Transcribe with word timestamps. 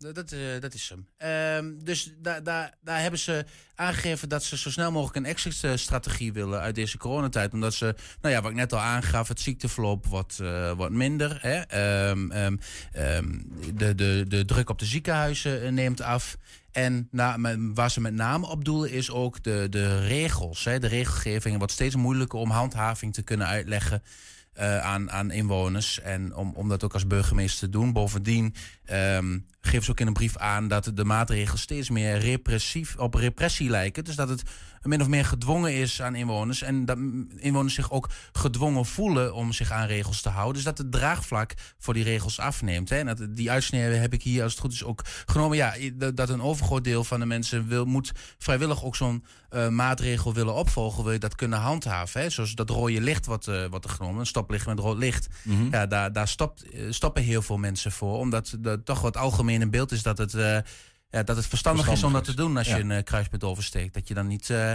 dat, 0.00 0.32
uh, 0.32 0.60
dat 0.60 0.74
is 0.74 0.88
hem. 0.88 1.06
Uh, 1.64 1.84
dus 1.84 2.12
daar 2.18 2.42
daar 2.42 2.74
daar 2.82 3.00
hebben 3.00 3.20
ze 3.20 3.44
aangegeven 3.74 4.28
dat 4.28 4.44
ze 4.44 4.56
zo 4.56 4.70
snel 4.70 4.92
mogelijk 4.92 5.16
een 5.16 5.32
exit-strategie 5.32 6.32
willen 6.32 6.60
uit 6.60 6.74
deze 6.74 6.98
coronatijd. 6.98 7.52
Omdat 7.52 7.74
ze, 7.74 7.94
nou 8.20 8.34
ja, 8.34 8.40
wat 8.42 8.50
ik 8.50 8.56
net 8.56 8.72
al 8.72 8.78
aangaf, 8.78 9.28
het 9.28 9.40
ziekteverloop 9.40 10.06
wordt, 10.06 10.38
uh, 10.42 10.72
wordt 10.72 10.94
minder. 10.94 11.38
Hè? 11.40 12.08
Um, 12.10 12.32
um, 12.32 12.60
de, 13.74 13.94
de, 13.94 14.24
de 14.28 14.44
druk 14.44 14.70
op 14.70 14.78
de 14.78 14.84
ziekenhuizen 14.84 15.74
neemt 15.74 16.00
af. 16.00 16.36
En 16.72 17.08
waar 17.74 17.90
ze 17.90 18.00
met 18.00 18.14
name 18.14 18.46
op 18.46 18.64
doelen 18.64 18.90
is 18.90 19.10
ook 19.10 19.42
de, 19.42 19.66
de 19.70 20.06
regels. 20.06 20.64
Hè? 20.64 20.78
De 20.78 20.86
regelgeving 20.86 21.58
wordt 21.58 21.72
steeds 21.72 21.96
moeilijker 21.96 22.38
om 22.38 22.50
handhaving 22.50 23.14
te 23.14 23.22
kunnen 23.22 23.46
uitleggen. 23.46 24.02
Aan, 24.80 25.10
aan 25.10 25.30
inwoners. 25.30 26.00
En 26.00 26.34
om, 26.34 26.52
om 26.54 26.68
dat 26.68 26.84
ook 26.84 26.92
als 26.92 27.06
burgemeester 27.06 27.68
te 27.68 27.78
doen. 27.78 27.92
Bovendien 27.92 28.54
um, 28.92 29.46
geven 29.60 29.84
ze 29.84 29.90
ook 29.90 30.00
in 30.00 30.06
een 30.06 30.12
brief 30.12 30.36
aan 30.36 30.68
dat 30.68 30.90
de 30.94 31.04
maatregelen 31.04 31.58
steeds 31.58 31.90
meer 31.90 32.18
repressief 32.18 32.96
op 32.96 33.14
repressie 33.14 33.70
lijken. 33.70 34.04
Dus 34.04 34.16
dat 34.16 34.28
het 34.28 34.42
min 34.82 35.00
of 35.00 35.08
meer 35.08 35.24
gedwongen 35.24 35.74
is 35.74 36.02
aan 36.02 36.14
inwoners. 36.14 36.62
En 36.62 36.84
dat 36.84 36.98
inwoners 37.36 37.74
zich 37.74 37.90
ook 37.90 38.08
gedwongen 38.32 38.86
voelen 38.86 39.34
om 39.34 39.52
zich 39.52 39.70
aan 39.70 39.86
regels 39.86 40.20
te 40.20 40.28
houden. 40.28 40.54
Dus 40.54 40.64
dat 40.64 40.78
het 40.78 40.92
draagvlak 40.92 41.54
voor 41.78 41.94
die 41.94 42.04
regels 42.04 42.38
afneemt. 42.38 42.88
Hè. 42.88 42.96
En 42.96 43.06
dat, 43.06 43.26
die 43.30 43.50
uitsneden 43.50 44.00
heb 44.00 44.12
ik 44.12 44.22
hier 44.22 44.42
als 44.42 44.52
het 44.52 44.60
goed 44.60 44.72
is 44.72 44.84
ook 44.84 45.04
genomen. 45.26 45.56
Ja, 45.56 45.74
dat 46.14 46.28
een 46.28 46.42
overgroot 46.42 46.84
deel 46.84 47.04
van 47.04 47.20
de 47.20 47.26
mensen 47.26 47.68
wil, 47.68 47.84
moet 47.84 48.12
vrijwillig 48.38 48.84
ook 48.84 48.96
zo'n 48.96 49.24
uh, 49.50 49.68
maatregel 49.68 50.34
willen 50.34 50.54
opvolgen. 50.54 51.04
Wil 51.04 51.12
je 51.12 51.18
dat 51.18 51.34
kunnen 51.34 51.58
handhaven. 51.58 52.20
Hè. 52.20 52.30
Zoals 52.30 52.54
dat 52.54 52.70
rode 52.70 53.00
licht 53.00 53.26
wat, 53.26 53.46
uh, 53.46 53.66
wat 53.66 53.84
er 53.84 53.90
genomen. 53.90 54.20
Een 54.20 54.26
stoplicht 54.26 54.66
met 54.66 54.78
rood 54.78 54.98
licht. 54.98 55.28
Mm 55.42 55.56
-hmm. 55.56 55.68
Ja, 55.70 55.86
daar, 55.86 56.12
daar 56.12 56.28
stopt, 56.28 56.74
uh, 56.74 56.92
stoppen 56.92 57.22
heel 57.22 57.42
veel 57.42 57.58
mensen 57.58 57.92
voor. 57.92 58.18
Omdat 58.18 58.56
de, 58.60 58.79
toch 58.84 59.00
wat 59.00 59.16
algemeen 59.16 59.60
in 59.60 59.70
beeld 59.70 59.92
is 59.92 60.02
dat 60.02 60.18
het 60.18 60.32
ja, 61.10 61.22
dat 61.22 61.36
het 61.36 61.46
verstandig, 61.46 61.84
verstandig 61.84 61.88
is 61.92 62.04
om 62.04 62.12
dat 62.12 62.24
te 62.24 62.34
doen 62.34 62.56
als 62.56 62.66
je 62.66 62.78
een 62.78 62.90
uh, 62.90 63.02
kruispunt 63.02 63.44
oversteekt. 63.44 63.94
Dat 63.94 64.08
je 64.08 64.14
dan 64.14 64.26
niet 64.26 64.48
uh, 64.48 64.72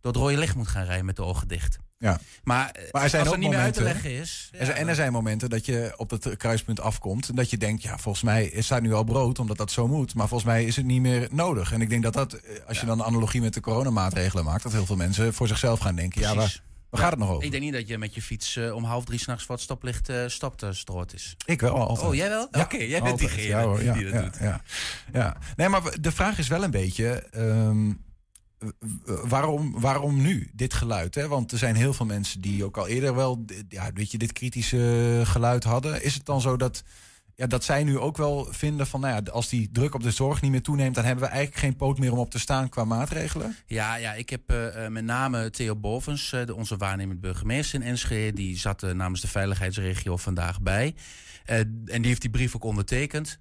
door 0.00 0.12
het 0.12 0.16
rode 0.16 0.36
licht 0.36 0.54
moet 0.54 0.68
gaan 0.68 0.84
rijden 0.84 1.04
met 1.04 1.16
de 1.16 1.22
ogen 1.22 1.48
dicht. 1.48 1.78
Ja. 1.98 2.20
Maar, 2.44 2.74
maar 2.92 3.02
er 3.02 3.08
zijn 3.08 3.22
als 3.22 3.32
ook 3.32 3.38
niet 3.38 3.50
momenten, 3.50 3.82
meer 3.82 3.92
uit 3.92 4.02
te 4.02 4.10
leggen 4.10 4.20
is. 4.20 4.48
Er 4.52 4.66
zijn, 4.66 4.76
en 4.76 4.88
er 4.88 4.94
zijn 4.94 5.12
momenten 5.12 5.50
dat 5.50 5.66
je 5.66 5.94
op 5.96 6.10
het 6.10 6.36
kruispunt 6.36 6.80
afkomt. 6.80 7.28
En 7.28 7.34
dat 7.34 7.50
je 7.50 7.56
denkt, 7.56 7.82
ja, 7.82 7.98
volgens 7.98 8.24
mij 8.24 8.46
is 8.46 8.66
daar 8.66 8.80
nu 8.80 8.92
al 8.92 9.04
brood, 9.04 9.38
omdat 9.38 9.56
dat 9.56 9.70
zo 9.70 9.88
moet. 9.88 10.14
Maar 10.14 10.28
volgens 10.28 10.50
mij 10.50 10.64
is 10.64 10.76
het 10.76 10.84
niet 10.84 11.00
meer 11.00 11.28
nodig. 11.30 11.72
En 11.72 11.80
ik 11.80 11.88
denk 11.88 12.02
dat 12.02 12.12
dat, 12.12 12.40
als 12.66 12.80
je 12.80 12.86
dan 12.86 12.98
een 12.98 13.06
analogie 13.06 13.40
met 13.40 13.54
de 13.54 13.60
coronamaatregelen 13.60 14.44
maakt, 14.44 14.62
dat 14.62 14.72
heel 14.72 14.86
veel 14.86 14.96
mensen 14.96 15.34
voor 15.34 15.48
zichzelf 15.48 15.80
gaan 15.80 15.96
denken. 15.96 16.20
Precies. 16.20 16.34
Ja, 16.34 16.40
waar, 16.40 16.62
Waar 16.90 17.00
gaat 17.00 17.10
het 17.10 17.18
nog 17.18 17.30
over? 17.30 17.44
Ik 17.44 17.50
denk 17.50 17.62
niet 17.62 17.72
dat 17.72 17.88
je 17.88 17.98
met 17.98 18.14
je 18.14 18.22
fiets 18.22 18.56
uh, 18.56 18.74
om 18.74 18.84
half 18.84 19.04
drie 19.04 19.18
s'nachts 19.18 19.44
voor 19.44 19.54
het 19.54 19.64
stoplicht 19.64 20.08
uh, 20.08 20.24
stopt 20.26 20.62
uh, 20.62 20.70
stroot 20.72 21.14
is. 21.14 21.36
Ik 21.44 21.60
wel, 21.60 21.74
altijd. 21.74 22.08
Oh, 22.08 22.14
jij 22.14 22.28
wel? 22.28 22.48
Ja, 22.50 22.60
Oké, 22.60 22.74
okay, 22.74 22.88
jij 22.88 23.02
bent 23.02 23.18
diegene 23.18 23.46
ja, 23.46 23.62
hoor, 23.62 23.82
ja, 23.82 23.92
die 23.92 24.10
dat 24.10 24.22
doet. 24.22 24.36
Ja, 24.40 24.60
ja. 25.12 25.36
Nee, 25.56 25.68
maar 25.68 26.00
de 26.00 26.12
vraag 26.12 26.38
is 26.38 26.48
wel 26.48 26.62
een 26.62 26.70
beetje... 26.70 27.26
Um, 27.34 28.04
waarom, 29.06 29.80
waarom 29.80 30.22
nu 30.22 30.50
dit 30.54 30.74
geluid? 30.74 31.14
Hè? 31.14 31.28
Want 31.28 31.52
er 31.52 31.58
zijn 31.58 31.74
heel 31.74 31.92
veel 31.92 32.06
mensen 32.06 32.40
die 32.40 32.64
ook 32.64 32.76
al 32.76 32.86
eerder 32.86 33.14
wel 33.14 33.44
ja, 33.68 33.90
weet 33.94 34.10
je, 34.10 34.18
dit 34.18 34.32
kritische 34.32 35.22
geluid 35.24 35.64
hadden. 35.64 36.02
Is 36.02 36.14
het 36.14 36.26
dan 36.26 36.40
zo 36.40 36.56
dat 36.56 36.82
ja, 37.36 37.46
dat 37.46 37.64
zij 37.64 37.84
nu 37.84 37.98
ook 37.98 38.16
wel 38.16 38.46
vinden 38.50 38.86
van, 38.86 39.00
nou 39.00 39.14
ja, 39.14 39.30
als 39.30 39.48
die 39.48 39.68
druk 39.72 39.94
op 39.94 40.02
de 40.02 40.10
zorg 40.10 40.40
niet 40.40 40.50
meer 40.50 40.62
toeneemt, 40.62 40.94
dan 40.94 41.04
hebben 41.04 41.24
we 41.24 41.30
eigenlijk 41.30 41.60
geen 41.60 41.76
poot 41.76 41.98
meer 41.98 42.12
om 42.12 42.18
op 42.18 42.30
te 42.30 42.38
staan 42.38 42.68
qua 42.68 42.84
maatregelen? 42.84 43.56
Ja, 43.66 43.94
ja 43.94 44.12
ik 44.12 44.30
heb 44.30 44.52
uh, 44.52 44.86
met 44.88 45.04
name 45.04 45.50
Theo 45.50 45.76
Bovens, 45.76 46.30
de, 46.30 46.54
onze 46.54 46.76
waarnemend 46.76 47.20
burgemeester 47.20 47.80
in 47.80 47.86
Enschede, 47.86 48.32
die 48.32 48.58
zat 48.58 48.82
namens 48.82 49.20
de 49.20 49.28
veiligheidsregio 49.28 50.16
vandaag 50.16 50.60
bij. 50.60 50.94
En 51.46 51.84
die 51.84 52.06
heeft 52.06 52.20
die 52.20 52.30
brief 52.30 52.54
ook 52.54 52.64
ondertekend. 52.64 53.38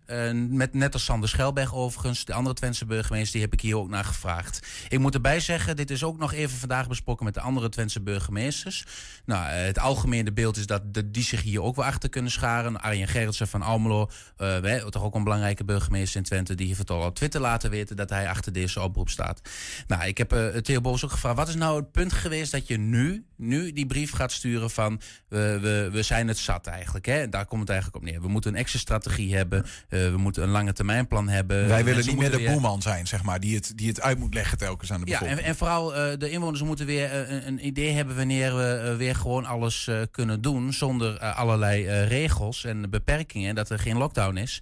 Met, 0.50 0.74
net 0.74 0.94
als 0.94 1.04
Sander 1.04 1.30
Schelberg 1.30 1.76
overigens, 1.76 2.26
de 2.26 2.34
andere 2.34 2.56
Twentse 2.56 2.86
burgemeester, 2.86 3.32
die 3.32 3.42
heb 3.42 3.54
ik 3.54 3.62
hier 3.62 3.78
ook 3.78 3.90
naar 3.90 4.06
gevraagd. 4.06 4.68
Ik 4.90 5.00
moet 5.00 5.14
erbij 5.14 5.40
zeggen, 5.40 5.76
dit 5.76 5.92
is 5.92 6.04
ook 6.04 6.18
nog 6.18 6.34
even 6.34 6.58
vandaag 6.58 6.88
besproken 6.88 7.26
met 7.26 7.34
de 7.34 7.40
andere 7.40 7.70
Twentse 7.70 8.02
burgemeesters. 8.02 8.86
Nou, 9.26 9.46
het 9.46 9.80
algemene 9.80 10.34
beeld 10.34 10.58
is 10.58 10.66
dat 10.66 10.82
die 11.06 11.24
zich 11.24 11.42
hier 11.42 11.62
ook 11.62 11.76
wel 11.76 11.86
achter 11.86 12.10
kunnen 12.10 12.32
scharen. 12.32 12.82
Arjen 12.82 13.08
Gerritsen 13.08 13.48
van 13.48 13.62
Almelo, 13.86 14.10
wij, 14.38 14.84
toch 14.90 15.04
ook 15.04 15.16
een 15.16 15.24
belangrijke 15.24 15.64
burgemeester 15.64 16.20
in 16.20 16.26
Twente, 16.26 16.56
die 16.56 16.68
heeft 16.68 16.80
het 16.80 16.90
al 16.90 17.06
op 17.06 17.16
Twitter 17.16 17.42
laten 17.42 17.70
weten 17.70 17.96
dat 17.96 18.10
hij 18.10 18.30
achter 18.30 18.54
deze 18.54 18.82
oproep 18.82 19.10
staat. 19.10 19.42
Nou, 19.88 20.04
ik 20.04 20.18
heb 20.18 20.30
Theo 20.62 20.82
Bos 20.82 21.04
ook 21.04 21.12
gevraagd, 21.12 21.38
wat 21.38 21.48
is 21.48 21.56
nou 21.56 21.80
het 21.80 21.92
punt 21.92 22.14
geweest 22.14 22.52
dat 22.52 22.68
je 22.68 22.78
nu, 22.78 23.26
nu 23.36 23.72
die 23.72 23.86
brief 23.86 24.12
gaat 24.12 24.32
sturen 24.32 24.70
van 24.70 25.02
we, 25.28 25.58
we, 25.62 25.90
we 25.92 26.04
zijn 26.04 26.28
het 26.28 26.38
zat 26.38 26.68
eigenlijk. 26.68 27.06
Hè? 27.06 27.30
Daar 27.30 27.46
komt 27.46 27.62
het 27.62 27.70
eigenlijk 27.70 28.04
op 28.04 28.12
neer. 28.12 28.22
We 28.22 28.28
moeten 28.28 28.54
een 28.54 28.60
exit-strategie 28.60 29.36
hebben. 29.36 29.66
Uh, 29.90 30.10
we 30.10 30.18
moeten 30.18 30.44
een 30.44 30.50
lange 30.50 30.74
termijnplan 30.74 31.28
hebben. 31.28 31.68
Wij 31.68 31.84
willen 31.84 32.06
niet 32.06 32.18
meer 32.18 32.32
de 32.32 32.38
weer... 32.38 32.52
boeman 32.52 32.82
zijn, 32.82 33.08
zeg 33.08 33.24
maar, 33.24 33.40
die 33.40 33.56
het, 33.56 33.72
die 33.76 33.88
het 33.88 34.02
uit 34.02 34.20
moet 34.20 34.34
leggen 34.34 34.58
telkens 34.58 34.92
aan 34.92 35.00
de 35.00 35.06
bevolking. 35.06 35.38
Ja, 35.38 35.44
en, 35.44 35.50
en 35.50 35.56
vooral 35.56 35.96
uh, 35.96 36.18
de 36.18 36.30
inwoners 36.30 36.62
moeten 36.62 36.86
weer 36.86 37.12
uh, 37.12 37.32
een, 37.32 37.48
een, 37.48 37.66
idee 37.66 37.92
hebben 37.92 38.16
wanneer 38.16 38.56
we 38.56 38.96
weer 38.98 39.16
gewoon 39.16 39.46
alles 39.46 39.90
kunnen 40.12 40.42
doen 40.42 40.74
zonder 40.74 41.20
allerlei 41.20 42.04
regels 42.04 42.64
en 42.64 42.90
beperkingen. 42.90 43.50
En 43.50 43.56
dat 43.56 43.70
geen 43.80 43.98
lockdown 43.98 44.38
is. 44.38 44.62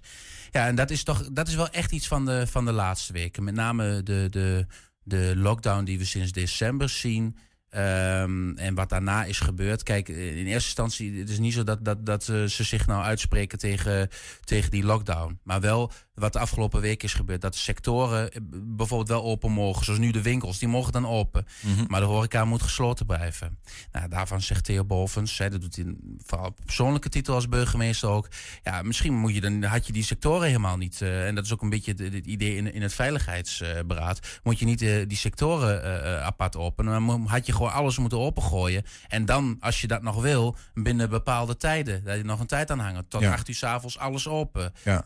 Ja, 0.50 0.66
en 0.66 0.74
dat 0.74 0.90
is 0.90 1.02
toch 1.02 1.28
dat 1.32 1.48
is 1.48 1.54
wel 1.54 1.68
echt 1.68 1.92
iets 1.92 2.08
van 2.08 2.24
de, 2.24 2.46
van 2.46 2.64
de 2.64 2.72
laatste 2.72 3.12
weken. 3.12 3.44
Met 3.44 3.54
name 3.54 4.02
de, 4.02 4.26
de, 4.30 4.66
de 5.02 5.32
lockdown 5.36 5.84
die 5.84 5.98
we 5.98 6.04
sinds 6.04 6.32
december 6.32 6.88
zien. 6.88 7.36
Um, 7.76 8.56
en 8.56 8.74
wat 8.74 8.88
daarna 8.88 9.24
is 9.24 9.40
gebeurd. 9.40 9.82
Kijk, 9.82 10.08
in 10.08 10.46
eerste 10.46 10.52
instantie, 10.52 11.18
het 11.18 11.28
is 11.28 11.38
niet 11.38 11.52
zo 11.52 11.64
dat, 11.64 11.84
dat, 11.84 12.06
dat 12.06 12.24
ze 12.24 12.46
zich 12.48 12.86
nou 12.86 13.02
uitspreken 13.02 13.58
tegen, 13.58 14.08
tegen 14.44 14.70
die 14.70 14.84
lockdown. 14.84 15.38
Maar 15.42 15.60
wel 15.60 15.92
wat 16.14 16.32
de 16.32 16.38
afgelopen 16.38 16.80
week 16.80 17.02
is 17.02 17.14
gebeurd. 17.14 17.40
Dat 17.40 17.56
sectoren 17.56 18.30
bijvoorbeeld 18.52 19.08
wel 19.08 19.22
open 19.22 19.50
mogen. 19.50 19.84
Zoals 19.84 20.00
nu 20.00 20.10
de 20.10 20.22
winkels, 20.22 20.58
die 20.58 20.68
mogen 20.68 20.92
dan 20.92 21.06
open. 21.06 21.46
Mm 21.60 21.74
-hmm. 21.74 21.84
Maar 21.88 22.00
de 22.00 22.06
horeca 22.06 22.44
moet 22.44 22.62
gesloten 22.62 23.06
blijven. 23.06 23.58
Nou, 23.92 24.08
daarvan 24.08 24.40
zegt 24.40 24.64
Theo 24.64 24.84
Bovens, 24.84 25.38
hè, 25.38 25.50
dat 25.50 25.60
doet 25.60 25.76
hij 25.76 25.94
vooral 26.26 26.46
op 26.46 26.58
persoonlijke 26.64 27.08
titel 27.08 27.34
als 27.34 27.48
burgemeester 27.48 28.08
ook. 28.08 28.28
Ja, 28.62 28.82
misschien 28.82 29.14
moet 29.14 29.34
je 29.34 29.40
dan, 29.40 29.62
had 29.62 29.86
je 29.86 29.92
die 29.92 30.02
sectoren 30.02 30.46
helemaal 30.46 30.76
niet. 30.76 31.00
Uh, 31.00 31.26
en 31.26 31.34
dat 31.34 31.44
is 31.44 31.52
ook 31.52 31.62
een 31.62 31.70
beetje 31.70 31.94
het, 31.96 32.26
idee 32.26 32.56
in, 32.56 32.72
in 32.72 32.82
het 32.82 32.94
veiligheidsberaad. 32.94 34.40
moet 34.42 34.58
je 34.58 34.64
niet 34.64 34.82
uh, 34.82 35.04
die 35.08 35.16
sectoren 35.16 36.22
apart 36.24 36.56
openen. 36.56 37.06
Dan 37.06 37.26
had 37.26 37.46
je 37.46 37.52
gewoon 37.52 37.72
alles 37.72 37.98
moeten 37.98 38.18
opengooien. 38.18 38.82
En 39.08 39.24
dan, 39.24 39.56
als 39.60 39.80
je 39.80 39.86
dat 39.86 40.02
nog 40.02 40.22
wil, 40.22 40.56
binnen 40.74 41.10
bepaalde 41.10 41.56
tijden. 41.56 42.04
Dat 42.04 42.16
je 42.16 42.24
nog 42.24 42.40
een 42.40 42.46
tijd 42.46 42.70
aan 42.70 42.78
hangen. 42.78 43.08
Tot 43.08 43.20
ja. 43.20 43.32
acht 43.32 43.48
uur 43.48 43.54
s'avonds 43.54 43.98
alles 43.98 44.28
open. 44.28 44.72
Ja. 44.84 45.04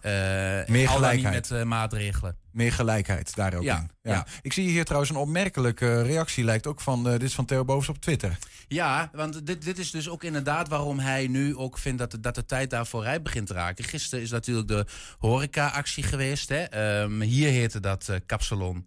Meer 0.66 0.88
gelijkheid. 0.98 1.50
met 1.50 1.60
uh, 1.60 1.64
maatregelen. 1.64 2.36
Meer 2.50 2.72
gelijkheid 2.72 3.34
daar 3.34 3.54
ook 3.54 3.62
ja, 3.62 3.76
in. 3.76 3.90
Ja. 4.02 4.12
ja. 4.12 4.26
Ik 4.42 4.52
zie 4.52 4.68
hier 4.68 4.84
trouwens 4.84 5.10
een 5.10 5.16
opmerkelijke 5.16 6.02
reactie, 6.02 6.44
lijkt 6.44 6.66
ook 6.66 6.80
van, 6.80 7.06
uh, 7.06 7.12
dit 7.12 7.22
is 7.22 7.34
van 7.34 7.44
Theo 7.44 7.64
Boos 7.64 7.88
op 7.88 8.00
Twitter. 8.00 8.38
Ja, 8.68 9.10
want 9.12 9.46
dit, 9.46 9.64
dit 9.64 9.78
is 9.78 9.90
dus 9.90 10.08
ook 10.08 10.22
inderdaad 10.22 10.68
waarom 10.68 10.98
hij 10.98 11.26
nu 11.26 11.56
ook 11.56 11.78
vindt 11.78 11.98
dat 11.98 12.10
de, 12.10 12.20
dat 12.20 12.34
de 12.34 12.44
tijd 12.44 12.70
daar 12.70 12.86
vooruit 12.86 13.22
begint 13.22 13.46
te 13.46 13.52
raken. 13.54 13.84
Gisteren 13.84 14.24
is 14.24 14.30
natuurlijk 14.30 14.68
de 14.68 14.86
horeca-actie 15.18 16.02
geweest. 16.02 16.48
Hè. 16.48 17.00
Um, 17.02 17.20
hier 17.20 17.50
heette 17.50 17.80
dat 17.80 18.10
Kapsalon 18.26 18.86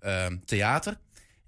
um, 0.00 0.42
Theater. 0.44 0.98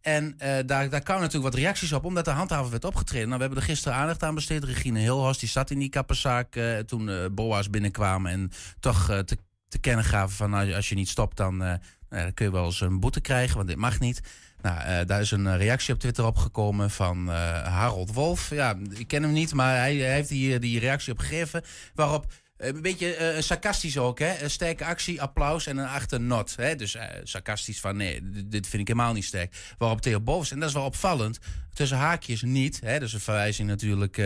En 0.06 0.24
uh, 0.24 0.54
daar, 0.66 0.88
daar 0.88 1.00
kwamen 1.00 1.22
natuurlijk 1.22 1.54
wat 1.54 1.62
reacties 1.62 1.92
op, 1.92 2.04
omdat 2.04 2.24
de 2.24 2.30
handhaver 2.30 2.70
werd 2.70 2.84
opgetreden. 2.84 3.26
Nou, 3.28 3.40
we 3.40 3.44
hebben 3.44 3.62
er 3.62 3.68
gisteren 3.68 3.98
aandacht 3.98 4.22
aan 4.22 4.34
besteed. 4.34 4.64
Regine 4.64 4.98
Hilhorst, 4.98 5.40
die 5.40 5.48
zat 5.48 5.70
in 5.70 5.78
die 5.78 5.88
kappenzaak 5.88 6.56
uh, 6.56 6.78
toen 6.78 7.08
uh, 7.08 7.24
BOA's 7.32 7.70
binnenkwamen 7.70 8.32
en 8.32 8.50
toch 8.80 9.06
te, 9.24 9.38
te 9.68 9.78
kennen 9.78 10.04
gaven 10.04 10.36
van 10.36 10.50
nou, 10.50 10.74
als 10.74 10.88
je 10.88 10.94
niet 10.94 11.08
stopt, 11.08 11.36
dan, 11.36 11.56
nou, 11.56 11.78
dan 12.08 12.34
kun 12.34 12.46
je 12.46 12.52
wel 12.52 12.64
eens 12.64 12.80
een 12.80 13.00
boete 13.00 13.20
krijgen, 13.20 13.56
want 13.56 13.68
dit 13.68 13.76
mag 13.76 14.00
niet. 14.00 14.20
Nou, 14.60 15.04
daar 15.04 15.20
is 15.20 15.30
een 15.30 15.56
reactie 15.56 15.94
op 15.94 16.00
Twitter 16.00 16.24
opgekomen 16.24 16.90
van 16.90 17.28
Harold 17.28 18.12
Wolf. 18.12 18.50
Ja, 18.50 18.76
ik 18.90 19.08
ken 19.08 19.22
hem 19.22 19.32
niet, 19.32 19.54
maar 19.54 19.76
hij, 19.76 19.94
heeft 19.94 20.28
hier 20.28 20.60
die 20.60 20.80
reactie 20.80 21.12
op 21.12 21.18
gegeven. 21.18 21.62
Waarop 21.94 22.32
een 22.56 22.82
beetje 22.82 23.36
sarcastisch 23.38 23.98
ook, 23.98 24.18
hè? 24.18 24.48
Sterke 24.48 24.84
actie, 24.84 25.22
applaus 25.22 25.66
en 25.66 25.76
een 25.76 25.88
achternot. 25.88 26.56
Hè? 26.56 26.74
Dus 26.74 26.96
sarcastisch 27.22 27.80
van 27.80 27.96
nee, 27.96 28.20
dit 28.46 28.66
vind 28.66 28.82
ik 28.82 28.88
helemaal 28.88 29.12
niet 29.12 29.24
sterk. 29.24 29.74
Waarop 29.78 30.00
Theo 30.00 30.20
Bovens, 30.20 30.50
en 30.50 30.60
dat 30.60 30.68
is 30.68 30.74
wel 30.74 30.84
opvallend, 30.84 31.38
tussen 31.72 31.98
haakjes 31.98 32.42
niet, 32.42 32.80
hè? 32.84 32.98
dus 32.98 33.12
een 33.12 33.20
verwijzing 33.20 33.68
natuurlijk 33.68 34.16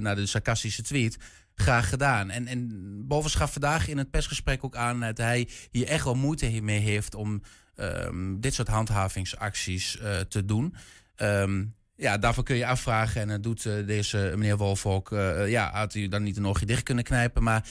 naar 0.00 0.16
de 0.16 0.26
sarcastische 0.26 0.82
tweet. 0.82 1.16
Graag 1.60 1.88
gedaan. 1.88 2.30
En, 2.30 2.46
en 2.46 2.68
Bovens 3.06 3.34
gaf 3.34 3.52
vandaag 3.52 3.88
in 3.88 3.98
het 3.98 4.10
persgesprek 4.10 4.64
ook 4.64 4.76
aan 4.76 5.00
dat 5.00 5.18
hij 5.18 5.48
hier 5.70 5.86
echt 5.86 6.04
wel 6.04 6.14
moeite 6.14 6.60
mee 6.62 6.78
heeft 6.78 7.14
om 7.14 7.42
um, 7.76 8.40
dit 8.40 8.54
soort 8.54 8.68
handhavingsacties 8.68 9.98
te 10.28 10.44
doen. 10.44 10.74
Um, 11.16 11.74
ja, 11.96 12.18
daarvoor 12.18 12.44
kun 12.44 12.56
je 12.56 12.66
afvragen. 12.66 13.20
En 13.20 13.28
dat 13.28 13.42
doet 13.42 13.64
uh, 13.64 13.86
deze 13.86 14.32
meneer 14.36 14.56
Wolf 14.56 14.86
ook. 14.86 15.10
Uh, 15.10 15.48
ja, 15.48 15.70
had 15.72 15.92
hij 15.92 16.08
dan 16.08 16.22
niet 16.22 16.36
een 16.36 16.46
oogje 16.46 16.66
dicht 16.66 16.82
kunnen 16.82 17.04
knijpen. 17.04 17.42
Maar 17.42 17.64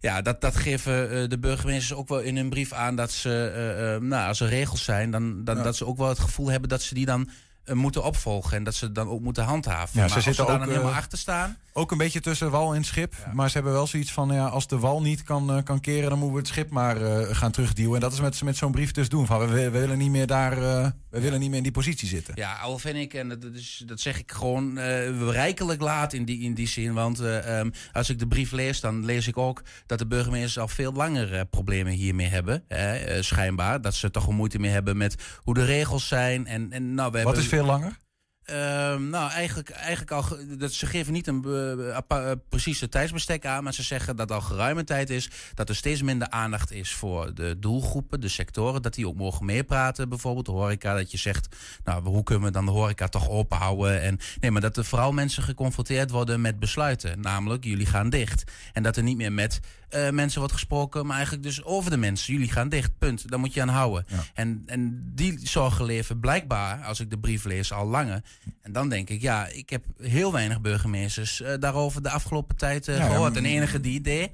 ja, 0.00 0.22
dat, 0.22 0.40
dat 0.40 0.56
geven 0.56 1.30
de 1.30 1.38
burgemeesters 1.38 1.98
ook 1.98 2.08
wel 2.08 2.20
in 2.20 2.36
hun 2.36 2.50
brief 2.50 2.72
aan. 2.72 2.96
Dat 2.96 3.12
ze, 3.12 3.98
nou, 4.02 4.28
als 4.28 4.40
er 4.40 4.48
regels 4.48 4.84
zijn, 4.84 5.10
dan, 5.10 5.44
dan 5.44 5.56
ja. 5.56 5.62
dat 5.62 5.76
ze 5.76 5.86
ook 5.86 5.98
wel 5.98 6.08
het 6.08 6.18
gevoel 6.18 6.50
hebben 6.50 6.68
dat 6.68 6.82
ze 6.82 6.94
die 6.94 7.06
dan 7.06 7.28
eh, 7.28 7.32
moeten 7.66 8.04
opvolgen. 8.04 8.56
En 8.56 8.64
dat 8.64 8.74
ze 8.74 8.92
dan 8.92 9.08
ook 9.08 9.20
moeten 9.20 9.44
handhaven. 9.44 10.00
Ja, 10.00 10.08
ze 10.08 10.14
maar 10.14 10.22
zitten 10.22 10.44
daar 10.46 10.54
ook, 10.54 10.60
dan 10.60 10.70
helemaal 10.70 10.92
eh, 10.92 10.98
achter 10.98 11.18
staan. 11.18 11.56
Ook 11.72 11.90
een 11.90 11.98
beetje 11.98 12.20
tussen 12.20 12.50
wal 12.50 12.74
en 12.74 12.84
schip. 12.84 13.14
Maar 13.32 13.48
ze 13.48 13.54
hebben 13.54 13.72
wel 13.72 13.86
zoiets 13.86 14.12
van, 14.12 14.32
ja, 14.32 14.46
als 14.46 14.66
de 14.66 14.78
wal 14.78 15.02
niet 15.02 15.22
kan, 15.22 15.50
eh, 15.56 15.62
kan 15.62 15.80
keren, 15.80 16.08
dan 16.08 16.18
moeten 16.18 16.34
we 16.34 16.40
het 16.40 16.48
schip 16.48 16.70
maar 16.70 17.02
eh, 17.02 17.36
gaan 17.36 17.50
terugduwen. 17.50 17.94
En 17.94 18.00
dat 18.00 18.12
is 18.12 18.20
met, 18.20 18.42
met 18.42 18.56
zo'n 18.56 18.72
brief 18.72 18.90
dus 18.90 19.08
doen. 19.08 19.26
Van, 19.26 19.38
we, 19.38 19.46
we 19.46 19.70
willen 19.70 19.98
niet 19.98 20.10
meer 20.10 20.26
daar, 20.26 20.52
eh, 20.52 20.86
we 21.10 21.20
willen 21.20 21.40
niet 21.40 21.48
meer 21.48 21.56
in 21.56 21.62
die 21.62 21.72
positie 21.72 22.08
zitten. 22.08 22.34
Ja, 22.36 22.54
al 22.54 22.78
vind 22.78 22.96
ik, 22.96 23.14
en 23.14 23.28
dat, 23.28 23.44
is, 23.52 23.82
dat 23.86 24.00
zeg 24.00 24.18
ik 24.18 24.32
gewoon 24.32 24.78
eh, 24.78 25.30
rijkelijk 25.30 25.80
laat 25.80 26.12
in 26.12 26.24
die, 26.24 26.40
in 26.40 26.54
die 26.54 26.68
zin. 26.68 26.92
Want 26.92 27.20
eh, 27.20 27.58
ehm, 27.58 27.70
als 27.92 28.10
ik 28.10 28.18
de 28.18 28.26
brief 28.26 28.52
lees, 28.52 28.80
dan 28.80 29.04
lees 29.04 29.26
ik 29.26 29.36
ook 29.36 29.62
dat 29.86 29.98
de 29.98 30.06
burgemeesters 30.06 30.58
al 30.58 30.68
veel 30.68 30.92
langer 30.92 31.34
eh, 31.34 31.40
problemen 31.50 31.92
hiermee 31.92 32.28
hebben. 32.28 32.64
Hè, 32.68 32.94
eh, 32.94 33.22
schijnbaar. 33.22 33.80
Dat 33.80 33.94
ze 33.94 34.10
toch 34.10 34.26
een 34.26 34.34
moeite 34.34 34.58
mee 34.58 34.70
hebben 34.70 34.96
met 34.96 35.14
hoe 35.36 35.54
de 35.54 35.64
regels 35.64 36.08
zijn. 36.08 36.46
En, 36.46 36.72
en, 36.72 36.94
nou, 36.94 37.10
we 37.10 37.22
Wat 37.22 37.26
hebben, 37.26 37.42
veel 37.52 37.64
langer? 37.64 37.98
Ehm, 38.44 39.08
nou, 39.10 39.30
eigenlijk, 39.30 39.70
eigenlijk 39.70 40.10
al. 40.10 40.24
Dat, 40.58 40.72
ze 40.72 40.86
geven 40.86 41.12
niet 41.12 41.26
een 41.26 41.44
eh, 41.44 41.96
eh, 42.08 42.30
precieze 42.48 42.88
tijdsbestek 42.88 43.46
aan, 43.46 43.64
maar 43.64 43.74
ze 43.74 43.82
zeggen 43.82 44.16
dat 44.16 44.30
al 44.30 44.40
geruime 44.40 44.84
tijd 44.84 45.10
is 45.10 45.30
dat 45.54 45.68
er 45.68 45.76
steeds 45.76 46.02
minder 46.02 46.28
aandacht 46.28 46.72
is 46.72 46.92
voor 46.92 47.34
de 47.34 47.58
doelgroepen, 47.58 48.20
de 48.20 48.28
sectoren, 48.28 48.82
dat 48.82 48.94
die 48.94 49.08
ook 49.08 49.16
mogen 49.16 49.46
meepraten. 49.46 50.08
Bijvoorbeeld 50.08 50.46
de 50.46 50.52
horeca, 50.52 50.94
dat 50.94 51.10
je 51.10 51.18
zegt, 51.18 51.56
nou, 51.84 52.04
hoe 52.04 52.22
kunnen 52.22 52.44
we 52.44 52.50
dan 52.50 52.64
de 52.64 52.70
horeca 52.70 53.08
toch 53.08 53.28
open 53.28 53.56
houden? 53.56 54.02
En, 54.02 54.18
nee, 54.40 54.50
maar 54.50 54.60
dat 54.60 54.76
er 54.76 54.84
vooral 54.84 55.12
mensen 55.12 55.42
geconfronteerd 55.42 56.10
worden 56.10 56.40
met 56.40 56.58
besluiten, 56.58 57.20
namelijk 57.20 57.64
jullie 57.64 57.86
gaan 57.86 58.10
dicht. 58.10 58.50
En 58.72 58.82
dat 58.82 58.96
er 58.96 59.02
niet 59.02 59.16
meer 59.16 59.32
met 59.32 59.60
eh, 59.92 60.10
mensen 60.10 60.38
wordt 60.38 60.54
gesproken, 60.54 61.06
maar 61.06 61.16
eigenlijk 61.16 61.44
dus 61.44 61.64
over 61.64 61.90
de 61.90 61.96
mensen. 61.96 62.32
Jullie 62.32 62.50
gaan 62.50 62.68
dicht, 62.68 62.98
punt. 62.98 63.30
Daar 63.30 63.38
moet 63.38 63.54
je 63.54 63.62
aan 63.62 63.68
houden. 63.68 64.04
Ja. 64.08 64.24
En, 64.34 64.62
en 64.66 65.12
die 65.14 65.40
zorgen 65.42 65.84
leven 65.84 66.20
blijkbaar, 66.20 66.84
als 66.84 67.00
ik 67.00 67.10
de 67.10 67.18
brief 67.18 67.44
lees, 67.44 67.72
al 67.72 67.86
langer. 67.86 68.22
En 68.62 68.72
dan 68.72 68.88
denk 68.88 69.08
ik, 69.08 69.20
ja, 69.20 69.46
ik 69.46 69.70
heb 69.70 69.84
heel 70.00 70.32
weinig 70.32 70.60
burgemeesters 70.60 71.40
eh, 71.40 71.54
daarover 71.60 72.02
de 72.02 72.10
afgelopen 72.10 72.56
tijd 72.56 72.88
eh, 72.88 72.96
Ja, 72.96 73.06
gehoord. 73.06 73.36
En 73.36 73.42
de 73.42 73.48
enige 73.48 73.80
die 73.80 74.00
deed, 74.00 74.30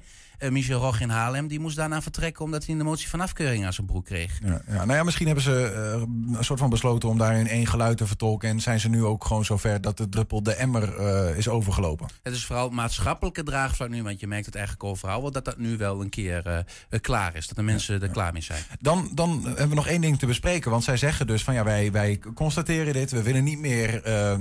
Michel 0.49 0.79
Rog 0.79 0.99
in 0.99 1.09
Haarlem, 1.09 1.47
die 1.47 1.59
moest 1.59 1.75
daarna 1.75 2.01
vertrekken 2.01 2.45
omdat 2.45 2.65
hij 2.65 2.75
een 2.75 2.85
motie 2.85 3.09
van 3.09 3.21
afkeuring 3.21 3.65
aan 3.65 3.73
zijn 3.73 3.87
broek 3.87 4.05
kreeg. 4.05 4.39
Ja, 4.43 4.61
ja. 4.67 4.85
Nou 4.85 4.93
ja, 4.93 5.03
misschien 5.03 5.25
hebben 5.25 5.43
ze 5.43 5.63
eh, 5.63 6.37
een 6.37 6.43
soort 6.43 6.59
van 6.59 6.69
besloten 6.69 7.09
om 7.09 7.17
daarin 7.17 7.47
één 7.47 7.67
geluid 7.67 7.97
te 7.97 8.07
vertolken. 8.07 8.49
En 8.49 8.59
zijn 8.59 8.79
ze 8.79 8.89
nu 8.89 9.03
ook 9.03 9.25
gewoon 9.25 9.45
zover 9.45 9.81
dat 9.81 9.97
de 9.97 10.09
druppel 10.09 10.43
de 10.43 10.53
emmer 10.53 10.97
eh, 10.97 11.37
is 11.37 11.47
overgelopen. 11.47 12.07
Het 12.23 12.33
is 12.33 12.45
vooral 12.45 12.69
maatschappelijke 12.69 13.43
draagvlak 13.43 13.89
nu, 13.89 14.03
want 14.03 14.19
je 14.19 14.27
merkt 14.27 14.45
het 14.45 14.55
eigenlijk 14.55 14.83
overal 14.83 15.21
wel, 15.21 15.31
dat 15.31 15.45
dat 15.45 15.57
nu 15.57 15.77
wel 15.77 16.01
een 16.01 16.09
keer 16.09 16.45
eh, 16.45 16.57
eh, 16.89 16.99
klaar 17.01 17.35
is. 17.35 17.47
Dat 17.47 17.55
de 17.55 17.63
mensen 17.63 18.01
er 18.01 18.09
klaar 18.09 18.33
mee 18.33 18.41
zijn. 18.41 18.63
Dan, 18.79 19.09
dan 19.13 19.41
hebben 19.43 19.69
we 19.69 19.75
nog 19.75 19.87
één 19.87 20.01
ding 20.01 20.19
te 20.19 20.25
bespreken. 20.25 20.71
Want 20.71 20.83
zij 20.83 20.97
zeggen 20.97 21.27
dus 21.27 21.43
van 21.43 21.53
ja, 21.53 21.63
wij, 21.63 21.91
wij 21.91 22.19
constateren 22.33 22.93
dit. 22.93 23.11
We 23.11 23.21
willen 23.21 23.43
niet 23.43 23.59
meer 23.59 24.03
eh, 24.03 24.37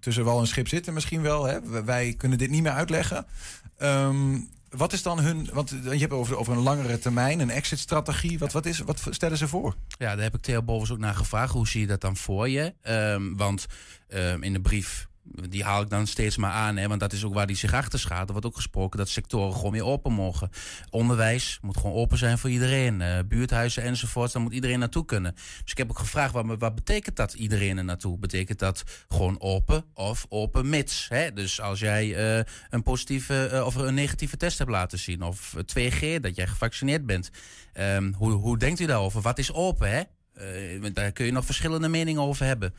tussen 0.00 0.24
wal 0.24 0.40
en 0.40 0.46
schip 0.46 0.68
zitten 0.68 0.94
misschien 0.94 1.22
wel. 1.22 1.44
Hè? 1.44 1.84
Wij 1.84 2.14
kunnen 2.16 2.38
dit 2.38 2.50
niet 2.50 2.62
meer 2.62 2.72
uitleggen. 2.72 3.26
Ehm, 3.78 4.38
wat 4.68 4.92
is 4.92 5.02
dan 5.02 5.18
hun... 5.18 5.48
Want 5.52 5.70
je 5.70 5.98
hebt 5.98 6.12
over, 6.12 6.36
over 6.36 6.52
een 6.52 6.62
langere 6.62 6.98
termijn, 6.98 7.40
een 7.40 7.50
exit-strategie. 7.50 8.38
Wat, 8.38 8.52
wat, 8.52 8.66
is, 8.66 8.78
wat 8.78 9.02
stellen 9.10 9.38
ze 9.38 9.48
voor? 9.48 9.74
Ja, 9.88 10.14
daar 10.14 10.24
heb 10.24 10.34
ik 10.34 10.40
Theo 10.40 10.62
Bovens 10.62 10.90
ook 10.90 10.98
naar 10.98 11.14
gevraagd. 11.14 11.52
Hoe 11.52 11.68
zie 11.68 11.80
je 11.80 11.86
dat 11.86 12.00
dan 12.00 12.16
voor 12.16 12.48
je? 12.48 12.74
Ehm, 12.82 13.34
want 13.34 13.66
ehm, 14.08 14.42
in 14.42 14.52
de 14.52 14.60
brief, 14.60 15.08
die 15.48 15.64
haal 15.64 15.82
ik 15.82 15.90
dan 15.90 16.06
steeds 16.06 16.36
maar 16.36 16.50
aan. 16.50 16.76
Hè, 16.76 16.88
want 16.88 17.00
dat 17.00 17.12
is 17.12 17.24
ook 17.24 17.34
waar 17.34 17.46
die 17.46 17.56
zich 17.56 17.72
achter 17.72 17.98
schaart. 17.98 18.26
Er 18.26 18.32
wordt 18.32 18.46
ook 18.46 18.56
gesproken 18.56 18.98
dat 18.98 19.08
sectoren 19.08 19.54
gewoon 19.54 19.72
weer 19.72 19.84
open 19.84 20.12
mogen. 20.12 20.50
Onderwijs 20.90 21.58
moet 21.62 21.76
gewoon 21.76 21.96
open 21.96 22.18
zijn 22.18 22.38
voor 22.38 22.50
iedereen. 22.50 23.00
Eh, 23.00 23.18
buurthuizen 23.28 23.82
enzovoort, 23.82 24.32
daar 24.32 24.42
moet 24.42 24.52
iedereen 24.52 24.78
naartoe 24.78 25.04
kunnen. 25.04 25.32
Dus 25.34 25.70
ik 25.70 25.78
heb 25.78 25.90
ook 25.90 25.98
gevraagd, 25.98 26.32
wat, 26.32 26.44
wat 26.58 26.74
betekent 26.74 27.16
dat 27.16 27.34
iedereen 27.34 27.78
er 27.78 27.84
naartoe? 27.84 28.18
Betekent 28.18 28.58
dat 28.58 28.82
gewoon 29.08 29.40
open 29.40 29.84
of 29.94 30.26
open 30.28 30.68
mits? 30.68 31.06
Hè? 31.08 31.32
Dus 31.32 31.60
als 31.60 31.80
jij 31.80 32.14
eh, 32.14 32.44
een 32.70 32.82
positieve 32.82 33.46
eh, 33.46 33.66
of 33.66 33.74
een 33.74 33.94
negatieve 33.94 34.36
test 34.36 34.58
hebt 34.58 34.70
laten 34.70 34.98
zien... 34.98 35.22
of 35.22 35.54
2G, 35.56 36.20
dat 36.20 36.36
jij 36.36 36.46
gevaccineerd 36.46 37.06
bent. 37.06 37.30
Ehm, 37.72 38.12
hoe, 38.12 38.32
hoe 38.32 38.58
denkt 38.58 38.80
u 38.80 38.86
daarover? 38.86 39.20
Wat 39.20 39.38
is 39.38 39.52
open, 39.52 39.90
hè? 39.90 40.02
Daar 40.92 41.12
kun 41.12 41.26
je 41.26 41.32
nog 41.32 41.44
verschillende 41.44 41.88
meningen 41.88 42.22
over 42.22 42.46
hebben. 42.46 42.74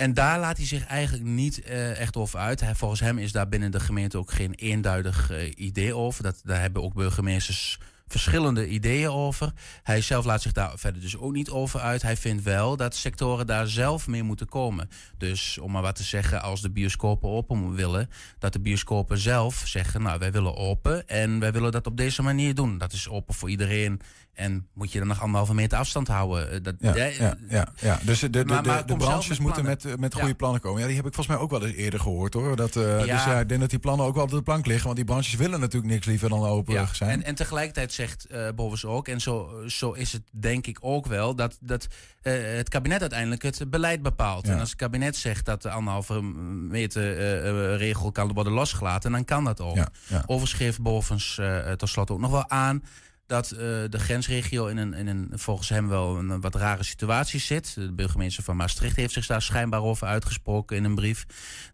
En 0.00 0.14
daar 0.14 0.38
laat 0.38 0.56
hij 0.56 0.66
zich 0.66 0.86
eigenlijk 0.86 1.24
niet 1.24 1.62
eh, 1.62 2.00
echt 2.00 2.16
over 2.16 2.38
uit. 2.38 2.60
Hij, 2.60 2.74
volgens 2.74 3.00
hem 3.00 3.18
is 3.18 3.32
daar 3.32 3.48
binnen 3.48 3.70
de 3.70 3.80
gemeente 3.80 4.18
ook 4.18 4.30
geen 4.30 4.54
eenduidig 4.54 5.30
eh, 5.30 5.52
idee 5.56 5.94
over. 5.94 6.22
Dat, 6.22 6.40
daar 6.44 6.60
hebben 6.60 6.82
ook 6.82 6.94
burgemeesters 6.94 7.78
verschillende 8.06 8.68
ideeën 8.68 9.10
over. 9.10 9.52
Hij 9.82 10.00
zelf 10.00 10.24
laat 10.24 10.42
zich 10.42 10.52
daar 10.52 10.78
verder 10.78 11.00
dus 11.00 11.16
ook 11.16 11.32
niet 11.32 11.50
over 11.50 11.80
uit. 11.80 12.02
Hij 12.02 12.16
vindt 12.16 12.42
wel 12.42 12.76
dat 12.76 12.94
sectoren 12.94 13.46
daar 13.46 13.66
zelf 13.66 14.06
mee 14.06 14.22
moeten 14.22 14.48
komen. 14.48 14.88
Dus 15.18 15.58
om 15.58 15.70
maar 15.72 15.82
wat 15.82 15.96
te 15.96 16.02
zeggen, 16.02 16.42
als 16.42 16.60
de 16.60 16.70
bioscopen 16.70 17.28
open 17.28 17.74
willen, 17.74 18.10
dat 18.38 18.52
de 18.52 18.60
bioscopen 18.60 19.18
zelf 19.18 19.62
zeggen, 19.66 20.02
nou 20.02 20.18
wij 20.18 20.32
willen 20.32 20.56
open 20.56 21.08
en 21.08 21.38
wij 21.38 21.52
willen 21.52 21.72
dat 21.72 21.86
op 21.86 21.96
deze 21.96 22.22
manier 22.22 22.54
doen. 22.54 22.78
Dat 22.78 22.92
is 22.92 23.08
open 23.08 23.34
voor 23.34 23.50
iedereen. 23.50 24.00
En 24.34 24.68
moet 24.74 24.92
je 24.92 24.98
dan 24.98 25.08
nog 25.08 25.20
anderhalve 25.22 25.54
meter 25.54 25.78
afstand 25.78 26.08
houden. 26.08 26.50
Eh, 26.52 26.58
Dat, 26.62 26.74
Ja, 26.78 26.94
eh, 26.94 27.18
ja, 27.18 27.36
ja, 27.48 27.68
ja. 27.80 27.98
Dus 28.04 28.18
de, 28.20 28.30
de, 28.30 28.38
de, 28.44 28.52
Maar- 28.52 28.66
maar 28.66 28.80
de 28.86 28.88
kom 28.88 28.98
branches 28.98 29.28
met 29.28 29.38
moeten 29.38 29.64
met, 29.64 29.98
met 29.98 30.12
goede 30.14 30.28
Ja. 30.28 30.34
plannen 30.34 30.60
komen. 30.60 30.80
Ja, 30.80 30.86
die 30.86 30.96
heb 30.96 31.06
ik 31.06 31.14
volgens 31.14 31.36
mij 31.36 31.44
ook 31.44 31.50
wel 31.50 31.64
eens 31.66 31.76
eerder 31.76 32.00
gehoord 32.00 32.34
hoor. 32.34 32.56
Dat, 32.56 32.74
Ja. 32.74 32.98
Dus 32.98 33.06
ja, 33.06 33.40
ik 33.40 33.48
denk 33.48 33.60
dat 33.60 33.70
die 33.70 33.78
plannen 33.78 34.06
ook 34.06 34.14
wel 34.14 34.24
op 34.24 34.30
de 34.30 34.42
plank 34.42 34.66
liggen. 34.66 34.84
Want 34.84 34.96
die 34.96 35.04
branches 35.04 35.34
willen 35.34 35.60
natuurlijk 35.60 35.92
niks 35.92 36.06
liever 36.06 36.28
dan 36.28 36.44
open 36.44 36.88
zijn. 36.92 37.10
en, 37.10 37.22
en 37.24 37.34
tegelijkertijd 37.34 37.92
zegt 37.92 38.26
Bovens 38.54 38.84
ook, 38.84 39.08
en 39.08 39.20
zo, 39.20 39.62
zo 39.66 39.92
is 39.92 40.12
het 40.12 40.22
denk 40.30 40.66
ik 40.66 40.78
ook 40.80 41.06
wel, 41.06 41.34
dat, 41.34 41.58
dat 41.60 41.86
het 42.22 42.68
kabinet 42.68 43.00
uiteindelijk 43.00 43.42
het 43.42 43.70
beleid 43.70 44.02
bepaalt. 44.02 44.48
En 44.48 44.58
als 44.60 44.68
het 44.68 44.78
kabinet 44.78 45.16
zegt 45.16 45.44
dat 45.44 45.62
de 45.62 45.70
anderhalve 45.70 46.22
meter 46.22 47.76
regel 47.76 48.12
kan 48.12 48.32
worden 48.32 48.52
losgelaten, 48.52 49.12
dan 49.12 49.24
kan 49.24 49.44
dat 49.44 49.60
ook. 49.60 49.78
Overigens 50.26 50.52
geeft 50.52 50.80
Bovens 50.80 51.40
tot 51.76 51.88
slot 51.88 52.10
ook 52.10 52.20
nog 52.20 52.30
wel 52.30 52.48
aan 52.50 52.82
dat 53.30 53.50
eh, 53.50 53.58
de 53.88 53.98
grensregio 53.98 54.66
in 54.66 54.76
een, 54.76 54.94
in 54.94 55.06
een 55.06 55.28
volgens 55.32 55.68
hem 55.68 55.88
wel 55.88 56.16
een 56.18 56.40
wat 56.40 56.54
rare 56.54 56.82
situatie 56.82 57.40
zit. 57.40 57.74
De 57.74 57.92
burgemeester 57.92 58.42
van 58.42 58.56
Maastricht 58.56 58.96
heeft 58.96 59.12
zich 59.12 59.26
daar 59.26 59.42
schijnbaar 59.42 59.82
over 59.82 60.06
uitgesproken 60.06 60.76
in 60.76 60.84
een 60.84 60.94
brief. 60.94 61.26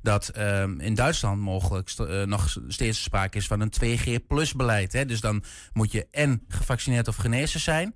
Dat 0.02 0.28
ehm, 0.28 0.80
in 0.80 0.94
Duitsland 0.94 1.40
mogelijk 1.40 1.88
st- 1.88 2.00
eh, 2.00 2.22
nog 2.22 2.56
steeds 2.68 3.02
sprake 3.02 3.38
is 3.38 3.46
van 3.46 3.60
een 3.60 3.70
2G-plus 3.70 4.52
beleid. 4.54 4.92
Hè? 4.92 5.04
Dus 5.04 5.20
dan 5.20 5.44
moet 5.72 5.92
je 5.92 6.06
en 6.10 6.42
gevaccineerd 6.48 7.08
of 7.08 7.16
genezen 7.16 7.60
zijn. 7.60 7.94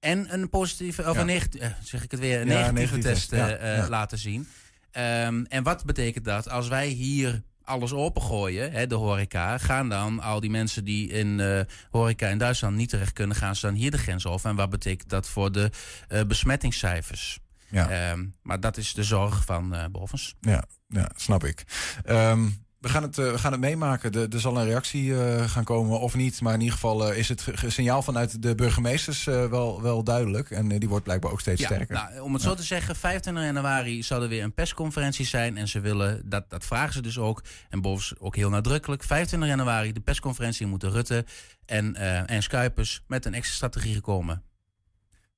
En 0.00 0.32
een 0.34 0.48
positieve, 0.48 1.08
of 1.08 1.14
Ja. 1.14 1.20
een 1.20 1.26
negatieve, 1.26 1.74
zeg 1.82 2.02
ik 2.04 2.10
het 2.10 2.20
weer, 2.20 2.40
een 2.40 2.46
Ja, 2.46 2.52
negatieve 2.54 2.80
negatieve 2.96 3.08
test 3.08 3.30
ja, 3.30 3.48
eh, 3.56 3.78
eh, 3.78 3.88
laten 3.88 4.18
zien. 4.18 4.48
Ehm, 4.90 5.44
en 5.48 5.62
wat 5.62 5.84
betekent 5.84 6.24
dat? 6.24 6.48
Als 6.50 6.68
wij 6.68 6.86
hier 6.88 7.42
alles 7.64 7.92
opengooien, 7.92 8.72
hè, 8.72 8.86
de 8.86 8.94
horeca, 8.94 9.58
gaan 9.58 9.88
dan 9.88 10.20
al 10.20 10.40
die 10.40 10.50
mensen 10.50 10.84
die 10.84 11.08
in 11.08 11.40
eh, 11.40 11.60
horeca 11.90 12.28
in 12.28 12.38
Duitsland 12.38 12.76
niet 12.76 12.88
terecht 12.88 13.12
kunnen, 13.12 13.36
gaan 13.36 13.56
ze 13.56 13.66
dan 13.66 13.74
hier 13.74 13.90
de 13.90 13.98
grens 13.98 14.26
over? 14.26 14.50
En 14.50 14.56
wat 14.56 14.70
betekent 14.70 15.10
dat 15.10 15.28
voor 15.28 15.52
de 15.52 15.70
eh, 16.08 16.22
besmettingscijfers? 16.22 17.38
Ja. 17.68 17.90
Ehm, 17.90 18.24
maar 18.42 18.60
dat 18.60 18.76
is 18.76 18.94
de 18.94 19.02
zorg 19.02 19.44
van 19.44 19.74
eh 19.74 19.84
Bovens. 19.90 20.34
Ja, 20.40 20.64
ja, 20.88 21.10
snap 21.16 21.44
ik. 21.44 21.64
Ehm, 22.04 22.48
we, 22.84 22.90
gaan 22.90 23.02
het, 23.02 23.18
eh, 23.18 23.30
we 23.30 23.38
gaan 23.38 23.52
het 23.52 23.60
meemaken. 23.60 24.12
Er, 24.12 24.28
er 24.32 24.40
zal 24.40 24.58
een 24.58 24.64
reactie 24.64 25.20
eh, 25.20 25.48
gaan 25.48 25.64
komen 25.64 26.00
of 26.00 26.14
niet. 26.14 26.40
Maar 26.40 26.54
in 26.54 26.60
ieder 26.60 26.74
geval 26.74 27.10
eh, 27.10 27.18
is 27.18 27.28
het 27.28 27.44
signaal 27.66 28.02
vanuit 28.02 28.42
de 28.42 28.54
burgemeesters 28.54 29.24
wel, 29.24 29.82
wel 29.82 30.04
duidelijk. 30.04 30.50
En 30.50 30.68
die 30.68 30.88
wordt 30.88 31.04
blijkbaar 31.04 31.32
ook 31.32 31.40
steeds 31.40 31.60
Ja, 31.60 31.66
sterker. 31.66 31.94
nou, 31.94 32.20
om 32.20 32.32
het 32.32 32.42
zo 32.42 32.54
te 32.54 32.62
zeggen, 32.62 32.96
25 32.96 33.44
januari 33.44 34.02
zal 34.02 34.22
er 34.22 34.28
weer 34.28 34.42
een 34.42 34.54
persconferentie 34.54 35.26
zijn. 35.26 35.56
En 35.56 35.68
ze 35.68 35.80
willen, 35.80 36.22
dat, 36.24 36.50
dat 36.50 36.64
vragen 36.64 36.92
ze 36.92 37.02
dus 37.02 37.18
ook. 37.18 37.42
En 37.68 37.80
Bovens 37.80 38.14
ook 38.18 38.36
heel 38.36 38.50
nadrukkelijk. 38.50 39.02
25 39.04 39.48
januari, 39.48 39.92
de 39.92 40.00
persconferentie, 40.00 40.66
moeten 40.66 40.90
Rutte 40.90 41.24
en, 41.66 41.96
en 42.26 42.42
Schuipers 42.42 43.02
met 43.06 43.24
een 43.24 43.34
extra 43.34 43.54
strategie 43.54 43.94
gekomen. 43.94 44.42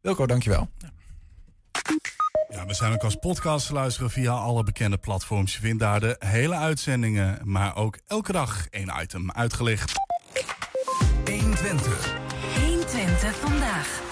Wilco, 0.01 0.27
dankjewel. 0.27 0.69
Ja, 0.79 0.91
we 2.67 2.75
zijn 2.75 2.93
ook 2.93 3.05
als 3.05 3.15
podcast 3.15 3.67
te 3.67 3.73
luisteren 3.73 4.11
via 4.11 4.33
alle 4.33 4.63
bekende 4.63 4.97
platforms. 4.97 5.55
Je 5.55 5.61
vindt 5.61 5.81
daar 5.81 6.01
de 6.01 6.17
hele 6.19 6.55
uitzendingen, 6.55 7.39
maar 7.45 7.77
ook 7.77 7.99
elke 8.07 8.33
dag 8.33 8.67
één 8.71 8.93
item 9.03 9.33
uitgelicht. 9.33 9.93
120. 11.25 12.15
120 12.61 13.37
vandaag. 13.37 14.05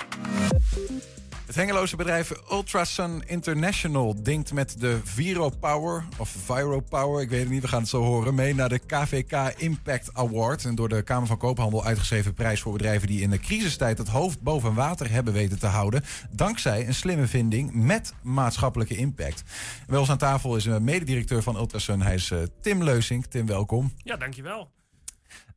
Het 1.55 1.63
Hengeloze 1.63 1.97
bedrijf 1.97 2.33
Ultrasun 2.51 3.23
International 3.27 4.23
dinkt 4.23 4.53
met 4.53 4.81
de 4.81 5.01
Viro 5.05 5.51
Power, 5.61 6.05
of 6.19 6.29
Viro 6.29 6.81
Power, 6.81 7.23
ik 7.23 7.31
weet 7.31 7.41
het 7.41 7.51
niet, 7.51 7.63
we 7.63 7.69
gaan 7.69 7.81
het 7.81 7.89
zo 7.89 8.03
horen, 8.03 8.35
mee 8.35 8.55
naar 8.55 8.69
de 8.69 8.79
KVK 8.79 9.33
Impact 9.57 10.15
Award. 10.15 10.65
Een 10.65 10.75
door 10.75 10.89
de 10.89 11.03
Kamer 11.03 11.27
van 11.27 11.39
Koophandel 11.39 11.85
uitgeschreven 11.85 12.35
prijs 12.35 12.61
voor 12.61 12.73
bedrijven 12.73 13.09
die 13.09 13.21
in 13.21 13.31
de 13.31 13.39
crisistijd 13.39 13.99
het 13.99 14.09
hoofd 14.09 14.41
boven 14.41 14.75
water 14.75 15.11
hebben 15.11 15.33
weten 15.33 15.59
te 15.59 15.67
houden. 15.67 16.05
Dankzij 16.31 16.87
een 16.87 16.95
slimme 16.95 17.27
vinding 17.27 17.75
met 17.75 18.15
maatschappelijke 18.23 18.97
impact. 18.97 19.43
Bij 19.87 19.99
ons 19.99 20.11
aan 20.11 20.19
tafel 20.19 20.57
is 20.57 20.65
een 20.65 20.85
mededirecteur 20.85 21.43
van 21.43 21.57
Ultrasun, 21.57 22.03
hij 22.03 22.15
is 22.15 22.31
eh, 22.31 22.39
Tim 22.61 22.83
Leusink. 22.83 23.25
Tim, 23.25 23.47
welkom. 23.47 23.93
Ja, 23.97 24.17
dankjewel. 24.17 24.71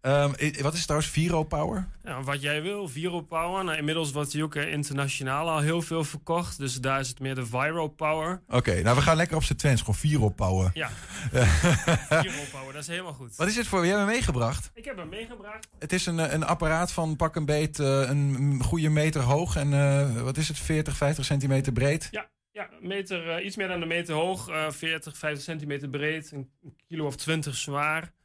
Ehm, 0.02 0.30
wat 0.62 0.74
is 0.74 0.78
het 0.78 0.84
trouwens 0.84 1.12
Viro 1.12 1.44
Power? 1.44 1.88
Ja, 2.04 2.22
wat 2.22 2.42
jij 2.42 2.62
wil, 2.62 2.88
Viro 2.88 3.22
Power. 3.22 3.64
Nou, 3.64 3.78
inmiddels 3.78 4.12
wordt 4.12 4.42
ook 4.42 4.56
eh, 4.56 4.72
internationaal 4.72 5.50
al 5.50 5.60
heel 5.60 5.82
veel 5.82 6.04
verkocht. 6.04 6.58
Dus 6.58 6.76
daar 6.76 7.00
is 7.00 7.08
het 7.08 7.20
meer 7.20 7.36
de 7.36 7.46
Viro 7.46 7.88
Power. 7.88 8.42
Oké, 8.48 8.82
nou 8.82 8.96
we 8.96 9.02
gaan 9.02 9.16
lekker 9.16 9.36
op 9.36 9.44
z'n 9.44 9.56
Twents, 9.56 9.82
gewoon 9.82 9.96
Viro 9.96 10.30
Power. 10.30 10.72
Ja, 10.74 10.90
Viro 12.24 12.44
Power, 12.52 12.74
dat 12.74 12.82
is 12.82 12.88
helemaal 12.88 13.14
goed. 13.14 13.36
Wat 13.36 13.48
is 13.48 13.56
het 13.56 13.68
voor? 13.68 13.80
Jij 13.80 13.88
hebt 13.88 14.00
hem 14.00 14.10
meegebracht. 14.10 14.72
Ik 14.74 14.86
heb 14.86 14.98
hem 14.98 15.10
meegebracht. 15.10 15.68
Het 15.80 15.94
is 15.94 16.06
een, 16.06 16.20
eh, 16.20 16.34
een 16.34 16.46
apparaat 16.46 16.92
van 16.92 17.16
pak 17.16 17.36
een 17.36 17.46
beet 17.46 17.80
eh, 17.80 18.10
een 18.10 18.64
goede 18.64 18.90
meter 18.90 19.22
hoog 19.22 19.56
en 19.56 20.24
wat 20.24 20.38
is 20.38 20.48
het, 20.48 20.60
40, 20.60 20.98
50 20.98 21.26
centimeter 21.26 21.72
breed. 21.72 22.08
Ja, 22.12 22.30
ja 22.52 22.70
meter, 22.82 23.42
iets 23.42 23.56
meer 23.56 23.68
dan 23.68 23.82
een 23.82 23.88
meter 23.88 24.16
hoog, 24.16 24.50
eh 24.50 24.70
40, 24.70 25.18
50 25.18 25.44
centimeter 25.44 25.90
breed, 25.90 26.32
een 26.32 26.50
kilo 26.88 27.06
of 27.06 27.16
20 27.16 27.56
zwaar. 27.56 28.16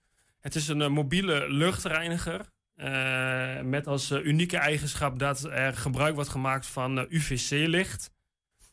Het 0.42 0.54
is 0.54 0.68
een 0.68 0.82
eh, 0.82 0.88
mobiele 0.88 1.48
luchtreiniger. 1.48 2.50
eh, 2.74 3.60
met 3.60 3.86
als 3.86 4.10
eh, 4.10 4.24
unieke 4.24 4.56
eigenschap 4.56 5.18
dat 5.18 5.44
er 5.44 5.74
gebruik 5.74 6.14
wordt 6.14 6.30
gemaakt 6.30 6.66
van 6.66 7.06
UVC-licht. 7.08 8.10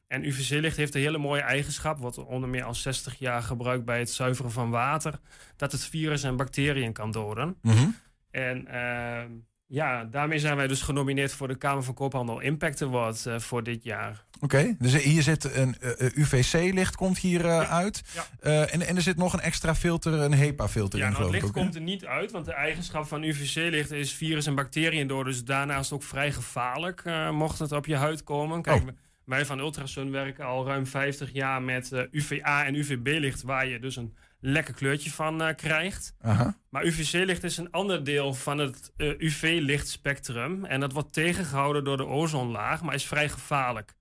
En 0.07 0.23
UVC-licht 0.25 0.77
heeft 0.77 0.95
een 0.95 1.01
hele 1.01 1.17
mooie 1.17 1.41
eigenschap, 1.41 1.97
wordt 1.99 2.17
onder 2.17 2.49
meer 2.49 2.63
al 2.63 2.73
60 2.75 3.19
jaar 3.19 3.41
gebruikt 3.41 3.85
bij 3.85 3.99
het 3.99 4.09
zuiveren 4.09 4.51
van 4.51 4.69
water, 4.69 5.19
dat 5.55 5.71
het 5.71 5.85
virus 5.85 6.23
en 6.23 6.35
bacteriën 6.35 6.93
kan 6.93 7.11
doden. 7.11 7.57
Mhm. 7.61 7.89
En 8.31 8.67
eh, 8.67 9.23
ja, 9.71 10.03
daarmee 10.03 10.39
zijn 10.39 10.55
wij 10.55 10.67
dus 10.67 10.81
genomineerd 10.81 11.33
voor 11.33 11.47
de 11.47 11.55
Kamer 11.57 11.83
van 11.83 11.93
Koophandel 11.93 12.39
Impact 12.39 12.81
Award 12.81 13.25
eh, 13.25 13.39
voor 13.39 13.63
dit 13.63 13.83
jaar. 13.83 14.23
Oké, 14.41 14.75
dus 14.79 15.03
hier 15.03 15.21
zit 15.23 15.55
een 15.55 15.75
eh, 15.79 16.09
UVC-licht 16.15 16.95
komt 16.95 17.17
hier 17.17 17.45
eh, 17.45 17.71
uit. 17.71 18.01
ja. 18.13 18.25
Eh, 18.39 18.73
en, 18.73 18.81
en 18.88 18.95
er 18.95 19.01
zit 19.01 19.17
nog 19.17 19.33
een 19.33 19.39
extra 19.39 19.75
filter, 19.75 20.13
een 20.13 20.33
HEPA-filter 20.33 20.99
Ja, 20.99 21.05
in 21.05 21.11
nou, 21.11 21.23
het 21.23 21.31
geloof 21.31 21.35
ik 21.35 21.41
licht 21.41 21.45
ook, 21.57 21.63
komt 21.63 21.75
er 21.75 21.81
niet 21.81 22.05
uit, 22.05 22.31
want 22.31 22.45
de 22.45 22.53
eigenschap 22.53 23.07
van 23.07 23.23
UVC-licht 23.23 23.91
is 23.91 24.13
virus 24.13 24.45
en 24.45 24.55
bacteriën 24.55 25.07
door. 25.07 25.23
Dus 25.23 25.43
daarnaast 25.43 25.91
ook 25.91 26.03
vrij 26.03 26.31
gevaarlijk, 26.31 27.01
eh, 27.05 27.29
mocht 27.31 27.59
het 27.59 27.71
op 27.71 27.85
je 27.85 27.95
huid 27.95 28.23
komen. 28.23 28.61
Kijk, 28.61 28.81
Oh. 28.81 28.88
Wij 29.29 29.45
van 29.45 29.59
Ultrasun 29.59 30.12
werken 30.12 30.45
al 30.45 30.65
ruim 30.65 30.86
50 30.86 31.33
jaar 31.33 31.62
met 31.62 31.91
eh, 31.91 32.03
UVA 32.12 32.65
en 32.65 32.75
UVB-licht, 32.75 33.41
waar 33.41 33.67
je 33.67 33.79
dus 33.79 33.95
een 33.95 34.15
lekker 34.39 34.74
kleurtje 34.74 35.12
van 35.12 35.41
eh, 35.41 35.55
krijgt. 35.55 36.15
Aha. 36.21 36.57
Maar 36.69 36.86
UVC-licht 36.86 37.43
is 37.43 37.57
een 37.57 37.71
ander 37.71 38.03
deel 38.03 38.33
van 38.33 38.57
het 38.57 38.93
eh, 38.98 39.19
UV-lichtspectrum. 39.19 40.65
En 40.65 40.79
dat 40.79 40.91
wordt 40.91 41.13
tegengehouden 41.13 41.83
door 41.83 41.98
de 41.98 42.05
ozonlaag, 42.05 42.81
maar 42.81 42.93
is 42.93 43.07
vrij 43.07 43.29
gevaarlijk. 43.29 43.93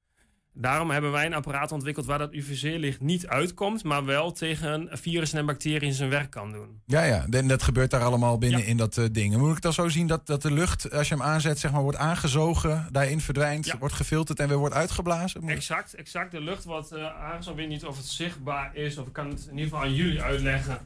Daarom 0.61 0.91
hebben 0.91 1.13
wij 1.13 1.27
een 1.27 1.35
apparaat 1.35 1.73
ontwikkeld 1.73 2.07
waar 2.07 2.19
dat 2.19 2.33
UVC-licht 2.33 3.01
niet 3.01 3.27
uitkomt, 3.27 3.85
maar 3.85 4.05
wel 4.05 4.33
tegen 4.33 4.89
virussen 4.93 5.39
en 5.39 5.47
bacteriën 5.47 5.93
zijn 5.93 6.11
werk 6.11 6.31
kan 6.31 6.53
doen. 6.53 6.81
Ja, 6.87 7.03
ja, 7.03 7.27
en 7.31 7.49
dat 7.49 7.63
gebeurt 7.63 7.91
daar 7.91 8.03
allemaal 8.03 8.39
binnen 8.39 8.61
Ja. 8.61 8.67
in 8.67 8.77
dat 8.77 8.97
eh, 8.99 9.05
ding. 9.13 9.33
En 9.35 9.41
Moet 9.41 9.57
ik 9.57 9.63
dan 9.63 9.73
zo 9.73 9.89
zien 9.89 10.07
dat, 10.07 10.27
dat 10.27 10.43
de 10.43 10.53
lucht, 10.53 10.93
als 10.93 11.09
je 11.09 11.15
hem 11.15 11.23
aanzet, 11.23 11.59
zeg 11.59 11.73
maar, 11.73 11.83
wordt 11.83 11.99
aangezogen, 11.99 12.89
daarin 12.91 13.21
verdwijnt, 13.21 13.67
Ja. 13.67 13.79
wordt 13.79 13.95
gefilterd 13.95 14.39
en 14.41 14.49
weer 14.49 14.57
wordt 14.57 14.75
uitgeblazen? 14.75 15.41
Moet- 15.41 15.51
Exact, 15.51 15.95
exact. 15.95 16.31
De 16.31 16.41
lucht 16.41 16.65
wordt 16.65 16.93
uh, 16.93 17.05
aangezogen. 17.23 17.51
Ik 17.51 17.57
weet 17.69 17.69
niet 17.69 17.85
of 17.85 17.97
het 17.97 18.07
zichtbaar 18.07 18.77
is, 18.77 18.99
of 18.99 19.07
ik 19.07 19.13
kan 19.13 19.29
het 19.31 19.41
in 19.51 19.51
ieder 19.59 19.65
geval 19.65 19.81
aan 19.81 19.95
jullie 19.95 20.23
uitleggen. 20.23 20.79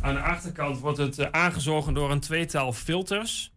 Aan 0.00 0.14
de 0.14 0.20
achterkant 0.20 0.78
wordt 0.78 0.98
het 0.98 1.18
eh, 1.18 1.26
aangezogen 1.30 1.94
door 1.94 2.10
een 2.10 2.20
tweetal 2.20 2.72
filters. 2.72 3.52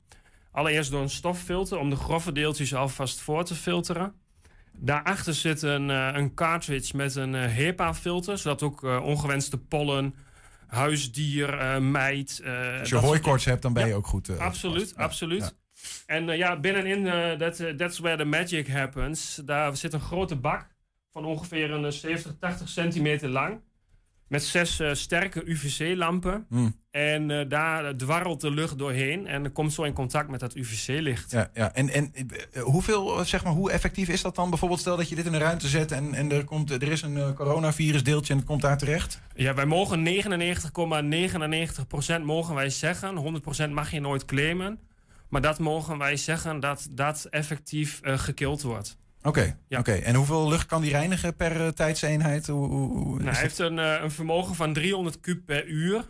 Allereerst 0.52 0.92
door 0.92 1.02
een 1.02 1.10
stoffilter 1.10 1.78
om 1.78 1.90
de 1.90 1.96
grove 1.96 2.32
deeltjes 2.32 2.74
alvast 2.76 3.20
voor 3.20 3.44
te 3.46 3.56
filteren. 3.56 4.14
Daarachter 4.86 5.34
zit 5.34 5.62
een, 5.62 5.90
eh, 5.90 6.10
een 6.14 6.34
cartridge 6.34 6.98
met 6.98 7.16
een 7.16 7.36
eh, 7.36 7.56
HEPA-filter, 7.56 8.38
zodat 8.38 8.62
ook 8.62 8.84
eh, 8.84 9.04
ongewenste 9.04 9.58
pollen, 9.58 10.16
huisdier, 10.68 11.48
dat 11.48 11.60
Als 11.60 12.44
je 12.44 12.82
soort 12.84 13.04
hooikoorts 13.04 13.46
hebt, 13.46 13.62
dan 13.62 13.74
ben 13.74 13.84
je 13.84 13.90
Ja, 13.90 13.96
ook 13.96 14.08
goed. 14.08 14.40
Absoluut, 14.40 14.96
absoluut. 14.96 15.56
En 16.06 16.26
ja, 16.38 16.60
binnenin, 16.60 17.04
that, 17.38 17.78
that's 17.78 18.00
where 18.00 18.18
the 18.18 18.24
magic 18.24 18.68
happens. 18.68 19.42
Daar 19.46 19.78
zit 19.78 19.94
een 19.94 20.00
grote 20.00 20.36
bak 20.36 20.74
van 21.14 21.26
ongeveer 21.26 21.72
een 21.72 21.86
eh, 21.86 21.92
70, 21.92 22.36
80 22.40 22.70
centimeter 22.70 23.30
lang. 23.30 23.62
Met 24.28 24.44
zes 24.44 24.80
eh, 24.80 24.94
sterke 24.94 25.42
UVC-lampen. 25.46 26.46
Hmm. 26.50 26.82
En 26.92 27.32
eh, 27.32 27.50
daar 27.50 27.96
dwarrelt 27.96 28.42
de 28.42 28.52
lucht 28.52 28.78
doorheen. 28.78 29.28
En 29.28 29.52
komt 29.52 29.74
zo 29.74 29.84
in 29.84 29.94
contact 29.94 30.30
met 30.30 30.40
dat 30.40 30.56
UVC-licht. 30.56 31.32
Ja, 31.32 31.50
ja. 31.54 31.74
En, 31.74 31.90
en 31.90 32.12
eh, 32.14 32.62
hoeveel, 32.62 33.26
zeg 33.26 33.44
maar, 33.44 33.54
hoe 33.54 33.72
effectief 33.72 34.10
is 34.10 34.22
dat 34.22 34.36
dan? 34.36 34.50
Bijvoorbeeld, 34.50 34.80
stel 34.80 34.98
dat 34.98 35.10
je 35.10 35.16
dit 35.16 35.26
in 35.26 35.34
een 35.34 35.40
ruimte 35.40 35.68
zet 35.68 35.92
en, 35.92 36.14
en 36.14 36.32
er, 36.32 36.44
komt, 36.44 36.72
er 36.72 36.92
is 36.92 37.02
een 37.02 37.34
coronavirusdeeltje 37.34 38.34
en 38.34 38.40
het 38.40 38.48
komt 38.48 38.62
daar 38.62 38.78
terecht. 38.78 39.22
Ja, 39.36 39.54
wij 39.54 39.66
mogen 39.66 40.08
99,99% 40.08 40.12
mogen 42.24 42.56
wij 42.56 42.70
zeggen. 42.70 43.42
100% 43.68 43.70
mag 43.70 43.92
je 43.92 44.00
nooit 44.00 44.26
claimen. 44.26 44.80
Maar 45.30 45.42
dat 45.42 45.60
mogen 45.60 45.98
wij 45.98 46.18
zeggen 46.18 46.60
dat 46.60 46.88
dat 46.92 47.28
effectief 47.30 48.00
gekild 48.04 48.62
wordt. 48.62 48.98
Oké, 49.24 49.58
Ja. 49.68 49.80
oké. 49.80 49.92
En 49.92 50.16
hoeveel 50.16 50.50
lucht 50.50 50.66
kan 50.66 50.82
die 50.82 50.92
reinigen 50.92 51.36
per 51.36 51.62
eh, 51.66 51.68
tijdseenheid? 51.68 52.48
Hoe, 52.48 52.68
hoe, 52.68 52.92
hoe 52.98 53.18
Nou, 53.20 53.30
hij 53.32 53.42
heeft 53.42 53.60
een, 53.60 53.80
eh, 53.80 54.02
een 54.02 54.12
vermogen 54.12 54.56
van 54.56 54.74
300 54.74 55.20
kub 55.20 55.46
per 55.46 55.66
uur. 55.68 56.06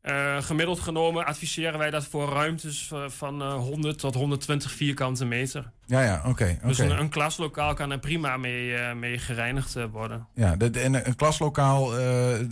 Eh, 0.00 0.42
gemiddeld 0.42 0.80
genomen 0.80 1.26
adviseren 1.26 1.78
wij 1.78 1.90
dat 1.90 2.04
voor 2.06 2.28
ruimtes 2.28 2.92
van 3.06 3.42
eh, 3.42 3.54
100 3.54 3.98
tot 3.98 4.14
120 4.14 4.70
vierkante 4.72 5.24
meter. 5.24 5.70
Ja, 5.86 6.02
ja, 6.02 6.22
oké. 6.26 6.58
Dus 6.64 6.78
een, 6.78 6.98
een 6.98 7.08
klaslokaal 7.08 7.74
kan 7.74 7.90
er 7.90 7.98
prima 7.98 8.36
mee, 8.36 8.94
mee 8.94 9.18
gereinigd 9.18 9.76
worden. 9.90 10.26
Ja, 10.34 10.56
de, 10.56 10.70
de- 10.70 10.80
en 10.80 11.06
een 11.06 11.16
klaslokaal 11.16 11.90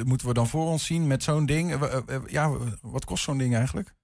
moeten 0.05 0.27
we 0.27 0.35
dan 0.35 0.49
voor 0.49 0.67
ons 0.67 0.87
zien 0.87 1.07
met 1.07 1.23
zo'n 1.23 1.47
ding. 1.47 1.79
Ja, 2.27 2.51
wat 2.83 3.05
kost 3.05 3.25
zo'n 3.25 3.39
ding 3.39 3.55
eigenlijk? 3.57 3.95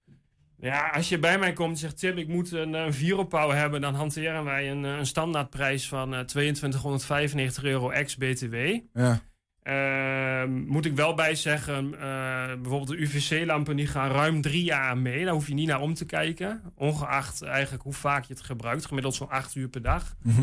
Ja, 0.61 0.89
als 0.89 1.09
je 1.09 1.19
bij 1.19 1.39
mij 1.39 1.53
komt 1.53 1.71
en 1.71 1.77
zegt 1.77 1.99
Tim, 1.99 2.17
ik 2.17 2.27
moet 2.27 2.51
een, 2.51 2.73
een 2.73 2.93
Viropouw 2.93 3.49
hebben, 3.49 3.81
dan 3.81 3.95
hanteren 3.95 4.43
wij 4.43 4.71
een, 4.71 4.85
eh, 4.85 4.97
een 4.97 5.05
standaardprijs 5.05 5.87
van 5.87 6.13
eh 6.13 6.19
2295 6.19 7.63
euro 7.63 7.89
ex-BTW. 7.89 8.55
Ja, 8.93 9.21
Ehm, 9.61 10.51
moet 10.51 10.85
ik 10.85 10.95
wel 10.95 11.13
bij 11.13 11.35
zeggen, 11.35 11.93
eh, 11.93 12.45
bijvoorbeeld 12.45 12.87
de 12.87 13.01
UVC-lampen 13.01 13.75
die 13.75 13.87
gaan 13.87 14.11
ruim 14.11 14.41
drie 14.41 14.63
jaar 14.63 14.97
mee. 14.97 15.23
Daar 15.23 15.33
hoef 15.33 15.47
je 15.47 15.53
niet 15.53 15.67
naar 15.67 15.81
om 15.81 15.93
te 15.93 16.05
kijken. 16.05 16.61
Ongeacht 16.75 17.41
eigenlijk 17.41 17.83
hoe 17.83 17.93
vaak 17.93 18.23
je 18.23 18.33
het 18.33 18.43
gebruikt. 18.43 18.85
Gemiddeld 18.85 19.15
zo'n 19.15 19.29
acht 19.29 19.55
uur 19.55 19.67
per 19.67 19.81
dag. 19.81 20.15
Mhm. 20.21 20.41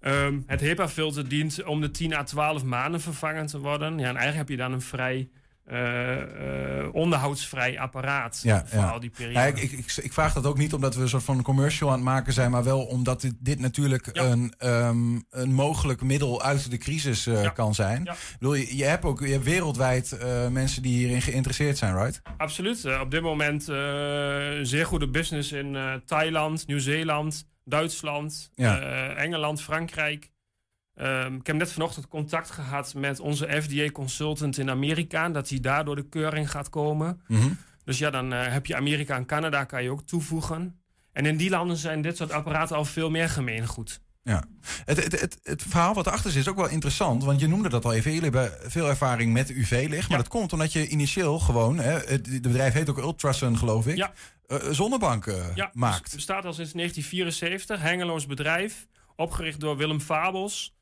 Ehm, 0.00 0.40
het 0.46 0.60
HEPA-filter 0.60 1.28
dient 1.28 1.64
om 1.64 1.80
de 1.80 1.90
10 1.90 2.14
à 2.14 2.22
12 2.22 2.64
maanden 2.64 3.00
vervangen 3.00 3.46
te 3.46 3.58
worden. 3.58 3.98
Ja, 3.98 4.08
en 4.08 4.16
eigenlijk 4.16 4.36
heb 4.36 4.48
je 4.48 4.56
dan 4.56 4.72
een 4.72 4.80
vrij 4.80 5.28
eh, 5.66 6.88
onderhoudsvrij 6.92 7.78
apparaat 7.78 8.40
Ja, 8.42 8.62
voor 8.66 8.78
ja. 8.80 8.90
al 8.90 9.00
die 9.00 9.10
periode. 9.10 9.38
Ja, 9.38 9.44
ik, 9.44 9.58
ik, 9.58 9.96
ik, 10.02 10.12
vraag 10.12 10.32
dat 10.32 10.46
ook 10.46 10.58
niet 10.58 10.74
omdat 10.74 10.94
we 10.94 11.02
een 11.02 11.08
soort 11.08 11.22
van 11.22 11.42
commercial 11.42 11.88
aan 11.88 11.94
het 11.94 12.04
maken 12.04 12.32
zijn, 12.32 12.50
maar 12.50 12.64
wel 12.64 12.80
omdat 12.80 13.20
dit, 13.20 13.34
dit 13.38 13.58
natuurlijk 13.58 14.08
een, 14.12 14.54
ehm, 14.58 15.18
een 15.30 15.52
mogelijk 15.52 16.02
middel 16.02 16.42
uit 16.42 16.70
de 16.70 16.78
crisis 16.78 17.26
eh, 17.26 17.52
kan 17.52 17.74
zijn. 17.74 18.02
Ik 18.02 18.36
bedoel, 18.38 18.54
je, 18.54 18.76
je 18.76 18.84
hebt 18.84 19.04
ook 19.04 19.20
je 19.20 19.32
hebt 19.32 19.44
wereldwijd 19.44 20.18
mensen 20.50 20.82
die 20.82 20.98
hierin 20.98 21.22
geïnteresseerd 21.22 21.78
zijn, 21.78 21.96
right? 21.96 22.22
Absoluut. 22.36 23.00
Op 23.00 23.10
dit 23.10 23.22
moment 23.22 23.68
eh, 23.68 23.76
zeer 24.62 24.86
goede 24.86 25.08
business 25.08 25.52
in 25.52 25.76
Thailand, 26.04 26.66
Nieuw-Zeeland, 26.66 27.48
Duitsland, 27.64 28.50
Engeland, 29.16 29.62
Frankrijk. 29.62 30.30
Ehm, 30.96 31.34
ik 31.34 31.46
heb 31.46 31.56
net 31.56 31.72
vanochtend 31.72 32.08
contact 32.08 32.50
gehad 32.50 32.94
met 32.94 33.20
onze 33.20 33.62
FDA-consultant 33.62 34.58
in 34.58 34.70
Amerika. 34.70 35.28
Dat 35.28 35.48
hij 35.48 35.60
daar 35.60 35.84
door 35.84 35.96
de 35.96 36.08
keuring 36.08 36.50
gaat 36.50 36.68
komen. 36.70 37.20
Mhm. 37.28 37.48
Dus 37.84 37.98
ja, 37.98 38.10
dan 38.10 38.32
eh, 38.32 38.52
heb 38.52 38.66
je 38.66 38.76
Amerika 38.76 39.16
en 39.16 39.26
Canada 39.26 39.64
kan 39.64 39.82
je 39.82 39.90
ook 39.90 40.02
toevoegen. 40.06 40.80
En 41.12 41.26
in 41.26 41.36
die 41.36 41.50
landen 41.50 41.76
zijn 41.76 42.02
dit 42.02 42.16
soort 42.16 42.32
apparaten 42.32 42.76
al 42.76 42.84
veel 42.84 43.10
meer 43.10 43.28
gemeengoed. 43.28 44.00
Ja. 44.22 44.44
Het, 44.84 45.02
het, 45.04 45.20
het, 45.20 45.38
het 45.42 45.62
verhaal 45.62 45.94
wat 45.94 46.06
erachter 46.06 46.30
zit 46.30 46.40
is 46.40 46.48
ook 46.48 46.56
wel 46.56 46.68
interessant. 46.68 47.24
Want 47.24 47.40
je 47.40 47.46
noemde 47.46 47.68
dat 47.68 47.84
al 47.84 47.92
even. 47.92 48.12
Jullie 48.12 48.30
hebben 48.30 48.70
veel 48.70 48.88
ervaring 48.88 49.32
met 49.32 49.50
UV-licht. 49.50 50.08
Maar 50.08 50.16
Ja. 50.18 50.22
dat 50.24 50.28
komt 50.28 50.52
omdat 50.52 50.72
je 50.72 50.88
initieel 50.88 51.38
gewoon... 51.38 51.78
Hè, 51.78 51.92
het 51.92 52.08
het 52.26 52.42
bedrijf 52.42 52.72
heet 52.72 52.90
ook 52.90 52.98
Ultrasun, 52.98 53.58
geloof 53.58 53.86
ik. 53.86 53.96
Ja. 53.96 54.12
eh, 54.46 54.58
zonnebanken 54.70 55.52
Ja, 55.54 55.70
maakt. 55.72 56.02
bes- 56.02 56.14
bestaat 56.14 56.44
al 56.44 56.52
sinds 56.52 56.72
1974. 56.72 57.80
Hengeloos 57.80 58.26
bedrijf. 58.26 58.86
Opgericht 59.16 59.60
door 59.60 59.76
Willem 59.76 60.00
Fabels. 60.00 60.75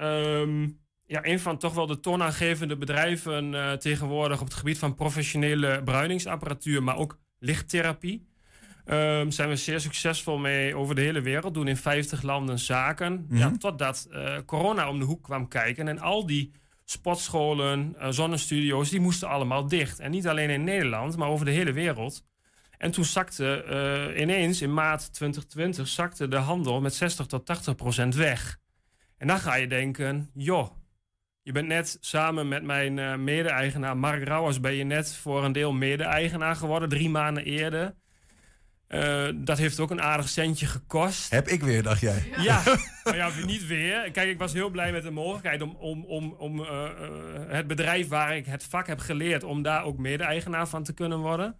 Ehm, 0.00 0.68
ja, 1.06 1.24
een 1.26 1.40
van 1.40 1.58
toch 1.58 1.74
wel 1.74 1.86
de 1.86 2.00
toonaangevende 2.00 2.76
bedrijven 2.76 3.54
eh, 3.54 3.72
tegenwoordig 3.72 4.40
op 4.40 4.46
het 4.46 4.56
gebied 4.56 4.78
van 4.78 4.94
professionele 4.94 5.82
bruiningsapparatuur, 5.84 6.82
maar 6.82 6.96
ook 6.96 7.18
lichttherapie. 7.38 8.28
Ehm, 8.84 9.30
zijn 9.30 9.48
we 9.48 9.56
zeer 9.56 9.80
succesvol 9.80 10.38
mee 10.38 10.76
over 10.76 10.94
de 10.94 11.00
hele 11.00 11.20
wereld. 11.20 11.54
Doen 11.54 11.68
in 11.68 11.76
50 11.76 12.22
landen 12.22 12.58
zaken. 12.58 13.26
ja, 13.30 13.48
Mhm. 13.48 13.56
totdat 13.58 14.08
eh, 14.10 14.36
corona 14.46 14.88
om 14.88 14.98
de 14.98 15.04
hoek 15.04 15.22
kwam 15.22 15.48
kijken. 15.48 15.88
En 15.88 15.98
al 15.98 16.26
die 16.26 16.52
sportscholen, 16.84 17.94
eh, 17.98 18.08
zonnestudio's, 18.10 18.90
die 18.90 19.00
moesten 19.00 19.28
allemaal 19.28 19.68
dicht. 19.68 19.98
En 19.98 20.10
niet 20.10 20.28
alleen 20.28 20.50
in 20.50 20.64
Nederland, 20.64 21.16
maar 21.16 21.28
over 21.28 21.44
de 21.46 21.52
hele 21.52 21.72
wereld. 21.72 22.24
En 22.78 22.90
toen 22.90 23.04
zakte 23.04 24.14
ineens 24.18 24.62
in 24.62 24.74
maart 24.74 25.12
2020 25.12 25.88
zakte 25.88 26.28
de 26.28 26.36
handel 26.36 26.80
met 26.80 26.94
60 26.94 27.26
tot 27.26 27.46
80 27.46 27.74
procent 27.74 28.14
weg. 28.14 28.58
En 29.20 29.26
dan 29.26 29.38
ga 29.38 29.54
je 29.54 29.66
denken, 29.66 30.30
joh, 30.34 30.70
je 31.42 31.52
bent 31.52 31.66
net 31.66 31.96
samen 32.00 32.48
met 32.48 32.62
mijn 32.62 32.98
eh, 32.98 33.16
mede-eigenaar 33.16 33.96
Mark 33.96 34.24
Rauwers... 34.24 34.60
ben 34.60 34.74
je 34.74 34.84
net 34.84 35.14
voor 35.14 35.44
een 35.44 35.52
deel 35.52 35.72
mede-eigenaar 35.72 36.56
geworden, 36.56 36.88
drie 36.88 37.10
maanden 37.10 37.44
eerder. 37.44 37.94
Eh, 38.86 39.28
dat 39.34 39.58
heeft 39.58 39.80
ook 39.80 39.90
een 39.90 40.02
aardig 40.02 40.28
centje 40.28 40.66
gekost. 40.66 41.30
Heb 41.30 41.48
ik 41.48 41.62
weer, 41.62 41.82
dacht 41.82 42.00
jij? 42.00 42.32
Ja, 42.36 42.62
maar 43.04 43.16
ja, 43.16 43.30
niet 43.46 43.66
weer. 43.66 44.10
Kijk, 44.10 44.28
ik 44.28 44.38
was 44.38 44.52
heel 44.52 44.70
blij 44.70 44.92
met 44.92 45.02
de 45.02 45.10
mogelijkheid 45.10 45.62
om, 45.62 45.76
om, 45.78 46.04
om, 46.04 46.34
om 46.38 46.60
eh, 46.60 46.88
het 47.48 47.66
bedrijf 47.66 48.08
waar 48.08 48.36
ik 48.36 48.46
het 48.46 48.64
vak 48.64 48.86
heb 48.86 48.98
geleerd, 48.98 49.44
om 49.44 49.62
daar 49.62 49.84
ook 49.84 49.98
mede-eigenaar 49.98 50.68
van 50.68 50.82
te 50.82 50.94
kunnen 50.94 51.18
worden. 51.18 51.56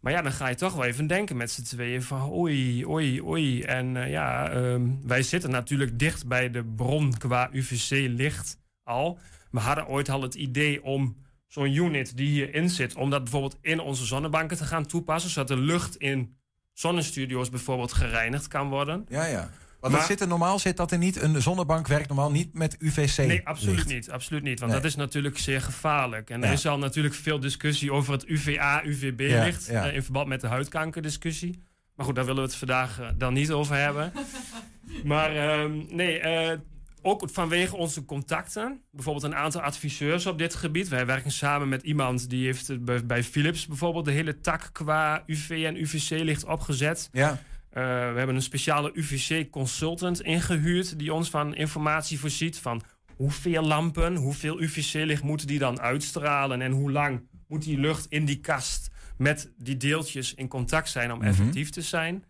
Maar 0.00 0.12
ja, 0.12 0.22
dan 0.22 0.32
ga 0.32 0.48
je 0.48 0.54
toch 0.54 0.74
wel 0.74 0.84
even 0.84 1.06
denken 1.06 1.36
met 1.36 1.50
z'n 1.50 1.62
tweeën 1.62 2.02
van 2.02 2.30
oei, 2.32 2.86
oei, 2.86 3.22
oei. 3.22 3.62
En 3.62 3.96
eh, 3.96 4.10
ja, 4.10 4.50
ehm, 4.50 4.90
wij 5.02 5.22
zitten 5.22 5.50
natuurlijk 5.50 5.98
dicht 5.98 6.26
bij 6.26 6.50
de 6.50 6.64
bron 6.64 7.18
qua 7.18 7.48
UVC-licht 7.52 8.58
al. 8.82 9.18
We 9.50 9.60
hadden 9.60 9.86
ooit 9.86 10.08
al 10.08 10.22
het 10.22 10.34
idee 10.34 10.82
om 10.82 11.16
zo'n 11.46 11.74
unit 11.74 12.16
die 12.16 12.28
hierin 12.28 12.70
zit, 12.70 12.94
om 12.94 13.10
dat 13.10 13.22
bijvoorbeeld 13.22 13.58
in 13.60 13.80
onze 13.80 14.06
zonnebanken 14.06 14.56
te 14.56 14.64
gaan 14.64 14.86
toepassen, 14.86 15.30
zodat 15.30 15.48
de 15.48 15.62
lucht 15.62 15.96
in 15.96 16.36
zonnestudio's 16.72 17.50
bijvoorbeeld 17.50 17.92
gereinigd 17.92 18.48
kan 18.48 18.68
worden. 18.68 19.06
Ja, 19.08 19.24
ja. 19.24 19.50
Want 19.80 19.92
Maar- 19.92 20.00
dat 20.02 20.10
zit 20.10 20.20
er 20.20 20.28
normaal 20.28 20.58
zit 20.58 20.76
dat 20.76 20.90
er 20.92 20.98
niet. 20.98 21.22
Een 21.22 21.42
zonnebank 21.42 21.86
werkt 21.86 22.08
normaal 22.08 22.30
niet 22.30 22.54
met 22.54 22.76
UVC. 22.78 23.16
Nee, 23.26 23.46
absoluut 23.46 23.74
licht. 23.74 23.88
niet. 23.88 24.10
Absoluut 24.10 24.42
niet. 24.42 24.58
Want 24.60 24.72
Nee. 24.72 24.80
dat 24.80 24.90
is 24.90 24.96
natuurlijk 24.96 25.38
zeer 25.38 25.60
gevaarlijk. 25.60 26.30
En 26.30 26.40
Ja. 26.40 26.46
er 26.46 26.52
is 26.52 26.66
al 26.66 26.78
natuurlijk 26.78 27.14
veel 27.14 27.40
discussie 27.40 27.92
over 27.92 28.12
het 28.12 28.28
UVA-UVB-licht. 28.28 29.66
Ja, 29.66 29.84
ja. 29.84 29.90
in 29.90 30.02
verband 30.02 30.28
met 30.28 30.40
de 30.40 30.46
huidkankerdiscussie. 30.46 31.62
Maar 31.94 32.06
goed, 32.06 32.14
daar 32.14 32.24
willen 32.24 32.42
we 32.42 32.48
het 32.48 32.58
vandaag 32.58 33.00
eh, 33.00 33.06
dan 33.16 33.32
niet 33.32 33.50
over 33.50 33.76
hebben. 33.76 34.12
maar 35.04 35.36
ehm, 35.36 35.82
nee, 35.88 36.18
eh, 36.18 36.58
ook 37.02 37.28
vanwege 37.32 37.76
onze 37.76 38.04
contacten. 38.04 38.80
Bijvoorbeeld 38.90 39.24
een 39.24 39.34
aantal 39.36 39.60
adviseurs 39.60 40.26
op 40.26 40.38
dit 40.38 40.54
gebied. 40.54 40.88
Wij 40.88 41.06
werken 41.06 41.30
samen 41.30 41.68
met 41.68 41.82
iemand 41.82 42.30
die 42.30 42.44
heeft 42.44 42.84
bij, 43.06 43.24
Philips 43.24 43.66
bijvoorbeeld 43.66 44.04
de 44.04 44.10
hele 44.10 44.40
tak 44.40 44.68
qua 44.72 45.22
UV 45.26 45.62
en 45.66 45.76
UVC-licht 45.76 46.44
opgezet. 46.44 47.08
Ja, 47.12 47.30
Eh, 47.30 47.36
we 47.70 47.80
hebben 48.16 48.34
een 48.34 48.42
speciale 48.42 48.90
UVC-consultant 48.94 50.20
ingehuurd 50.22 50.98
die 50.98 51.12
ons 51.14 51.30
van 51.30 51.54
informatie 51.54 52.18
voorziet 52.18 52.58
van 52.58 52.82
hoeveel 53.16 53.62
lampen, 53.62 54.14
hoeveel 54.14 54.60
UVC-licht 54.62 55.22
moeten 55.22 55.46
die 55.46 55.58
dan 55.58 55.80
uitstralen 55.80 56.60
en 56.62 56.72
hoe 56.72 56.90
lang 56.92 57.28
moet 57.48 57.62
die 57.62 57.78
lucht 57.78 58.06
in 58.08 58.24
die 58.24 58.40
kast 58.40 58.90
met 59.16 59.52
die 59.56 59.76
deeltjes 59.76 60.34
in 60.34 60.48
contact 60.48 60.88
zijn 60.88 61.12
om 61.12 61.18
Mhm. 61.18 61.28
effectief 61.28 61.70
te 61.70 61.82
zijn. 61.82 62.24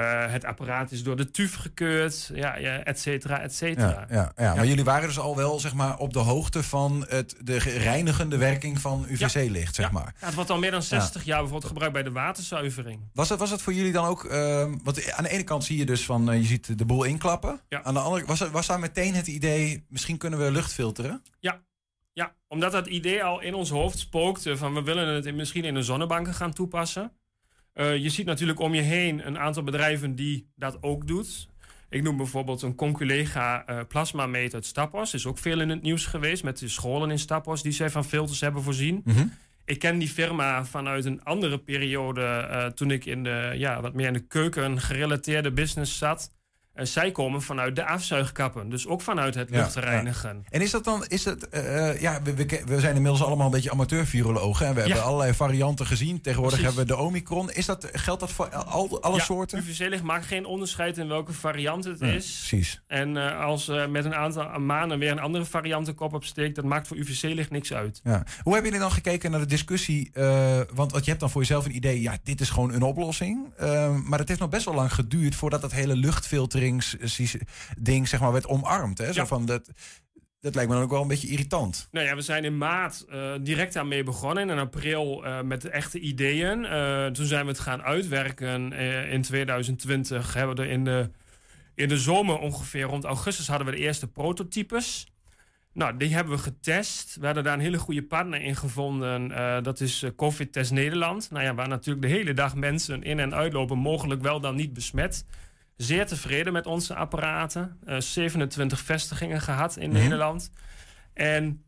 Eh, 0.00 0.32
het 0.32 0.44
apparaat 0.44 0.90
is 0.90 1.02
door 1.02 1.16
de 1.16 1.30
TUF 1.30 1.54
gekeurd, 1.54 2.30
ja, 2.34 2.56
ja, 2.56 2.78
et 2.82 3.00
cetera, 3.00 3.40
et 3.40 3.54
cetera. 3.54 4.06
ja, 4.10 4.32
ja, 4.36 4.44
ja. 4.44 4.54
Maar 4.54 4.66
jullie 4.66 4.84
waren 4.84 5.08
dus 5.08 5.18
al 5.18 5.36
wel 5.36 5.60
zeg 5.60 5.74
maar, 5.74 5.98
op 5.98 6.12
de 6.12 6.18
hoogte 6.18 6.62
van 6.62 7.04
het, 7.08 7.36
de 7.40 7.58
reinigende 7.58 8.36
werking 8.36 8.80
van 8.80 9.06
UVC-licht. 9.08 9.74
Zeg 9.74 9.86
Ja. 9.86 9.92
maar. 9.92 10.14
Ja, 10.20 10.26
het 10.26 10.34
wordt 10.34 10.50
al 10.50 10.58
meer 10.58 10.70
dan 10.70 10.82
60 10.82 11.24
jaar 11.24 11.38
bijvoorbeeld 11.40 11.72
gebruikt 11.72 11.94
bij 11.94 12.02
de 12.02 12.10
waterzuivering. 12.12 13.00
Was 13.14 13.28
het, 13.28 13.38
was 13.38 13.50
het 13.50 13.62
voor 13.62 13.72
jullie 13.72 13.92
dan 13.92 14.04
ook... 14.04 14.24
ehm, 14.24 14.76
want 14.82 15.12
aan 15.12 15.24
de 15.24 15.30
ene 15.30 15.44
kant 15.44 15.64
zie 15.64 15.78
je 15.78 15.86
dus 15.86 16.04
van... 16.04 16.30
eh, 16.30 16.38
je 16.40 16.46
ziet 16.46 16.78
de 16.78 16.84
boel 16.84 17.04
inklappen. 17.04 17.60
Ja. 17.68 17.82
Aan 17.82 17.94
de 17.94 18.00
andere 18.00 18.26
was, 18.26 18.38
was 18.50 18.66
daar 18.66 18.80
meteen 18.80 19.14
het 19.14 19.26
idee... 19.26 19.84
misschien 19.88 20.18
kunnen 20.18 20.38
we 20.38 20.50
lucht 20.50 20.72
filteren? 20.72 21.22
Ja, 22.12 22.34
omdat 22.48 22.72
dat 22.72 22.86
idee 22.86 23.24
al 23.24 23.40
in 23.40 23.54
ons 23.54 23.70
hoofd 23.70 23.98
spookte 23.98 24.56
van 24.56 24.74
we 24.74 24.82
willen 24.82 25.08
het 25.14 25.34
misschien 25.34 25.64
in 25.64 25.74
de 25.74 25.82
zonnebanken 25.82 26.34
gaan 26.34 26.52
toepassen. 26.52 27.12
Eh, 27.72 27.96
je 27.96 28.08
ziet 28.08 28.26
natuurlijk 28.26 28.60
om 28.60 28.74
je 28.74 28.82
heen 28.82 29.26
een 29.26 29.38
aantal 29.38 29.62
bedrijven 29.62 30.14
die 30.14 30.50
dat 30.56 30.82
ook 30.82 31.06
doet. 31.06 31.48
Ik 31.88 32.02
noem 32.02 32.16
bijvoorbeeld 32.16 32.62
een 32.62 32.74
conculega 32.74 33.66
eh 33.66 33.80
plasmameter 33.88 34.54
uit 34.54 34.66
Staphorst. 34.66 35.14
Is 35.14 35.26
ook 35.26 35.38
veel 35.38 35.60
in 35.60 35.68
het 35.68 35.82
nieuws 35.82 36.06
geweest 36.06 36.42
met 36.42 36.58
de 36.58 36.68
scholen 36.68 37.10
in 37.10 37.18
Staphorst 37.18 37.62
die 37.62 37.72
zij 37.72 37.90
van 37.90 38.04
filters 38.04 38.40
hebben 38.40 38.62
voorzien. 38.62 39.00
Mhm. 39.04 39.26
Ik 39.64 39.78
ken 39.78 39.98
die 39.98 40.08
firma 40.08 40.64
vanuit 40.64 41.04
een 41.04 41.24
andere 41.24 41.58
periode 41.58 42.22
eh, 42.22 42.66
toen 42.66 42.90
ik 42.90 43.04
in 43.04 43.22
de 43.22 43.52
ja, 43.56 43.80
wat 43.80 43.94
meer 43.94 44.06
in 44.06 44.12
de 44.12 44.26
keuken 44.26 44.80
gerelateerde 44.80 45.52
business 45.52 45.98
zat. 45.98 46.38
Eh, 46.74 46.84
zij 46.84 47.10
komen 47.10 47.42
vanuit 47.42 47.76
de 47.76 47.84
afzuigkappen, 47.86 48.68
dus 48.68 48.86
ook 48.86 49.00
vanuit 49.02 49.34
het 49.34 49.48
Ja, 49.50 49.56
luchtreinigen. 49.56 50.44
En 50.48 50.60
is 50.60 50.70
dat 50.70 50.84
dan, 50.84 51.04
is 51.06 51.24
het, 51.24 51.48
eh, 51.48 51.88
eh, 51.88 52.00
ja, 52.00 52.22
we, 52.22 52.34
we, 52.66 52.80
zijn 52.80 52.94
inmiddels 52.94 53.22
allemaal 53.22 53.46
een 53.46 53.52
beetje 53.52 53.70
amateur-virologen. 53.70 54.66
En 54.66 54.74
we 54.74 54.80
Ja. 54.80 54.86
hebben 54.86 55.04
allerlei 55.04 55.34
varianten 55.34 55.86
gezien. 55.86 56.20
Tegenwoordig 56.20 56.58
Precies. 56.58 56.76
hebben 56.76 56.96
we 56.96 57.02
de 57.02 57.08
Omicron. 57.08 57.50
Is 57.50 57.66
dat, 57.66 57.88
geldt 57.92 58.20
dat 58.20 58.32
voor 58.32 58.48
al, 58.48 59.02
alle 59.02 59.20
soorten? 59.20 59.58
UVC-licht 59.58 60.02
maakt 60.02 60.26
geen 60.26 60.44
onderscheid 60.44 60.98
in 60.98 61.08
welke 61.08 61.32
variant 61.32 61.84
het 61.84 62.00
is. 62.00 62.36
precies. 62.48 62.80
En 62.86 63.16
eh, 63.16 63.40
als 63.44 63.66
met 63.88 64.04
een 64.04 64.14
aantal 64.14 64.58
maanden 64.58 64.98
weer 64.98 65.10
een 65.10 65.18
andere 65.20 65.44
variant 65.44 65.86
de 65.86 65.92
kop 65.92 66.14
opsteekt, 66.14 66.54
dat 66.54 66.64
maakt 66.64 66.86
voor 66.86 66.96
UVC-licht 66.96 67.50
niks 67.50 67.72
uit. 67.72 68.00
Ja. 68.04 68.24
Hoe 68.42 68.52
hebben 68.52 68.70
jullie 68.70 68.86
dan 68.86 68.94
gekeken 68.94 69.30
naar 69.30 69.40
de 69.40 69.46
discussie? 69.46 70.10
want, 70.74 70.92
want 70.92 71.04
je 71.04 71.08
hebt 71.10 71.20
dan 71.20 71.30
voor 71.30 71.40
jezelf 71.40 71.64
een 71.64 71.74
idee, 71.76 72.00
ja, 72.00 72.18
dit 72.22 72.40
is 72.40 72.50
gewoon 72.50 72.72
een 72.72 72.82
oplossing. 72.82 73.46
Maar 74.04 74.18
het 74.18 74.28
heeft 74.28 74.40
nog 74.40 74.48
best 74.48 74.64
wel 74.64 74.74
lang 74.74 74.94
geduurd 74.94 75.34
voordat 75.34 75.60
dat 75.60 75.72
hele 75.72 75.96
luchtfilteringsding 76.60 78.08
zeg 78.08 78.20
maar, 78.20 78.32
werd 78.32 78.46
omarmd. 78.46 78.98
Hè? 78.98 79.12
Zo 79.12 79.20
Ja. 79.20 79.26
van 79.26 79.46
dat, 79.46 79.70
dat 80.40 80.54
lijkt 80.54 80.68
me 80.70 80.74
dan 80.76 80.84
ook 80.84 80.90
wel 80.90 81.02
een 81.02 81.08
beetje 81.08 81.28
irritant. 81.28 81.88
Nou 81.90 82.06
ja, 82.06 82.14
we 82.14 82.22
zijn 82.22 82.44
in 82.44 82.58
maart 82.58 83.04
eh, 83.08 83.32
direct 83.40 83.72
daarmee 83.72 84.02
begonnen. 84.02 84.42
En 84.42 84.56
in 84.56 84.58
april 84.62 85.24
eh, 85.24 85.40
met 85.42 85.60
de 85.62 85.70
echte 85.70 85.98
ideeën. 86.00 86.64
Eh, 86.64 87.06
toen 87.06 87.26
zijn 87.26 87.44
we 87.44 87.50
het 87.50 87.60
gaan 87.60 87.82
uitwerken 87.82 88.72
in 89.10 89.22
2020. 89.22 90.34
Hebben 90.34 90.56
we 90.56 90.62
er 90.62 90.70
in 90.70 90.84
de, 90.84 91.10
in 91.74 91.88
de 91.88 91.98
zomer 91.98 92.38
ongeveer 92.38 92.82
rond 92.84 93.04
augustus 93.04 93.48
hadden 93.48 93.66
we 93.66 93.72
de 93.72 93.78
eerste 93.82 94.06
prototypes. 94.08 95.04
Nou, 95.72 95.96
die 95.96 96.14
hebben 96.14 96.32
we 96.36 96.42
getest. 96.42 97.16
We 97.20 97.26
hadden 97.26 97.44
daar 97.44 97.54
een 97.54 97.60
hele 97.60 97.78
goede 97.78 98.02
partner 98.02 98.40
in 98.40 98.56
gevonden. 98.56 99.28
Dat 99.62 99.80
is 99.80 100.02
eh, 100.02 100.10
COVID 100.16 100.52
Test 100.52 100.70
Nederland. 100.72 101.30
Nou 101.30 101.44
ja, 101.44 101.54
waar 101.54 101.68
natuurlijk 101.68 102.06
de 102.06 102.12
hele 102.12 102.32
dag 102.34 102.54
mensen 102.54 103.02
in 103.02 103.18
en 103.18 103.34
uitlopen, 103.34 103.78
mogelijk 103.78 104.22
wel 104.22 104.40
dan 104.40 104.56
niet 104.56 104.72
besmet. 104.72 105.24
Zeer 105.82 106.06
tevreden 106.06 106.52
met 106.52 106.66
onze 106.66 106.94
apparaten. 106.94 107.76
Eh, 107.84 108.00
27 108.00 108.80
vestigingen 108.80 109.40
gehad 109.40 109.76
in 109.76 109.90
Mhm. 109.90 109.98
Nederland. 109.98 110.50
En 111.14 111.64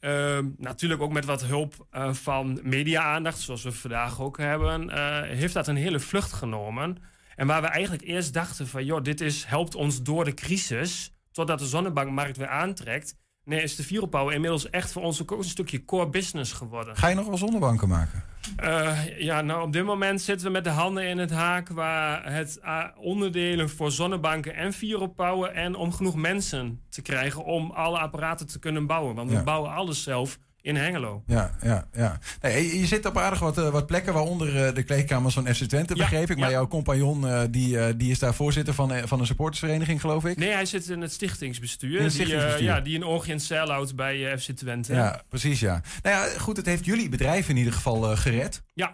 ehm, 0.00 0.46
natuurlijk 0.58 1.02
ook 1.02 1.12
met 1.12 1.24
wat 1.24 1.44
hulp 1.44 1.86
eh, 1.90 2.12
van 2.12 2.60
media-aandacht, 2.62 3.38
zoals 3.38 3.62
we 3.62 3.72
vandaag 3.72 4.20
ook 4.20 4.38
hebben, 4.38 4.90
eh, 4.90 5.20
heeft 5.22 5.54
dat 5.54 5.68
een 5.68 5.76
hele 5.76 6.00
vlucht 6.00 6.32
genomen. 6.32 6.96
En 7.36 7.46
waar 7.46 7.60
we 7.62 7.66
eigenlijk 7.68 8.04
eerst 8.06 8.32
dachten 8.32 8.66
van, 8.68 8.84
joh, 8.84 9.02
dit 9.02 9.20
is, 9.20 9.44
helpt 9.44 9.74
ons 9.74 10.02
door 10.02 10.24
de 10.24 10.34
crisis, 10.34 11.12
totdat 11.32 11.58
de 11.58 11.66
zonnebankmarkt 11.66 12.36
weer 12.36 12.48
aantrekt. 12.48 13.16
Nee, 13.44 13.62
is 13.62 13.76
de 13.76 13.82
Viropower 13.82 14.34
inmiddels 14.34 14.70
echt 14.70 14.92
voor 14.92 15.02
ons 15.02 15.22
ook 15.22 15.30
een 15.30 15.44
stukje 15.44 15.84
core 15.84 16.08
business 16.08 16.52
geworden. 16.52 16.96
Ga 16.96 17.08
je 17.08 17.14
nog 17.14 17.26
wel 17.26 17.38
zonnebanken 17.38 17.88
maken? 17.88 18.22
Eh, 18.56 19.18
ja, 19.18 19.40
nou 19.40 19.62
op 19.62 19.72
dit 19.72 19.84
moment 19.84 20.20
zitten 20.20 20.46
we 20.46 20.52
met 20.52 20.64
de 20.64 20.70
handen 20.70 21.08
in 21.08 21.18
het 21.18 21.30
haak 21.30 21.68
waar 21.68 22.32
het 22.32 22.58
eh, 22.62 22.84
onderdelen 22.96 23.70
voor 23.70 23.90
zonnebanken 23.90 24.54
en 24.54 24.72
Viropower 24.72 25.50
en 25.50 25.74
om 25.74 25.92
genoeg 25.92 26.16
mensen 26.16 26.80
te 26.88 27.02
krijgen 27.02 27.44
om 27.44 27.70
alle 27.70 27.98
apparaten 27.98 28.46
te 28.46 28.58
kunnen 28.58 28.86
bouwen. 28.86 29.14
Want 29.14 29.30
Ja. 29.30 29.36
we 29.38 29.42
bouwen 29.44 29.70
alles 29.72 30.02
zelf 30.02 30.38
in 30.66 30.76
Hengelo. 30.76 31.22
Ja, 31.26 31.50
ja, 31.62 31.88
ja. 31.92 32.18
Nee, 32.40 32.78
je- 32.78 32.86
zit 32.86 33.06
op 33.06 33.16
aardig 33.18 33.38
wat, 33.38 33.58
eh, 33.58 33.68
wat 33.68 33.86
plekken, 33.86 34.12
waaronder 34.12 34.66
eh, 34.66 34.74
de 34.74 34.82
kleedkamers 34.82 35.34
van 35.34 35.46
FC 35.54 35.62
Twente, 35.64 35.96
Ja, 35.96 36.02
begreep 36.02 36.30
ik. 36.30 36.36
Maar 36.36 36.48
ja. 36.48 36.54
jouw 36.54 36.68
compagnon, 36.68 37.28
eh, 37.28 37.42
die, 37.50 37.96
die 37.96 38.10
is 38.10 38.18
daar 38.18 38.34
voorzitter 38.34 38.74
van, 38.74 38.92
van 39.08 39.20
een 39.20 39.26
supportersvereniging, 39.26 40.00
geloof 40.00 40.24
ik. 40.24 40.36
Nee, 40.36 40.50
hij 40.50 40.64
zit 40.64 40.88
in 40.88 41.00
het 41.00 41.12
stichtingsbestuur. 41.12 41.98
In 41.98 42.04
het 42.04 42.14
Die, 42.14 42.62
ja, 42.62 42.80
die 42.80 42.96
een 42.96 43.04
oogje 43.04 43.32
in 43.32 43.40
zeil 43.40 43.70
houdt 43.70 43.94
bij 43.96 44.38
FC 44.38 44.50
Twente. 44.50 44.94
Ja, 44.94 45.22
precies, 45.28 45.60
ja. 45.60 45.82
Nou 46.02 46.16
ja, 46.16 46.38
goed, 46.38 46.56
het 46.56 46.66
heeft 46.66 46.84
jullie 46.84 47.08
bedrijf 47.08 47.48
in 47.48 47.56
ieder 47.56 47.72
geval 47.72 48.16
gered. 48.16 48.62
Ja. 48.74 48.92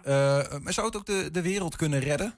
Maar 0.61 0.73
zou 0.73 0.87
het 0.87 0.95
ook 0.95 1.05
de, 1.05 1.29
de 1.31 1.41
wereld 1.41 1.75
kunnen 1.75 1.99
redden? 1.99 2.37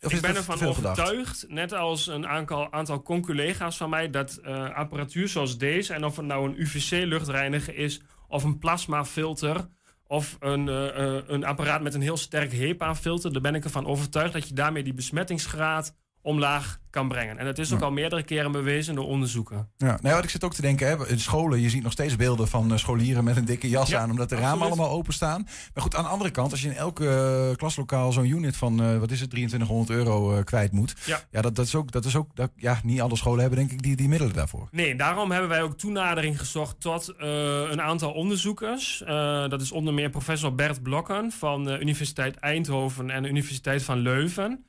Of 0.00 0.12
ik 0.12 0.20
ben 0.20 0.36
ervan 0.36 0.58
gedacht? 0.58 0.78
overtuigd, 0.78 1.44
net 1.48 1.72
als 1.72 2.06
een 2.06 2.26
aantal, 2.26 2.72
aantal 2.72 3.02
conculega's 3.02 3.76
van 3.76 3.90
mij, 3.90 4.10
dat 4.10 4.42
apparatuur 4.74 5.28
zoals 5.28 5.58
deze, 5.58 5.94
en 5.94 6.04
of 6.04 6.16
het 6.16 6.26
nou 6.26 6.48
een 6.48 6.60
UVC-luchtreiniger 6.60 7.76
is 7.76 8.00
of 8.28 8.44
een 8.44 8.58
plasmafilter. 8.58 9.68
Of 10.06 10.36
een, 10.40 10.68
eh, 10.68 11.16
eh, 11.16 11.22
een 11.26 11.44
apparaat 11.44 11.82
met 11.82 11.94
een 11.94 12.00
heel 12.00 12.16
sterk 12.16 12.52
HEPA-filter, 12.52 13.32
daar 13.32 13.42
ben 13.42 13.54
ik 13.54 13.64
ervan 13.64 13.86
overtuigd 13.86 14.32
dat 14.32 14.48
je 14.48 14.54
daarmee 14.54 14.82
die 14.82 14.94
besmettingsgraad 14.94 15.94
omlaag 16.24 16.78
kan 16.90 17.08
brengen. 17.08 17.38
En 17.38 17.44
dat 17.44 17.58
is 17.58 17.72
ook 17.72 17.78
Ja. 17.78 17.84
al 17.84 17.92
meerdere 17.92 18.22
keren 18.22 18.52
bewezen 18.52 18.94
door 18.94 19.06
onderzoeken. 19.06 19.68
Ja, 19.76 19.98
nou, 20.02 20.22
ik 20.22 20.30
zit 20.30 20.44
ook 20.44 20.54
te 20.54 20.60
denken, 20.62 20.86
hè, 20.86 21.08
in 21.08 21.20
scholen, 21.20 21.60
je 21.60 21.68
ziet 21.70 21.82
nog 21.82 21.92
steeds 21.92 22.16
beelden 22.16 22.48
van 22.48 22.72
eh, 22.72 22.78
scholieren 22.78 23.24
met 23.24 23.36
een 23.36 23.44
dikke 23.44 23.68
jas 23.68 23.88
Ja, 23.88 24.00
aan, 24.00 24.10
omdat 24.10 24.28
de 24.28 24.36
ramen 24.36 24.66
allemaal 24.66 24.90
openstaan. 24.90 25.42
Maar 25.74 25.82
goed, 25.82 25.94
aan 25.96 26.02
de 26.04 26.08
andere 26.10 26.30
kant, 26.30 26.50
als 26.50 26.60
je 26.62 26.68
in 26.68 26.76
elke 26.76 27.08
eh, 27.50 27.56
klaslokaal 27.56 28.12
zo'n 28.12 28.26
unit 28.28 28.56
van, 28.56 28.82
eh, 28.82 28.98
wat 28.98 29.10
is 29.10 29.20
het, 29.20 29.30
2300 29.30 29.98
euro 29.98 30.42
kwijt 30.42 30.72
moet. 30.72 30.94
Ja. 31.30 31.40
dat, 31.40 31.56
dat 31.56 31.66
is 31.66 31.74
ook, 31.74 31.92
dat 31.92 32.04
is 32.04 32.16
ook 32.16 32.36
dat, 32.36 32.50
ja, 32.56 32.80
niet 32.84 33.00
alle 33.00 33.16
scholen 33.16 33.40
hebben 33.40 33.58
denk 33.58 33.70
ik 33.70 33.82
die, 33.82 33.96
die 33.96 34.08
middelen 34.08 34.34
daarvoor. 34.34 34.68
Nee, 34.70 34.96
daarom 34.96 35.30
hebben 35.30 35.48
wij 35.50 35.62
ook 35.62 35.78
toenadering 35.78 36.38
gezocht 36.38 36.80
tot 36.80 37.14
een 37.18 37.82
aantal 37.82 38.12
onderzoekers. 38.12 39.02
Dat 39.48 39.60
is 39.60 39.72
onder 39.72 39.94
meer 39.94 40.10
professor 40.10 40.54
Bert 40.54 40.82
Blokken 40.82 41.32
van 41.32 41.64
de 41.64 41.78
Universiteit 41.78 42.36
Eindhoven 42.36 43.10
en 43.10 43.22
de 43.22 43.28
Universiteit 43.28 43.82
van 43.82 43.98
Leuven. 43.98 44.64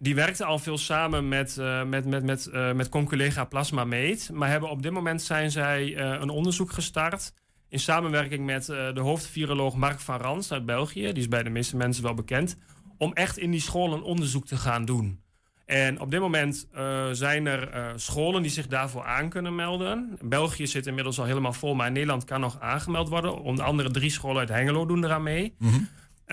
Die 0.00 0.14
werkte 0.14 0.44
al 0.44 0.58
veel 0.58 0.78
samen 0.78 1.28
met, 1.28 1.58
eh, 1.58 1.84
met, 1.84 2.06
met, 2.06 2.24
met, 2.24 2.46
eh, 2.46 2.72
met 2.72 2.88
conculega 2.88 3.44
Plasma 3.44 3.84
Meet. 3.84 4.30
Maar 4.32 4.48
hebben 4.48 4.70
op 4.70 4.82
dit 4.82 4.92
moment 4.92 5.22
zijn 5.22 5.50
zij 5.50 5.96
eh, 5.96 6.20
een 6.20 6.28
onderzoek 6.28 6.72
gestart. 6.72 7.32
In 7.68 7.80
samenwerking 7.80 8.46
met 8.46 8.66
de 8.66 9.00
hoofdviroloog 9.00 9.76
Mark 9.76 10.00
van 10.00 10.20
Rans 10.20 10.52
uit 10.52 10.66
België. 10.66 11.06
Die 11.06 11.22
is 11.22 11.28
bij 11.28 11.42
de 11.42 11.50
meeste 11.50 11.76
mensen 11.76 12.02
wel 12.02 12.14
bekend. 12.14 12.56
om 12.98 13.12
echt 13.12 13.38
in 13.38 13.50
die 13.50 13.60
scholen 13.60 14.02
onderzoek 14.02 14.46
te 14.46 14.56
gaan 14.56 14.84
doen. 14.84 15.20
En 15.66 16.00
op 16.00 16.10
dit 16.10 16.20
moment 16.20 16.68
uh, 16.74 17.06
zijn 17.12 17.46
er 17.46 17.74
uh, 17.74 17.86
scholen 17.96 18.42
die 18.42 18.50
zich 18.50 18.66
daarvoor 18.66 19.04
aan 19.04 19.28
kunnen 19.28 19.54
melden. 19.54 20.18
België 20.22 20.66
zit 20.66 20.86
inmiddels 20.86 21.18
al 21.18 21.24
helemaal 21.24 21.52
vol, 21.52 21.74
maar 21.74 21.86
in 21.86 21.92
Nederland 21.92 22.24
kan 22.24 22.40
nog 22.40 22.60
aangemeld 22.60 23.08
worden. 23.08 23.42
Onder 23.42 23.64
andere 23.64 23.90
drie 23.90 24.10
scholen 24.10 24.38
uit 24.38 24.48
Hengelo 24.48 24.86
doen 24.86 25.04
eraan 25.04 25.22
mee. 25.22 25.54
Mhm. 25.58 25.78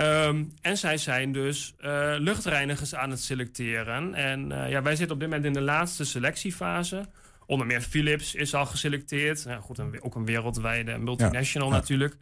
Um, 0.02 0.54
en 0.62 0.78
zij 0.78 0.98
zijn 0.98 1.32
dus 1.32 1.74
uh, 1.80 2.14
luchtreinigers 2.18 2.96
aan 2.96 3.10
het 3.10 3.22
selecteren. 3.22 4.14
En 4.14 4.70
ja, 4.70 4.82
wij 4.82 4.96
zitten 4.96 5.14
op 5.14 5.20
dit 5.20 5.30
moment 5.30 5.48
in 5.48 5.54
de 5.54 5.62
laatste 5.62 6.06
selectiefase. 6.06 7.06
Onder 7.46 7.68
meer 7.68 7.82
Philips 7.82 8.36
is 8.36 8.54
al 8.54 8.66
geselecteerd. 8.66 9.44
Ja, 9.44 9.60
goed, 9.60 9.78
een, 9.78 10.02
ook 10.02 10.16
een 10.16 10.26
wereldwijde 10.26 10.98
multinational 10.98 11.70
ja. 11.70 11.76
natuurlijk. 11.76 12.18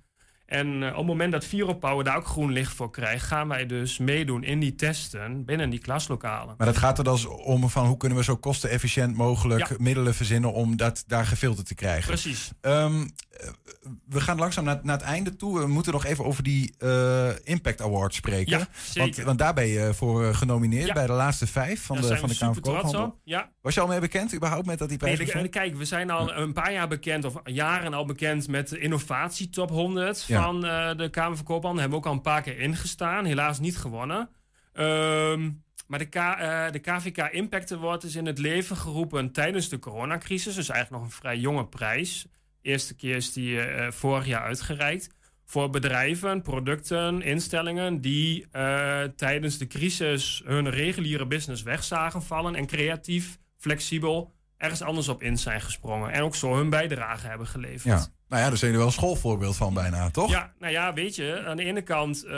En 0.46 0.82
uh, 0.82 0.90
op 0.90 0.98
het 0.98 1.06
moment 1.06 1.32
dat 1.32 1.46
Viropower 1.46 2.04
daar 2.04 2.18
ook 2.18 2.26
groen 2.26 2.52
licht 2.52 2.74
voor 2.74 2.92
krijgt, 2.92 3.26
gaan 3.26 3.48
wij 3.48 3.66
dus 3.66 3.98
meedoen 3.98 4.44
in 4.44 4.60
die 4.60 4.76
testen 4.76 5.46
binnen 5.46 5.70
die 5.70 5.80
klaslokalen. 5.80 6.56
Maar 6.58 6.68
dat 6.68 6.78
gaat 6.78 6.98
er 6.98 7.04
dus 7.04 7.26
om 7.26 7.70
van 7.70 7.86
hoe 7.86 7.98
kunnen 7.98 8.18
we 8.18 8.24
zo 8.24 8.36
kostenefficiënt 8.36 9.16
mogelijk 9.16 9.68
ja. 9.68 9.76
middelen 9.78 10.14
verzinnen 10.14 10.54
om 10.54 10.78
dat 10.78 11.04
daar 11.08 11.26
gefilterd 11.26 11.68
te 11.68 11.76
krijgen. 11.76 12.08
Precies. 12.08 12.52
Um, 12.62 13.12
we 14.06 14.22
gaan 14.22 14.38
langzaam 14.38 14.64
naar, 14.64 14.80
naar, 14.84 14.98
het 14.98 15.06
einde 15.06 15.36
toe. 15.36 15.60
We 15.60 15.68
moeten 15.68 15.92
nog 15.92 16.06
even 16.06 16.26
over 16.26 16.44
die 16.44 16.76
uh, 16.80 17.30
Impact 17.44 17.82
Award 17.82 18.14
spreken. 18.14 18.60
Ja, 18.60 18.68
want, 18.94 19.18
want, 19.18 19.38
daar 19.38 19.54
ben 19.54 19.68
je 19.68 19.94
voor 19.94 20.36
genomineerd 20.36 20.88
ja. 20.88 20.94
bij 20.94 21.06
de 21.06 21.14
laatste 21.14 21.48
vijf 21.48 21.86
van 21.86 22.02
daar 22.02 22.10
de, 22.10 22.18
van 22.18 22.30
de 22.30 22.38
Kamer 22.38 22.54
van 22.54 22.64
Koophandel. 22.64 23.20
Ja. 23.24 23.50
Was 23.62 23.74
je 23.74 23.82
al 23.82 23.88
mee 23.88 24.00
bekend 24.00 24.36
überhaupt 24.36 24.66
met 24.66 24.80
dat 24.80 24.90
die 24.90 24.98
prijs? 24.98 25.34
Nee, 25.34 25.48
kijk, 25.48 25.76
we 25.76 25.86
zijn 25.86 26.10
al 26.10 26.34
een 26.34 26.54
paar 26.54 26.74
jaar 26.74 26.88
bekend, 26.88 27.26
of 27.26 27.42
jaren 27.44 27.94
al 27.94 28.06
bekend 28.06 28.48
met 28.48 28.70
de 28.70 28.80
Innovatie 28.80 29.50
Top 29.50 29.70
100 29.70 30.24
van 30.24 30.66
uh, 30.66 30.96
de 30.96 31.10
Kamer 31.10 31.36
van 31.36 31.46
Koophandel. 31.46 31.82
Hebben 31.82 32.00
we 32.00 32.06
ook 32.06 32.12
al 32.12 32.18
een 32.18 32.24
paar 32.24 32.42
keer 32.42 32.60
ingestaan. 32.60 33.26
Helaas 33.26 33.60
niet 33.60 33.78
gewonnen. 33.78 34.30
Um, 34.74 35.64
maar 35.88 36.00
de, 36.00 36.06
K, 36.06 36.16
uh, 36.16 36.72
de 36.72 36.80
KVK 36.80 37.18
Impact 37.18 37.72
Award 37.72 38.04
is 38.04 38.16
in 38.16 38.26
het 38.26 38.38
leven 38.38 38.78
geroepen 38.78 39.32
tijdens 39.32 39.70
de 39.70 39.80
coronacrisis. 39.80 40.56
Dus 40.56 40.70
eigenlijk 40.70 41.02
nog 41.02 41.12
een 41.12 41.18
vrij 41.20 41.38
jonge 41.38 41.66
prijs. 41.66 42.28
Eerste 42.64 42.96
keer 42.96 43.16
is 43.16 43.34
die 43.34 43.52
uh, 43.52 43.92
vorig 43.92 44.26
jaar 44.26 44.42
uitgereikt. 44.42 45.10
Voor 45.46 45.70
bedrijven, 45.70 46.42
producten, 46.42 47.22
instellingen 47.22 48.02
die 48.02 48.48
uh, 48.54 49.02
tijdens 49.16 49.58
de 49.58 49.68
crisis 49.68 50.42
hun 50.46 50.70
reguliere 50.70 51.28
business 51.28 51.64
weg 51.64 51.84
zagen 51.84 52.24
vallen 52.24 52.56
en 52.56 52.66
creatief, 52.66 53.38
flexibel 53.58 54.34
ergens 54.64 54.82
anders 54.82 55.08
op 55.08 55.22
in 55.22 55.38
zijn 55.38 55.62
gesprongen. 55.62 56.12
En 56.12 56.22
ook 56.22 56.36
zo 56.36 56.56
hun 56.56 56.70
bijdrage 56.70 57.28
hebben 57.28 57.48
geleverd. 57.48 57.84
Ja. 57.84 58.08
Nou 58.30 58.42
ja, 58.42 58.50
daar 58.50 58.58
zijn 58.58 58.72
jullie 58.72 58.78
wel 58.78 58.86
een 58.86 59.02
schoolvoorbeeld 59.02 59.56
van 59.56 59.74
bijna, 59.74 60.10
toch? 60.10 60.30
Ja, 60.30 60.54
nou 60.60 60.72
ja, 60.72 60.94
weet 60.94 61.16
je, 61.16 61.44
aan 61.48 61.58
de 61.58 61.64
ene 61.64 61.82
kant 61.82 62.26
uh, 62.26 62.32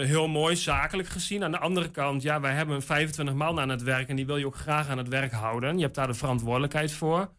heel 0.00 0.28
mooi 0.28 0.56
zakelijk 0.56 1.08
gezien. 1.08 1.44
Aan 1.44 1.50
de 1.50 1.58
andere 1.58 1.90
kant, 1.90 2.22
ja, 2.22 2.40
wij 2.40 2.52
hebben 2.52 2.82
25 2.82 3.34
man 3.34 3.60
aan 3.60 3.68
het 3.68 3.82
werk 3.82 4.08
en 4.08 4.16
die 4.16 4.26
wil 4.26 4.36
je 4.36 4.46
ook 4.46 4.56
graag 4.56 4.88
aan 4.88 4.98
het 4.98 5.08
werk 5.08 5.32
houden. 5.32 5.76
Je 5.76 5.82
hebt 5.82 5.94
daar 5.94 6.06
de 6.06 6.14
verantwoordelijkheid 6.14 6.92
voor. 6.92 7.30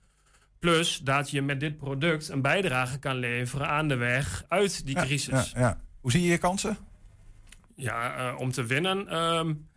Plus 0.64 0.98
dat 0.98 1.30
je 1.30 1.42
met 1.42 1.60
dit 1.60 1.78
product 1.78 2.30
een 2.30 2.42
bijdrage 2.42 3.00
kan 3.00 3.16
leveren 3.16 3.68
aan 3.68 3.88
de 3.88 3.96
weg 3.96 4.44
uit 4.48 4.86
die 4.86 4.96
crisis. 4.96 5.52
Ja, 5.52 5.60
ja. 5.60 5.78
Hoe 6.02 6.12
zie 6.12 6.22
je 6.22 6.30
je 6.30 6.38
kansen? 6.38 6.78
Ja, 7.76 8.32
uh, 8.32 8.40
om 8.40 8.52
te 8.52 8.66
winnen. 8.66 9.16
Um, 9.16 9.68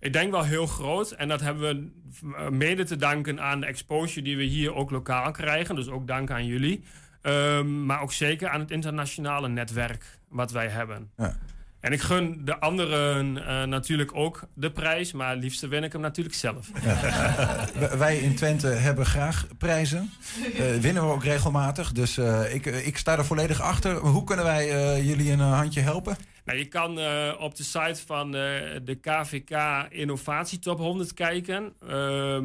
ik 0.00 0.12
denk 0.12 0.30
wel 0.30 0.44
heel 0.44 0.66
groot. 0.66 1.10
En 1.10 1.28
dat 1.28 1.40
hebben 1.40 1.92
we 2.20 2.50
mede 2.50 2.84
te 2.84 2.96
danken 2.96 3.40
aan 3.40 3.60
de 3.60 3.66
exposure 3.66 4.22
die 4.22 4.36
we 4.36 4.42
hier 4.42 4.74
ook 4.74 4.90
lokaal 4.90 5.30
krijgen. 5.30 5.74
Dus 5.74 5.88
ook 5.88 6.06
dank 6.06 6.30
aan 6.30 6.46
jullie. 6.46 6.84
Um, 7.22 7.86
maar 7.86 8.00
ook 8.00 8.12
zeker 8.12 8.48
aan 8.48 8.60
het 8.60 8.70
internationale 8.70 9.48
netwerk 9.48 10.18
wat 10.28 10.50
wij 10.50 10.68
hebben. 10.68 11.10
Ja. 11.16 11.36
En 11.84 11.92
ik 11.92 12.00
gun 12.00 12.40
de 12.44 12.60
anderen 12.60 13.36
uh, 13.36 13.62
natuurlijk 13.62 14.10
ook 14.14 14.42
de 14.54 14.70
prijs, 14.70 15.12
maar 15.12 15.36
liefst 15.36 15.68
win 15.68 15.84
ik 15.84 15.92
hem 15.92 16.00
natuurlijk 16.00 16.36
zelf. 16.36 16.70
Ja. 16.82 17.68
wij 18.04 18.18
in 18.18 18.34
Twente 18.34 18.66
hebben 18.66 19.06
graag 19.06 19.46
prijzen. 19.58 20.10
Uh, 20.52 20.74
winnen 20.76 21.06
we 21.06 21.12
ook 21.12 21.24
regelmatig. 21.24 21.92
Dus 21.92 22.18
uh, 22.18 22.54
ik, 22.54 22.66
ik 22.66 22.96
sta 22.96 23.18
er 23.18 23.24
volledig 23.24 23.60
achter. 23.60 23.96
Hoe 23.96 24.24
kunnen 24.24 24.44
wij 24.44 24.66
jullie 25.04 25.32
een 25.32 25.38
handje 25.38 25.80
helpen? 25.80 26.16
Nou, 26.44 26.58
je 26.58 26.68
kan 26.68 26.90
op 27.38 27.56
de 27.56 27.64
site 27.64 28.00
van 28.06 28.30
de 28.30 28.98
KVK 29.00 29.86
Innovatie 29.88 30.58
Top 30.58 30.78
100 30.78 31.14
kijken. 31.14 31.72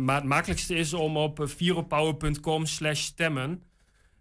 maar 0.03 0.15
het 0.15 0.23
makkelijkste 0.23 0.75
is 0.75 0.93
om 0.93 1.17
op 1.17 1.39
viropower.com 1.43 2.65
slash 2.65 3.01
stemmen. 3.01 3.68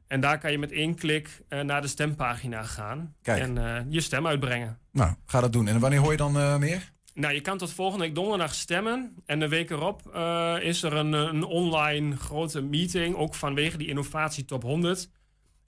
En 0.08 0.20
daar 0.20 0.38
kan 0.38 0.50
je 0.50 0.58
met 0.58 0.72
één 0.72 0.94
klik 0.94 1.40
uh, 1.48 1.60
naar 1.60 1.80
de 1.80 1.88
stempagina 1.88 2.62
gaan. 2.62 3.14
Kijk. 3.22 3.42
En 3.42 3.56
uh, 3.56 3.80
je 3.88 4.00
stem 4.00 4.26
uitbrengen. 4.26 4.78
Nou, 4.92 5.14
ga 5.26 5.40
dat 5.40 5.52
doen. 5.52 5.68
En 5.68 5.80
wanneer 5.80 6.00
hoor 6.00 6.10
je 6.10 6.16
dan 6.16 6.36
uh, 6.36 6.56
meer? 6.56 6.92
Nou, 7.14 7.34
je 7.34 7.40
kan 7.40 7.58
tot 7.58 7.72
volgende 7.72 8.04
week 8.04 8.14
donderdag 8.14 8.54
stemmen. 8.54 9.14
En 9.26 9.40
de 9.40 9.48
week 9.48 9.70
erop 9.70 10.16
is 10.62 10.82
er 10.82 10.92
een, 10.92 11.12
een 11.12 11.44
online 11.44 12.16
grote 12.16 12.62
meeting. 12.62 13.16
Ook 13.16 13.34
vanwege 13.34 13.76
die 13.76 13.88
innovatie 13.88 14.44
top 14.44 14.62
100. 14.62 15.10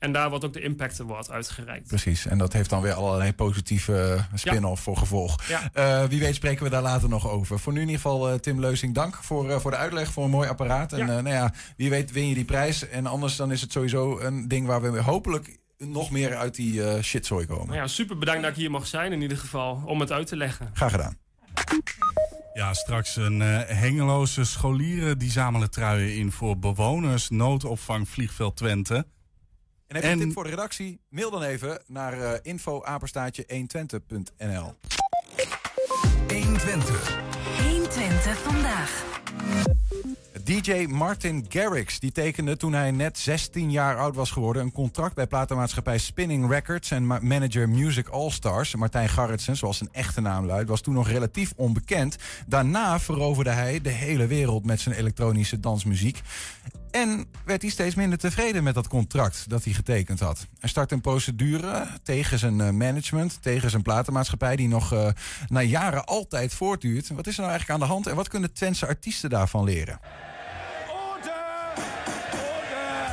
En 0.00 0.12
daar 0.12 0.30
wordt 0.30 0.44
ook 0.44 0.52
de 0.52 0.60
Impact 0.60 1.00
Award 1.00 1.30
uitgereikt. 1.30 1.86
Precies, 1.88 2.26
en 2.26 2.38
dat 2.38 2.52
heeft 2.52 2.70
dan 2.70 2.82
weer 2.82 2.92
allerlei 2.92 3.32
positieve 3.32 4.26
spin-off 4.34 4.76
ja. 4.76 4.82
voor 4.82 4.96
gevolg. 4.96 5.38
Ja. 5.48 5.70
Uh, 5.74 6.08
wie 6.08 6.20
weet 6.20 6.34
spreken 6.34 6.64
we 6.64 6.70
daar 6.70 6.82
later 6.82 7.08
nog 7.08 7.28
over. 7.28 7.58
Voor 7.58 7.72
nu 7.72 7.80
in 7.80 7.86
ieder 7.86 8.00
geval 8.00 8.32
uh, 8.32 8.38
Tim 8.38 8.60
Leusing, 8.60 8.94
dank 8.94 9.14
voor, 9.14 9.50
uh, 9.50 9.58
voor 9.58 9.70
de 9.70 9.76
uitleg, 9.76 10.12
voor 10.12 10.24
een 10.24 10.30
mooi 10.30 10.48
apparaat. 10.48 10.92
En 10.92 10.98
Ja. 10.98 11.04
nou 11.06 11.28
ja, 11.28 11.52
wie 11.76 11.90
weet 11.90 12.12
win 12.12 12.28
je 12.28 12.34
die 12.34 12.44
prijs. 12.44 12.88
En 12.88 13.06
anders 13.06 13.36
dan 13.36 13.52
is 13.52 13.60
het 13.60 13.72
sowieso 13.72 14.18
een 14.18 14.48
ding 14.48 14.66
waar 14.66 14.92
we 14.92 15.00
hopelijk 15.02 15.58
nog 15.78 16.10
meer 16.10 16.36
uit 16.36 16.54
die 16.54 17.02
shitzooi 17.02 17.46
komen. 17.46 17.66
Nou 17.66 17.78
ja, 17.78 17.86
super 17.86 18.18
bedankt 18.18 18.42
dat 18.42 18.50
ik 18.50 18.56
hier 18.56 18.70
mag 18.70 18.86
zijn 18.86 19.12
in 19.12 19.22
ieder 19.22 19.38
geval, 19.38 19.82
om 19.84 20.00
het 20.00 20.12
uit 20.12 20.26
te 20.26 20.36
leggen. 20.36 20.70
Graag 20.72 20.90
gedaan. 20.90 21.16
Ja, 22.54 22.74
straks 22.74 23.16
een 23.16 23.40
uh, 23.40 23.58
hengeloze 23.66 24.44
scholieren 24.44 25.18
die 25.18 25.30
zamelen 25.30 25.70
truien 25.70 26.16
in 26.16 26.32
voor 26.32 26.58
bewoners 26.58 27.28
noodopvang 27.28 28.08
Vliegveld 28.08 28.56
Twente. 28.56 29.06
En 29.90 29.96
heb 29.96 30.05
je 30.05 30.11
een 30.11 30.18
tip 30.18 30.33
voor 30.33 30.44
de 30.44 30.50
redactie? 30.50 31.00
Mail 31.09 31.31
dan 31.31 31.42
even 31.42 31.83
naar 31.87 32.18
uh, 32.18 32.33
info-120.nl 32.42 34.74
120. 36.29 37.18
120 37.62 38.38
vandaag. 38.38 39.05
DJ 40.44 40.87
Martin 40.88 41.46
Garrix 41.48 41.98
die 41.98 42.12
tekende 42.12 42.57
toen 42.57 42.72
hij 42.72 42.90
net 42.90 43.18
16 43.18 43.70
jaar 43.70 43.98
oud 43.98 44.14
was 44.14 44.31
geworden... 44.31 44.62
een 44.62 44.72
contract 44.72 45.14
bij 45.14 45.26
platenmaatschappij 45.26 45.98
Spinning 45.98 46.50
Records... 46.50 46.90
en 46.90 47.07
manager 47.07 47.68
Music 47.68 48.09
All 48.09 48.31
Stars. 48.31 48.74
Martijn 48.74 49.09
Garritsen, 49.09 49.57
zoals 49.57 49.76
zijn 49.76 49.90
echte 49.92 50.20
naam 50.20 50.46
luidt, 50.46 50.68
was 50.68 50.81
toen 50.81 50.94
nog 50.94 51.09
relatief 51.09 51.53
onbekend. 51.57 52.16
Daarna 52.46 53.00
veroverde 53.00 53.50
hij 53.50 53.81
de 53.81 53.90
hele 53.90 54.26
wereld 54.26 54.64
met 54.64 54.81
zijn 54.81 54.94
elektronische 54.94 55.61
dansmuziek. 55.61 56.20
En 56.90 57.26
werd 57.44 57.62
hij 57.62 57.70
steeds 57.70 57.94
minder 57.94 58.18
tevreden 58.18 58.62
met 58.62 58.74
dat 58.74 58.88
contract 58.88 59.48
dat 59.48 59.64
hij 59.64 59.72
getekend 59.72 60.20
had. 60.20 60.46
Hij 60.59 60.68
start 60.68 60.92
een 60.92 61.00
procedure 61.00 61.87
tegen 62.03 62.38
zijn 62.38 62.76
management, 62.76 63.42
tegen 63.42 63.70
zijn 63.70 63.83
platenmaatschappij... 63.83 64.57
die 64.57 64.68
nog 64.68 64.92
uh, 64.92 65.09
na 65.48 65.62
jaren 65.62 66.05
altijd 66.05 66.55
voortduurt. 66.55 67.09
Wat 67.09 67.26
is 67.26 67.35
er 67.35 67.40
nou 67.40 67.50
eigenlijk 67.50 67.81
aan 67.81 67.87
de 67.87 67.92
hand 67.92 68.07
en 68.07 68.14
wat 68.16 68.29
kunnen 68.29 68.53
Twentse 68.53 68.87
artiesten 68.87 69.31
daarvan 69.31 69.64
leren? 69.64 70.00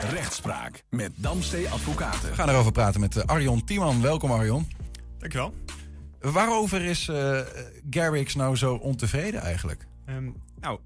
Rechtspraak 0.09 0.83
met 0.89 1.11
Damstee 1.15 1.69
Advocaten. 1.69 2.29
We 2.29 2.35
gaan 2.35 2.49
erover 2.49 2.71
praten 2.71 2.99
met 2.99 3.15
uh, 3.15 3.23
Arjon 3.23 3.63
Tiemann. 3.63 4.01
Welkom 4.01 4.31
Arjon. 4.31 4.67
Dankjewel. 5.17 5.53
Waarover 6.19 6.81
is 6.81 7.07
uh, 7.07 7.39
Garrix 7.89 8.35
nou 8.35 8.55
zo 8.55 8.73
ontevreden 8.73 9.41
eigenlijk? 9.41 9.87
Um, 10.09 10.35
nou, 10.59 10.79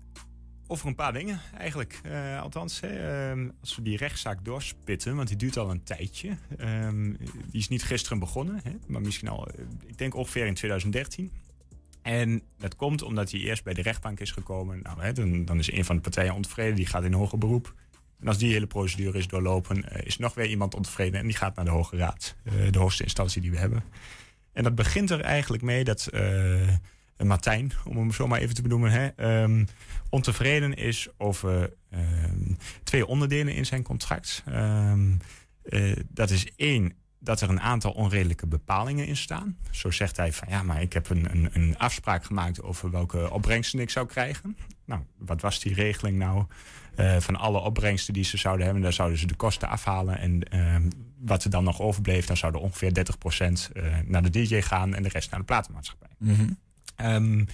over 0.71 0.87
een 0.87 0.95
paar 0.95 1.13
dingen 1.13 1.41
eigenlijk. 1.57 2.01
Uh, 2.05 2.41
althans, 2.41 2.79
hè, 2.79 3.29
um, 3.31 3.51
als 3.59 3.75
we 3.75 3.81
die 3.81 3.97
rechtszaak 3.97 4.45
doorspitten, 4.45 5.15
want 5.15 5.27
die 5.27 5.37
duurt 5.37 5.57
al 5.57 5.69
een 5.69 5.83
tijdje. 5.83 6.37
Um, 6.59 7.17
die 7.49 7.59
is 7.59 7.67
niet 7.67 7.83
gisteren 7.83 8.19
begonnen, 8.19 8.59
hè, 8.63 8.71
maar 8.87 9.01
misschien 9.01 9.27
al, 9.27 9.47
ik 9.85 9.97
denk 9.97 10.15
ongeveer 10.15 10.45
in 10.45 10.53
2013. 10.53 11.31
En 12.01 12.41
dat 12.57 12.75
komt 12.75 13.01
omdat 13.01 13.31
hij 13.31 13.39
eerst 13.39 13.63
bij 13.63 13.73
de 13.73 13.81
rechtbank 13.81 14.19
is 14.19 14.31
gekomen. 14.31 14.79
Nou, 14.83 15.01
hè, 15.01 15.13
dan, 15.43 15.59
is 15.59 15.71
een 15.71 15.85
van 15.85 15.95
de 15.95 16.01
partijen 16.01 16.33
ontevreden, 16.33 16.75
die 16.75 16.85
gaat 16.85 17.03
in 17.03 17.13
hoger 17.13 17.37
beroep. 17.37 17.73
En 18.19 18.27
als 18.27 18.37
die 18.37 18.53
hele 18.53 18.67
procedure 18.67 19.17
is 19.17 19.27
doorlopen, 19.27 19.77
uh, 19.77 20.05
is 20.05 20.17
nog 20.17 20.33
weer 20.33 20.47
iemand 20.47 20.75
ontevreden 20.75 21.19
en 21.19 21.27
die 21.27 21.35
gaat 21.35 21.55
naar 21.55 21.65
de 21.65 21.71
Hoge 21.71 21.97
Raad, 21.97 22.35
de 22.71 22.79
hoogste 22.79 23.03
instantie 23.03 23.41
die 23.41 23.51
we 23.51 23.57
hebben. 23.57 23.83
En 24.53 24.63
dat 24.63 24.75
begint 24.75 25.09
er 25.09 25.21
eigenlijk 25.21 25.63
mee 25.63 25.83
dat 25.83 26.09
Martijn, 27.27 27.71
om 27.85 27.97
hem 27.97 28.11
zo 28.11 28.27
maar 28.27 28.39
even 28.39 28.55
te 28.55 28.61
benoemen, 28.61 28.91
hè, 28.91 29.41
um, 29.43 29.67
ontevreden 30.09 30.73
is 30.73 31.07
over 31.17 31.73
um, 31.93 32.57
twee 32.83 33.07
onderdelen 33.07 33.53
in 33.53 33.65
zijn 33.65 33.83
contract. 33.83 34.43
Um, 34.49 35.19
dat 36.07 36.29
is 36.29 36.55
één, 36.55 36.93
dat 37.19 37.41
er 37.41 37.49
een 37.49 37.61
aantal 37.61 37.91
onredelijke 37.91 38.47
bepalingen 38.47 39.07
in 39.07 39.17
staan. 39.17 39.57
Zo 39.71 39.91
zegt 39.91 40.17
hij 40.17 40.33
van 40.33 40.47
ja, 40.49 40.63
maar 40.63 40.81
ik 40.81 40.93
heb 40.93 41.09
een, 41.09 41.31
een, 41.31 41.49
een 41.53 41.77
afspraak 41.77 42.23
gemaakt 42.23 42.61
over 42.61 42.91
welke 42.91 43.31
opbrengsten 43.31 43.79
ik 43.79 43.89
zou 43.89 44.07
krijgen. 44.07 44.57
Nou, 44.85 45.01
wat 45.17 45.41
was 45.41 45.59
die 45.59 45.73
regeling 45.73 46.17
nou? 46.17 46.45
Uh, 46.97 47.17
van 47.19 47.35
alle 47.35 47.59
opbrengsten 47.59 48.13
die 48.13 48.23
ze 48.23 48.37
zouden 48.37 48.65
hebben, 48.65 48.83
daar 48.83 48.93
zouden 48.93 49.17
ze 49.17 49.27
de 49.27 49.35
kosten 49.35 49.69
afhalen. 49.69 50.17
En 50.17 50.89
wat 51.21 51.43
er 51.43 51.49
dan 51.49 51.63
nog 51.63 51.81
overbleef, 51.81 52.25
dan 52.25 52.37
zouden 52.37 52.61
ongeveer 52.61 52.91
30% 52.91 53.73
uh, 53.73 53.97
naar 54.05 54.23
de 54.23 54.29
DJ 54.29 54.61
gaan 54.61 54.93
en 54.93 55.03
de 55.03 55.09
rest 55.09 55.29
naar 55.29 55.39
de 55.39 55.45
platenmaatschappij. 55.45 56.09
Mm. 56.17 56.57
Ehm, 57.01 57.45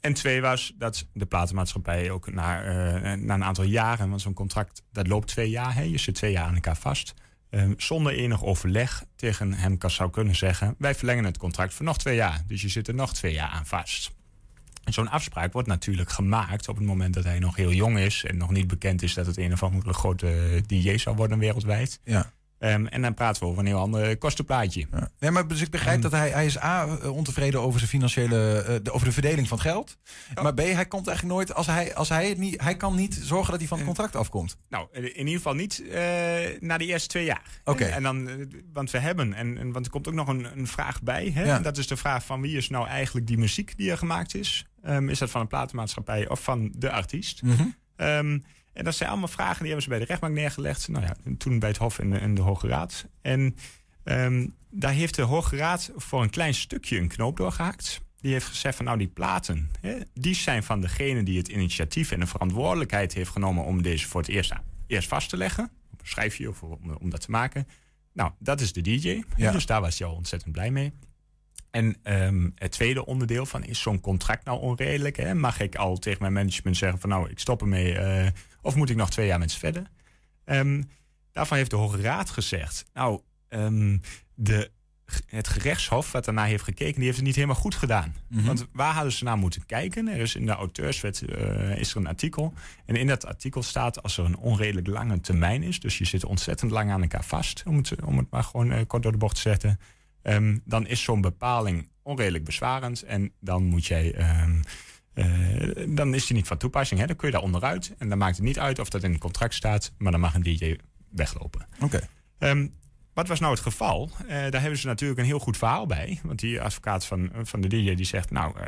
en 0.00 0.14
twee 0.14 0.40
was 0.40 0.74
dat 0.78 1.06
de 1.12 1.26
platenmaatschappij 1.26 2.10
ook 2.10 2.32
na, 2.32 2.62
eh, 2.62 3.12
na 3.12 3.34
een 3.34 3.44
aantal 3.44 3.64
jaren, 3.64 4.08
want 4.08 4.20
zo'n 4.20 4.34
contract 4.34 4.82
dat 4.92 5.06
loopt 5.06 5.28
twee 5.28 5.50
jaar, 5.50 5.74
hè, 5.74 5.82
je 5.82 5.98
zit 5.98 6.14
twee 6.14 6.32
jaar 6.32 6.46
aan 6.46 6.54
elkaar 6.54 6.76
vast, 6.76 7.14
ehm, 7.50 7.72
zonder 7.76 8.12
enig 8.12 8.44
overleg 8.44 9.04
tegen 9.16 9.52
hem 9.52 9.76
zou 9.86 10.10
kunnen 10.10 10.34
zeggen: 10.34 10.74
wij 10.78 10.94
verlengen 10.94 11.24
het 11.24 11.38
contract 11.38 11.74
voor 11.74 11.84
nog 11.84 11.98
twee 11.98 12.16
jaar. 12.16 12.42
Dus 12.46 12.62
je 12.62 12.68
zit 12.68 12.88
er 12.88 12.94
nog 12.94 13.14
twee 13.14 13.32
jaar 13.32 13.48
aan 13.48 13.66
vast. 13.66 14.12
Zo'n 14.84 15.08
afspraak 15.08 15.52
wordt 15.52 15.68
natuurlijk 15.68 16.10
gemaakt 16.10 16.68
op 16.68 16.76
het 16.76 16.86
moment 16.86 17.14
dat 17.14 17.24
hij 17.24 17.38
nog 17.38 17.56
heel 17.56 17.72
jong 17.72 17.98
is 17.98 18.24
en 18.24 18.36
nog 18.36 18.50
niet 18.50 18.66
bekend 18.66 19.02
is 19.02 19.14
dat 19.14 19.26
het 19.26 19.36
een 19.36 19.52
of 19.52 19.62
andere 19.62 19.92
grote 19.92 20.62
DJ 20.66 20.96
zou 20.96 21.16
worden 21.16 21.38
wereldwijd. 21.38 22.00
Ja. 22.04 22.32
Ehm, 22.58 22.86
en 22.86 23.02
dan 23.02 23.14
praten 23.14 23.42
we 23.42 23.48
over 23.48 23.60
een 23.60 23.66
heel 23.66 23.78
ander 23.78 24.18
kostenplaatje. 24.18 24.86
Ja. 24.92 25.10
Nee, 25.18 25.30
maar 25.30 25.48
dus 25.48 25.60
ik 25.60 25.70
begrijp 25.70 26.02
dat 26.02 26.12
hij, 26.12 26.30
hij 26.30 26.46
is 26.46 26.62
A, 26.62 26.86
eh, 26.86 27.10
ontevreden 27.16 27.60
over 27.60 27.78
zijn 27.78 27.90
financiële, 27.90 28.62
eh, 28.62 28.74
de, 28.82 28.92
over 28.92 29.06
de 29.06 29.12
verdeling 29.12 29.48
van 29.48 29.58
het 29.58 29.66
geld. 29.66 29.96
Maar 30.42 30.54
B, 30.54 30.58
hij 30.58 30.86
komt 30.86 31.06
eigenlijk 31.06 31.36
nooit, 31.36 31.54
als 31.54 31.66
hij, 31.66 31.94
als 31.94 32.08
hij 32.08 32.28
het 32.28 32.38
niet, 32.38 32.60
hij 32.60 32.76
kan 32.76 32.94
niet 32.94 33.18
zorgen 33.22 33.50
dat 33.50 33.58
hij 33.58 33.68
van 33.68 33.76
het 33.76 33.86
contract 33.86 34.16
afkomt. 34.16 34.56
Nou, 34.68 34.88
in 34.92 35.16
ieder 35.16 35.34
geval 35.34 35.54
niet 35.54 35.82
eh, 35.88 36.00
na 36.60 36.78
die 36.78 36.88
eerste 36.88 37.08
twee 37.08 37.24
jaar. 37.24 37.60
Oké. 37.64 37.84
En 37.84 38.02
dan, 38.02 38.28
eh, 38.28 38.34
want 38.72 38.90
we 38.90 38.98
hebben, 38.98 39.34
en, 39.34 39.58
en 39.58 39.72
want 39.72 39.84
er 39.84 39.92
komt 39.92 40.08
ook 40.08 40.14
nog 40.14 40.28
een, 40.28 40.46
een 40.58 40.66
vraag 40.66 41.02
bij. 41.02 41.30
Hè? 41.34 41.44
Ja. 41.44 41.56
En 41.56 41.62
dat 41.62 41.78
is 41.78 41.86
de 41.86 41.96
vraag 41.96 42.24
van 42.24 42.40
wie 42.40 42.56
is 42.56 42.68
nou 42.68 42.86
eigenlijk 42.86 43.26
die 43.26 43.38
muziek 43.38 43.76
die 43.76 43.90
er 43.90 43.98
gemaakt 43.98 44.34
is? 44.34 44.66
Ehm, 44.82 45.08
is 45.08 45.18
dat 45.18 45.30
van 45.30 45.40
een 45.40 45.46
platenmaatschappij 45.46 46.28
of 46.28 46.42
van 46.42 46.72
de 46.76 46.90
artiest? 46.90 47.42
Mhm. 47.42 47.66
Ehm, 47.96 48.38
en 48.72 48.84
dat 48.84 48.94
zijn 48.94 49.10
allemaal 49.10 49.28
vragen 49.28 49.58
die 49.58 49.66
hebben 49.66 49.82
ze 49.82 49.88
bij 49.88 49.98
de 49.98 50.04
rechtbank 50.04 50.34
neergelegd. 50.34 50.88
Nou 50.88 51.04
ja, 51.04 51.16
toen 51.38 51.58
bij 51.58 51.68
het 51.68 51.78
Hof 51.78 51.98
en 51.98 52.10
de, 52.10 52.18
en 52.18 52.34
de 52.34 52.40
Hoge 52.40 52.66
Raad. 52.66 53.06
En 53.22 53.56
ehm, 54.04 54.48
daar 54.70 54.92
heeft 54.92 55.14
de 55.14 55.22
Hoge 55.22 55.56
Raad 55.56 55.90
voor 55.96 56.22
een 56.22 56.30
klein 56.30 56.54
stukje 56.54 56.98
een 56.98 57.08
knoop 57.08 57.36
doorgehakt. 57.36 58.00
Die 58.20 58.32
heeft 58.32 58.46
gezegd 58.46 58.76
van 58.76 58.84
nou 58.84 58.98
die 58.98 59.08
platen, 59.08 59.70
hè, 59.80 59.98
die 60.14 60.34
zijn 60.34 60.62
van 60.62 60.80
degene 60.80 61.22
die 61.22 61.38
het 61.38 61.48
initiatief 61.48 62.10
en 62.10 62.20
de 62.20 62.26
verantwoordelijkheid 62.26 63.14
heeft 63.14 63.30
genomen 63.30 63.64
om 63.64 63.82
deze 63.82 64.08
voor 64.08 64.20
het 64.20 64.30
eerst, 64.30 64.52
eerst 64.86 65.08
vast 65.08 65.28
te 65.28 65.36
leggen. 65.36 65.70
Op 65.92 66.00
een 66.00 66.06
schijfje 66.06 66.48
of 66.48 66.62
om, 66.62 66.96
om 67.00 67.10
dat 67.10 67.20
te 67.20 67.30
maken. 67.30 67.68
Nou, 68.12 68.30
dat 68.38 68.60
is 68.60 68.72
de 68.72 68.80
DJ. 68.80 69.22
Ja. 69.36 69.52
Dus 69.52 69.66
daar 69.66 69.80
was 69.80 69.98
hij 69.98 70.08
al 70.08 70.14
ontzettend 70.14 70.52
blij 70.52 70.70
mee. 70.70 70.92
En 71.74 71.96
ehm, 72.02 72.50
het 72.54 72.72
tweede 72.72 73.06
onderdeel 73.06 73.46
van 73.46 73.64
is 73.64 73.80
zo'n 73.80 74.00
contract 74.00 74.44
nou 74.44 74.60
onredelijk? 74.60 75.16
Hè? 75.16 75.34
Mag 75.34 75.60
ik 75.60 75.74
al 75.74 75.98
tegen 75.98 76.20
mijn 76.20 76.32
management 76.32 76.76
zeggen 76.76 77.00
van 77.00 77.08
nou, 77.08 77.30
ik 77.30 77.38
stop 77.38 77.60
ermee. 77.60 77.98
eh, 77.98 78.30
of 78.62 78.74
moet 78.74 78.90
ik 78.90 78.96
nog 78.96 79.10
twee 79.10 79.26
jaar 79.26 79.38
met 79.38 79.50
ze 79.50 79.58
verder? 79.58 79.90
Ehm, 80.44 80.82
daarvan 81.32 81.56
heeft 81.56 81.70
de 81.70 81.76
Hoge 81.76 82.00
Raad 82.00 82.30
gezegd, 82.30 82.84
nou, 82.92 83.20
ehm, 83.48 83.98
de, 84.34 84.70
het 85.26 85.48
gerechtshof 85.48 86.12
wat 86.12 86.24
daarna 86.24 86.44
heeft 86.44 86.64
gekeken, 86.64 86.94
die 86.94 87.04
heeft 87.04 87.16
het 87.16 87.26
niet 87.26 87.34
helemaal 87.34 87.56
goed 87.56 87.74
gedaan. 87.74 88.14
Mhm. 88.28 88.44
Want 88.44 88.66
waar 88.72 88.94
hadden 88.94 89.12
ze 89.12 89.24
naar 89.24 89.38
moeten 89.38 89.66
kijken? 89.66 90.08
Er 90.08 90.20
is 90.20 90.34
in 90.34 90.46
de 90.46 90.52
auteurswet 90.52 91.22
eh, 91.22 91.78
is 91.78 91.90
er 91.90 91.96
een 91.96 92.06
artikel. 92.06 92.52
En 92.86 92.96
in 92.96 93.06
dat 93.06 93.26
artikel 93.26 93.62
staat 93.62 94.02
als 94.02 94.18
er 94.18 94.24
een 94.24 94.36
onredelijk 94.36 94.86
lange 94.86 95.20
termijn 95.20 95.62
is, 95.62 95.80
dus 95.80 95.98
je 95.98 96.04
zit 96.04 96.24
ontzettend 96.24 96.70
lang 96.70 96.90
aan 96.90 97.02
elkaar 97.02 97.24
vast, 97.24 97.62
om 97.66 97.76
het, 97.76 98.02
om 98.04 98.18
het 98.18 98.30
maar 98.30 98.44
gewoon 98.44 98.72
eh, 98.72 98.86
kort 98.86 99.02
door 99.02 99.12
de 99.12 99.18
bocht 99.18 99.34
te 99.34 99.40
zetten. 99.40 99.78
Ehm, 100.24 100.58
dan 100.64 100.86
is 100.86 101.02
zo'n 101.02 101.20
bepaling 101.20 101.88
onredelijk 102.02 102.44
bezwarend 102.44 103.02
en 103.02 103.32
dan 103.40 103.64
moet 103.64 103.86
jij. 103.86 104.14
ehm, 104.14 104.62
eh, 105.12 105.86
dan 105.88 106.14
is 106.14 106.26
die 106.26 106.36
niet 106.36 106.46
van 106.46 106.56
toepassing. 106.56 107.00
Hè? 107.00 107.06
Dan 107.06 107.16
kun 107.16 107.28
je 107.28 107.34
daar 107.34 107.42
onderuit. 107.42 107.94
En 107.98 108.08
dan 108.08 108.18
maakt 108.18 108.36
het 108.36 108.44
niet 108.44 108.58
uit 108.58 108.78
of 108.78 108.88
dat 108.88 109.02
in 109.02 109.10
het 109.10 109.20
contract 109.20 109.54
staat, 109.54 109.92
maar 109.98 110.12
dan 110.12 110.20
mag 110.20 110.34
een 110.34 110.42
DJ 110.42 110.76
weglopen. 111.10 111.66
Oké. 111.80 112.08
Ehm, 112.38 112.66
wat 113.12 113.28
was 113.28 113.40
nou 113.40 113.52
het 113.52 113.62
geval? 113.62 114.10
Eh, 114.18 114.28
daar 114.28 114.60
hebben 114.60 114.78
ze 114.78 114.86
natuurlijk 114.86 115.20
een 115.20 115.26
heel 115.26 115.38
goed 115.38 115.56
verhaal 115.56 115.86
bij. 115.86 116.20
Want 116.22 116.38
die 116.38 116.60
advocaat 116.60 117.06
van, 117.06 117.30
van 117.42 117.60
de 117.60 117.68
DJ 117.68 117.94
die 117.94 118.06
zegt... 118.06 118.30
nou, 118.30 118.58
eh, 118.58 118.66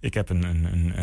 ik 0.00 0.14
heb 0.14 0.28
een, 0.28 0.42
een, 0.42 0.98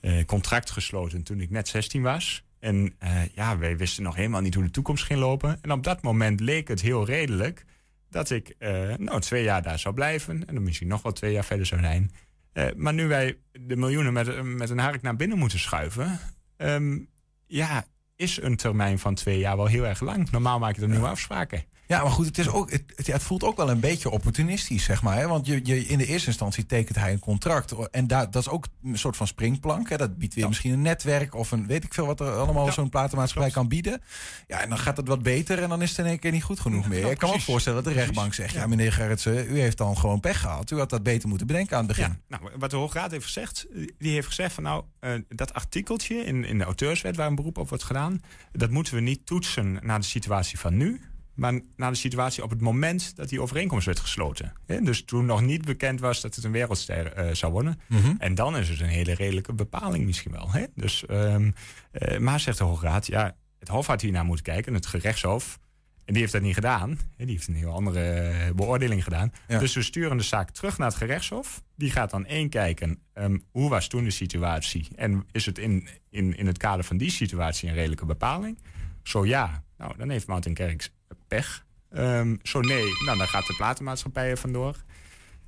een 0.00 0.24
contract 0.24 0.70
gesloten 0.70 1.22
toen 1.22 1.40
ik 1.40 1.50
net 1.50 1.68
16 1.68 2.02
was. 2.02 2.44
En 2.58 2.96
ja, 3.34 3.58
wij 3.58 3.76
wisten 3.76 4.02
nog 4.02 4.14
helemaal 4.14 4.40
niet 4.40 4.54
hoe 4.54 4.64
de 4.64 4.70
toekomst 4.70 5.04
ging 5.04 5.20
lopen. 5.20 5.58
En 5.62 5.72
op 5.72 5.84
dat 5.84 6.02
moment 6.02 6.40
leek 6.40 6.68
het 6.68 6.80
heel 6.80 7.06
redelijk... 7.06 7.64
dat 8.10 8.30
ik 8.30 8.54
eh, 8.58 8.94
nou, 8.96 9.20
twee 9.20 9.42
jaar 9.42 9.62
daar 9.62 9.78
zou 9.78 9.94
blijven... 9.94 10.46
en 10.46 10.54
dan 10.54 10.62
misschien 10.62 10.88
nog 10.88 11.02
wel 11.02 11.12
twee 11.12 11.32
jaar 11.32 11.44
verder 11.44 11.66
zou 11.66 11.80
zijn. 11.80 12.10
Eh, 12.52 12.66
maar 12.76 12.94
nu 12.94 13.08
wij 13.08 13.38
de 13.52 13.76
miljoenen 13.76 14.12
met, 14.12 14.42
met 14.42 14.70
een 14.70 14.78
hark 14.78 15.02
naar 15.02 15.16
binnen 15.16 15.38
moeten 15.38 15.58
schuiven... 15.58 16.18
ehm, 16.56 16.98
ja, 17.46 17.84
is 18.16 18.42
een 18.42 18.56
termijn 18.56 18.98
van 18.98 19.14
twee 19.14 19.38
jaar 19.38 19.56
wel 19.56 19.66
heel 19.66 19.86
erg 19.86 20.00
lang. 20.00 20.30
Normaal 20.30 20.58
maak 20.58 20.74
je 20.74 20.80
dan 20.80 20.90
nieuwe 20.90 21.08
afspraken. 21.08 21.64
Ja, 21.88 22.02
maar 22.02 22.10
goed, 22.10 22.26
het, 22.26 22.38
is 22.38 22.48
ook, 22.48 22.70
het, 22.70 22.82
het, 23.06 23.22
voelt 23.22 23.44
ook 23.44 23.56
wel 23.56 23.70
een 23.70 23.80
beetje 23.80 24.10
opportunistisch, 24.10 24.84
zeg 24.84 25.02
maar. 25.02 25.16
Hè? 25.16 25.26
Want 25.28 25.46
je, 25.46 25.60
je, 25.64 25.86
in 25.86 25.98
de 25.98 26.06
eerste 26.06 26.26
instantie 26.28 26.66
tekent 26.66 26.98
hij 26.98 27.12
een 27.12 27.18
contract. 27.18 27.72
En 27.90 28.06
daar, 28.06 28.30
dat 28.30 28.42
is 28.42 28.48
ook 28.48 28.66
een 28.84 28.98
soort 28.98 29.16
van 29.16 29.26
springplank. 29.26 29.88
Hè? 29.88 29.96
Dat 29.96 30.18
biedt 30.18 30.34
weer 30.34 30.42
Ja. 30.42 30.48
misschien 30.48 30.72
een 30.72 30.82
netwerk 30.82 31.34
of 31.34 31.50
een 31.50 31.66
weet 31.66 31.84
ik 31.84 31.94
veel 31.94 32.06
wat 32.06 32.20
er 32.20 32.30
allemaal 32.30 32.66
Ja, 32.66 32.72
zo'n 32.72 32.88
platenmaatschappij 32.88 33.50
klopt. 33.50 33.68
kan 33.68 33.78
bieden. 33.82 34.02
Ja, 34.46 34.60
en 34.60 34.68
dan 34.68 34.78
gaat 34.78 34.96
het 34.96 35.08
wat 35.08 35.22
beter 35.22 35.62
en 35.62 35.68
dan 35.68 35.82
is 35.82 35.90
het 35.90 35.98
in 35.98 36.04
één 36.04 36.18
keer 36.18 36.32
niet 36.32 36.42
goed 36.42 36.60
genoeg 36.60 36.88
meer. 36.88 37.00
Ja, 37.00 37.08
ik 37.08 37.18
kan 37.18 37.30
me 37.30 37.40
voorstellen 37.40 37.84
dat 37.84 37.92
de 37.92 37.98
rechtbank 38.00 38.34
zegt... 38.34 38.54
ja, 38.54 38.66
meneer 38.66 38.92
Gerritsen, 38.92 39.50
u 39.50 39.60
heeft 39.60 39.78
dan 39.78 39.96
gewoon 39.98 40.20
pech 40.20 40.40
gehad. 40.40 40.70
U 40.70 40.78
had 40.78 40.90
dat 40.90 41.02
beter 41.02 41.28
moeten 41.28 41.46
bedenken 41.46 41.76
aan 41.76 41.86
het 41.86 41.96
begin. 41.96 42.18
Nou, 42.28 42.42
wat 42.58 42.70
de 42.70 42.76
Hoge 42.76 42.98
Raad 42.98 43.10
heeft 43.10 43.24
gezegd, 43.24 43.66
die 43.98 44.12
heeft 44.12 44.26
gezegd 44.26 44.54
van 44.54 44.62
nou, 44.62 44.84
eh, 45.00 45.12
dat 45.28 45.54
artikeltje 45.54 46.14
in, 46.14 46.44
in 46.44 46.58
de 46.58 46.64
auteurswet 46.64 47.16
waar 47.16 47.26
een 47.26 47.34
beroep 47.34 47.58
op 47.58 47.68
wordt 47.68 47.84
gedaan, 47.84 48.20
dat 48.52 48.70
moeten 48.70 48.94
we 48.94 49.00
niet 49.00 49.26
toetsen 49.26 49.78
naar 49.82 50.00
de 50.00 50.06
situatie 50.06 50.58
van 50.58 50.76
nu, 50.76 51.00
maar 51.38 51.60
naar 51.76 51.90
de 51.90 51.96
situatie 51.96 52.42
op 52.42 52.50
het 52.50 52.60
moment 52.60 53.16
dat 53.16 53.28
die 53.28 53.40
overeenkomst 53.40 53.86
werd 53.86 53.98
gesloten. 53.98 54.52
Dus 54.66 55.04
toen 55.04 55.26
nog 55.26 55.42
niet 55.42 55.64
bekend 55.64 56.00
was 56.00 56.20
dat 56.20 56.34
het 56.34 56.44
een 56.44 56.52
wereldster 56.52 57.12
eh, 57.12 57.34
zou 57.34 57.52
worden. 57.52 57.80
Mhm. 57.86 58.14
En 58.18 58.34
dan 58.34 58.56
is 58.56 58.68
het 58.68 58.80
een 58.80 58.86
hele 58.86 59.14
redelijke 59.14 59.52
bepaling 59.52 60.04
misschien 60.04 60.32
wel. 60.32 60.50
Hè? 60.50 60.64
Dus, 60.74 61.06
ehm, 61.06 61.50
eh, 61.90 62.18
maar 62.18 62.40
zegt 62.40 62.58
de 62.58 62.64
Hoge 62.64 62.86
Raad, 62.86 63.06
ja, 63.06 63.36
het 63.58 63.68
Hof 63.68 63.86
had 63.86 64.00
hier 64.00 64.12
naar 64.12 64.24
moeten 64.24 64.44
kijken, 64.44 64.74
het 64.74 64.86
gerechtshof. 64.86 65.58
En 66.04 66.12
die 66.12 66.22
heeft 66.22 66.32
dat 66.32 66.42
niet 66.42 66.54
gedaan. 66.54 66.98
Die 67.16 67.26
heeft 67.26 67.48
een 67.48 67.54
heel 67.54 67.72
andere 67.72 68.00
eh, 68.00 68.54
beoordeling 68.54 69.04
gedaan. 69.04 69.32
Ja. 69.48 69.58
Dus 69.58 69.74
we 69.74 69.82
sturen 69.82 70.16
de 70.16 70.22
zaak 70.22 70.50
terug 70.50 70.78
naar 70.78 70.88
het 70.88 70.96
gerechtshof. 70.96 71.62
Die 71.76 71.90
gaat 71.90 72.10
dan 72.10 72.26
één 72.26 72.48
kijken, 72.48 72.98
ehm, 73.12 73.38
hoe 73.50 73.70
was 73.70 73.88
toen 73.88 74.04
de 74.04 74.10
situatie? 74.10 74.88
En 74.96 75.26
is 75.32 75.46
het 75.46 75.58
in, 75.58 75.88
in, 76.10 76.36
in 76.36 76.46
het 76.46 76.58
kader 76.58 76.84
van 76.84 76.96
die 76.96 77.10
situatie 77.10 77.68
een 77.68 77.74
redelijke 77.74 78.06
bepaling? 78.06 78.58
Zo 79.02 79.26
ja, 79.26 79.64
nou, 79.76 79.96
dan 79.96 80.10
heeft 80.10 80.26
Mountain 80.26 80.56
Kerks 80.56 80.90
pech. 81.26 81.66
Ehm, 81.90 82.36
zo 82.42 82.60
nee, 82.60 82.84
nou, 83.04 83.18
dan 83.18 83.28
gaat 83.28 83.46
de 83.46 83.54
platenmaatschappij 83.54 84.30
er 84.30 84.38
vandoor. 84.38 84.76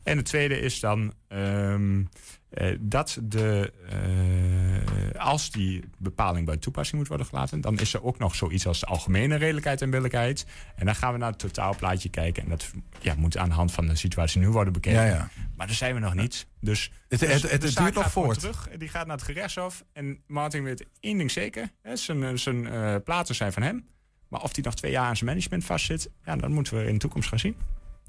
En 0.02 0.16
het 0.16 0.26
tweede 0.26 0.60
is 0.60 0.80
dan 0.80 1.12
ehm, 1.28 2.02
eh, 2.50 2.76
dat 2.80 3.18
de, 3.22 3.72
eh, 3.88 5.20
als 5.20 5.50
die 5.50 5.84
bepaling 5.98 6.46
bij 6.46 6.56
toepassing 6.56 6.98
moet 6.98 7.08
worden 7.08 7.26
gelaten, 7.26 7.60
dan 7.60 7.78
is 7.78 7.94
er 7.94 8.04
ook 8.04 8.18
nog 8.18 8.34
zoiets 8.34 8.66
als 8.66 8.80
de 8.80 8.86
algemene 8.86 9.36
redelijkheid 9.36 9.82
en 9.82 9.90
billijkheid. 9.90 10.46
En 10.76 10.86
dan 10.86 10.94
gaan 10.94 11.12
we 11.12 11.18
naar 11.18 11.30
het 11.30 11.38
totaalplaatje 11.38 12.08
kijken. 12.08 12.42
En 12.42 12.48
dat 12.48 12.70
ja, 13.00 13.14
moet 13.14 13.36
aan 13.36 13.48
de 13.48 13.54
hand 13.54 13.72
van 13.72 13.86
de 13.86 13.96
situatie 13.96 14.40
nu 14.40 14.48
worden 14.48 14.72
bekeken. 14.72 15.00
Ja, 15.00 15.06
ja. 15.06 15.30
Maar 15.56 15.66
daar 15.66 15.76
zijn 15.76 15.94
we 15.94 16.00
nog 16.00 16.14
niet. 16.14 16.46
Dus 16.60 16.90
Het, 17.08 17.20
dus 17.20 17.28
het, 17.28 17.50
het, 17.50 17.60
de 17.60 17.66
het 17.66 17.76
duurt 17.76 17.94
nog 17.94 18.10
voort. 18.10 18.40
Terug. 18.40 18.68
Die 18.78 18.88
gaat 18.88 19.06
naar 19.06 19.16
het 19.16 19.24
gerechtshof. 19.24 19.84
En 19.92 20.22
Martin 20.26 20.62
weet 20.62 20.86
één 21.00 21.18
ding 21.18 21.30
zeker. 21.30 21.70
Hè, 21.82 21.96
zijn 21.96 22.38
zijn 22.38 22.66
eh, 22.66 22.96
platen 23.04 23.34
zijn 23.34 23.52
van 23.52 23.62
hem. 23.62 23.86
Maar 24.30 24.42
of 24.42 24.54
hij 24.54 24.64
nog 24.64 24.74
twee 24.74 24.90
jaar 24.90 25.06
aan 25.06 25.16
zijn 25.16 25.30
management 25.30 25.64
vastzit... 25.64 26.10
Ja, 26.24 26.36
dat 26.36 26.50
moeten 26.50 26.76
we 26.76 26.86
in 26.86 26.92
de 26.92 26.98
toekomst 26.98 27.28
gaan 27.28 27.38
zien. 27.38 27.56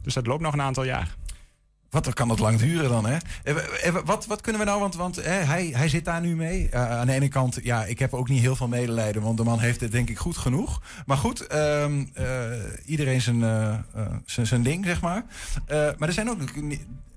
Dus 0.02 0.14
dat 0.14 0.28
loopt 0.28 0.42
nog 0.42 0.54
een 0.54 0.62
aantal 0.62 0.84
jaar. 0.84 1.16
Wat 1.90 2.14
kan 2.14 2.28
dat 2.28 2.40
lang 2.40 2.60
duren 2.60 2.90
dan, 2.90 3.06
hè? 3.06 3.18
Eh, 3.44 3.88
eh, 3.88 3.96
Wat, 4.06 4.26
wat 4.26 4.42
kunnen 4.42 4.62
we 4.62 4.68
nou, 4.68 4.80
want, 4.80 4.96
want 4.96 5.18
eh, 5.18 5.48
hij, 5.48 5.72
hij 5.76 5.90
zit 5.90 6.06
daar 6.06 6.22
nu 6.22 6.36
mee. 6.36 6.70
Eh, 6.70 6.92
aan 6.92 7.08
de 7.08 7.14
ene 7.14 7.28
kant, 7.28 7.60
ja, 7.64 7.86
ik 7.86 8.00
heb 8.00 8.14
ook 8.14 8.30
niet 8.30 8.42
heel 8.42 8.56
veel 8.56 8.68
medelijden, 8.68 9.22
want 9.22 9.38
de 9.38 9.44
man 9.44 9.60
heeft 9.60 9.82
het 9.82 9.92
denk 9.92 10.10
ik 10.10 10.18
goed 10.18 10.38
genoeg. 10.38 10.82
Maar 11.06 11.18
goed, 11.18 11.48
ehm, 11.48 12.06
eh, 12.14 12.52
iedereen 12.86 13.22
zijn, 13.22 13.40
zijn, 14.26 14.48
zijn 14.48 14.64
ding, 14.64 14.86
zeg 14.86 15.02
maar. 15.02 15.24
Maar 15.68 16.08
er 16.08 16.14
zijn 16.14 16.30
ook 16.30 16.40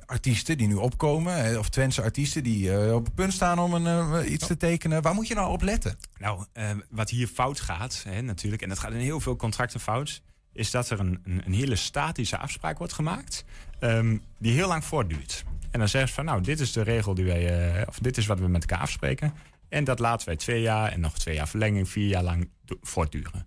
artiesten 0.07 0.59
die 0.59 0.67
nu 0.67 0.75
opkomen, 0.75 1.59
of 1.59 1.69
Twentse 1.69 2.03
artiesten 2.03 2.43
die 2.43 2.73
eh, 2.77 2.95
op 2.95 3.05
het 3.05 3.15
punt 3.15 3.33
staan 3.33 3.59
om 3.59 3.75
een, 3.75 3.87
eh, 3.87 4.33
iets 4.33 4.47
te 4.47 4.57
tekenen. 4.57 5.03
Waar 5.03 5.15
moet 5.15 5.29
je 5.29 5.35
nou 5.35 5.53
op 5.53 5.63
letten? 5.63 5.97
Nou, 6.19 6.45
eh, 6.53 6.71
wat 6.91 7.11
hier 7.11 7.27
fout 7.27 7.61
gaat, 7.61 8.05
hè, 8.09 8.23
natuurlijk, 8.23 8.63
en 8.63 8.69
dat 8.69 8.79
gaat 8.79 8.93
in 8.93 8.99
heel 8.99 9.21
veel 9.21 9.37
contracten 9.37 9.81
fout, 9.81 10.23
is 10.53 10.71
dat 10.71 10.91
er 10.91 11.01
een, 11.01 11.21
een, 11.25 11.53
hele 11.53 11.77
statische 11.77 12.39
afspraak 12.39 12.79
wordt 12.79 12.93
gemaakt, 12.93 13.45
ehm, 13.79 14.19
die 14.39 14.53
heel 14.53 14.69
lang 14.69 14.85
voortduurt. 14.85 15.45
En 15.71 15.79
dan 15.79 15.89
zeggen 15.89 16.09
ze 16.09 16.15
van, 16.15 16.25
nou, 16.25 16.41
dit 16.43 16.61
is 16.61 16.73
de 16.73 16.83
regel 16.83 17.15
die 17.15 17.25
wij, 17.25 17.87
of 17.87 17.99
dit 17.99 18.17
is 18.17 18.27
wat 18.27 18.39
we 18.39 18.49
met 18.49 18.61
elkaar 18.61 18.83
afspreken. 18.83 19.35
En 19.69 19.85
dat 19.85 19.99
laten 19.99 20.27
wij 20.27 20.37
twee 20.37 20.61
jaar 20.61 20.93
en 20.93 21.01
nog 21.01 21.19
twee 21.19 21.35
jaar 21.35 21.49
verlenging, 21.49 21.89
vier 21.89 22.07
jaar 22.07 22.23
lang 22.23 22.49
voortduren. 22.81 23.47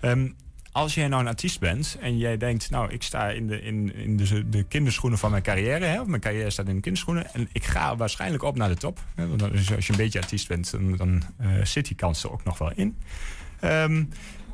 Ehm, 0.00 0.28
als 0.74 0.94
jij 0.94 1.08
nou 1.08 1.22
een 1.22 1.28
artiest 1.28 1.60
bent 1.60 1.96
en 2.00 2.18
jij 2.18 2.36
denkt, 2.36 2.70
nou, 2.70 2.92
ik 2.92 3.02
sta 3.02 3.28
in 3.30 3.46
de, 3.46 3.60
in, 3.62 3.94
in 3.94 4.16
de, 4.16 4.48
de 4.48 4.62
kinderschoenen 4.62 5.18
van 5.18 5.30
mijn 5.30 5.42
carrière, 5.42 5.84
hè, 5.84 6.00
of 6.00 6.06
mijn 6.06 6.20
carrière 6.20 6.50
staat 6.50 6.68
in 6.68 6.74
de 6.74 6.80
kinderschoenen, 6.80 7.34
en 7.34 7.48
ik 7.52 7.64
ga 7.64 7.96
waarschijnlijk 7.96 8.42
op 8.42 8.56
naar 8.56 8.68
de 8.68 8.74
top. 8.76 8.98
Hè, 9.14 9.26
want 9.28 9.38
dan- 9.40 9.50
als 9.52 9.66
je- 9.68 9.92
een 9.92 9.96
beetje 9.96 10.20
artiest 10.20 10.48
bent, 10.48 10.70
dan, 10.96 11.22
eh, 11.38 11.64
zit 11.64 11.86
die 11.86 11.96
kans 11.96 12.24
er 12.24 12.32
ook 12.32 12.44
nog 12.44 12.58
wel 12.58 12.72
in. 12.74 12.96
Ehm, 13.60 14.04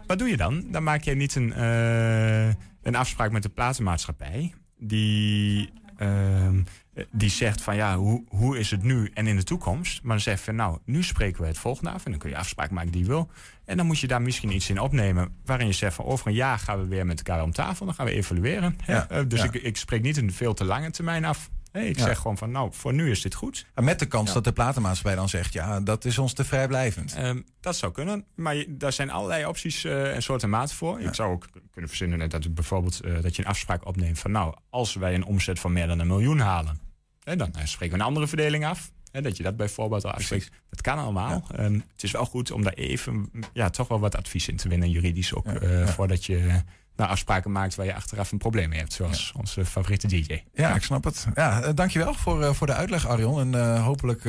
wat 0.06 0.18
doe 0.18 0.28
je 0.28 0.36
dan? 0.36 0.64
Dan 0.70 0.82
maak 0.82 1.02
je 1.02 1.14
niet 1.14 1.34
een, 1.34 1.52
eh, 1.52 2.46
een 2.82 2.94
afspraak 2.96 3.30
met 3.32 3.42
de 3.42 3.48
platenmaatschappij 3.48 4.54
die, 4.78 5.70
ehm, 5.96 6.62
eh, 6.94 7.04
die 7.12 7.30
zegt 7.30 7.60
van 7.62 7.76
ja, 7.76 7.96
hoe, 7.96 8.24
hoe 8.28 8.58
is 8.58 8.70
het 8.70 8.82
nu 8.82 9.10
en 9.14 9.26
in 9.26 9.36
de 9.36 9.42
toekomst? 9.44 10.02
Maar 10.02 10.12
dan 10.12 10.20
zegt 10.20 10.42
van 10.42 10.54
nou, 10.54 10.78
nu 10.84 11.02
spreken 11.02 11.40
we 11.40 11.46
het 11.46 11.58
volgende 11.58 11.90
af 11.90 12.04
en 12.04 12.10
dan 12.10 12.20
kun 12.20 12.30
je 12.30 12.36
afspraak 12.36 12.70
maken 12.70 12.92
die 12.92 13.00
je 13.02 13.06
wil. 13.08 13.30
En 13.70 13.76
dan 13.76 13.86
moet 13.86 13.98
je 13.98 14.06
daar 14.06 14.22
misschien 14.22 14.54
iets 14.54 14.70
in 14.70 14.80
opnemen 14.80 15.36
waarin 15.44 15.66
je 15.66 15.72
zegt 15.72 15.94
van 15.94 16.04
over 16.04 16.26
een 16.26 16.32
jaar 16.34 16.58
gaan 16.58 16.78
we 16.80 16.86
weer 16.86 17.06
met 17.06 17.18
elkaar 17.18 17.42
om 17.42 17.52
tafel, 17.52 17.86
dan 17.86 17.94
gaan 17.94 18.06
we 18.06 18.12
evalueren. 18.12 18.76
Ja, 18.86 19.08
Eh, 19.08 19.20
dus 19.28 19.40
ja. 19.40 19.44
ik, 19.46 19.54
ik 19.54 19.76
spreek 19.76 20.02
niet 20.02 20.16
een 20.16 20.32
veel 20.32 20.54
te 20.54 20.64
lange 20.64 20.90
termijn 20.90 21.24
af. 21.24 21.50
Nee, 21.72 21.88
ik 21.88 21.96
Ja. 21.98 22.04
zeg 22.04 22.16
gewoon 22.18 22.38
van 22.38 22.50
nou, 22.50 22.70
voor 22.72 22.92
nu 22.94 23.10
is 23.10 23.20
dit 23.22 23.34
goed. 23.34 23.66
Met 23.74 23.98
de 23.98 24.06
kans 24.06 24.28
Ja. 24.28 24.34
dat 24.34 24.44
de 24.44 24.52
platenmaatschappij 24.52 25.14
dan 25.14 25.28
zegt, 25.28 25.52
ja, 25.52 25.80
dat 25.80 26.04
is 26.04 26.18
ons 26.18 26.32
te 26.32 26.44
vrijblijvend. 26.44 27.14
Ehm, 27.14 27.40
dat 27.60 27.76
zou 27.76 27.92
kunnen, 27.92 28.24
maar 28.34 28.54
je- 28.56 28.76
daar 28.76 28.92
zijn 28.92 29.10
allerlei 29.10 29.46
opties 29.46 29.84
eh, 29.84 30.14
en 30.14 30.22
soorten 30.22 30.50
maten 30.50 30.76
voor. 30.76 31.00
Ik 31.00 31.14
zou 31.14 31.32
ook 31.32 31.48
kunnen 31.70 31.88
verzinnen 31.90 32.18
dat, 32.28 32.44
het 32.44 32.54
bijvoorbeeld, 32.54 33.00
eh, 33.00 33.20
dat 33.22 33.36
je 33.36 33.42
een 33.42 33.48
afspraak 33.48 33.86
opneemt 33.86 34.18
van... 34.18 34.30
nou, 34.30 34.54
als 34.70 34.94
wij 34.94 35.14
een 35.14 35.24
omzet 35.24 35.58
van 35.60 35.72
meer 35.72 35.86
dan 35.86 35.98
een 35.98 36.06
miljoen 36.06 36.38
halen... 36.38 36.80
Hè, 37.24 37.36
dan 37.36 37.52
eh, 37.54 37.64
spreken 37.66 37.94
we 37.96 38.00
een 38.02 38.08
andere 38.08 38.26
verdeling 38.26 38.66
af. 38.66 38.90
Hè, 39.12 39.22
dat 39.22 39.36
je 39.36 39.42
dat 39.42 39.56
bijvoorbeeld 39.56 40.04
al 40.04 40.10
afspreekt. 40.12 40.50
Dat 40.70 40.80
kan 40.80 40.98
allemaal. 40.98 41.44
Het 41.56 42.02
is 42.02 42.10
wel 42.10 42.24
goed 42.24 42.50
om 42.50 42.62
daar 42.62 42.72
even 42.72 43.30
ja, 43.52 43.70
toch 43.70 43.88
wel 43.88 44.00
wat 44.00 44.16
advies 44.16 44.48
in 44.48 44.56
te 44.56 44.68
winnen, 44.68 44.90
juridisch 44.90 45.34
ook... 45.34 45.46
eh, 45.46 45.86
voordat 45.86 46.24
je 46.24 46.62
nou, 46.96 47.10
afspraken 47.10 47.52
maakt 47.52 47.74
waar 47.74 47.86
je 47.86 47.94
achteraf 47.94 48.32
een 48.32 48.38
probleem 48.38 48.68
mee 48.68 48.78
hebt. 48.78 48.92
Zoals 48.92 49.32
onze 49.36 49.64
favoriete 49.64 50.06
DJ. 50.06 50.42
Ja, 50.54 50.74
ik 50.74 50.82
snap 50.82 51.04
het. 51.04 51.26
Ja, 51.34 51.62
eh, 51.62 51.70
dankjewel 51.74 52.14
voor, 52.14 52.42
eh, 52.42 52.52
voor 52.52 52.66
de 52.66 52.72
uitleg, 52.72 53.06
Arjon. 53.06 53.54
En 53.54 53.78
hopelijk 53.80 54.22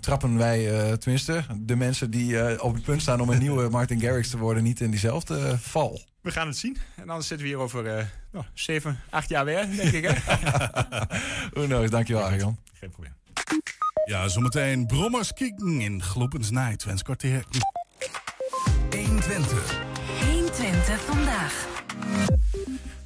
trappen 0.00 0.36
wij, 0.36 0.96
tenminste, 0.96 1.44
de 1.56 1.76
mensen 1.76 2.10
die 2.10 2.62
op 2.62 2.74
het 2.74 2.82
punt 2.82 3.02
staan 3.02 3.20
om 3.20 3.28
een 3.28 3.38
nieuwe 3.38 3.68
Martin 3.78 4.00
Garrix 4.00 4.30
te 4.30 4.38
worden, 4.38 4.62
niet 4.62 4.80
in 4.80 4.90
diezelfde 4.90 5.58
val. 5.58 6.00
We 6.20 6.30
gaan 6.30 6.46
het 6.46 6.56
zien. 6.56 6.76
En 6.96 7.08
anders 7.08 7.26
zitten 7.26 7.46
we 7.46 7.52
hier 7.52 7.62
over 7.62 8.10
nou, 8.32 8.44
zeven, 8.54 8.98
acht 9.10 9.28
jaar 9.28 9.44
weer, 9.44 9.68
denk 9.76 9.92
ik. 9.92 10.04
Hè? 10.04 10.34
Who 11.54 11.64
knows? 11.64 11.90
Dankjewel, 11.90 12.22
Arjon. 12.22 12.58
Geen 12.72 12.90
probleem. 12.90 13.19
Ja, 14.10 14.28
zometeen 14.28 14.86
Brommers 14.86 15.32
kieken 15.32 15.80
in 15.80 16.02
Gloepens 16.02 16.50
Night. 16.50 16.78
Twents 16.78 17.02
kwartier. 17.02 17.44
120. 18.90 19.82
120 20.30 21.00
vandaag. 21.00 21.68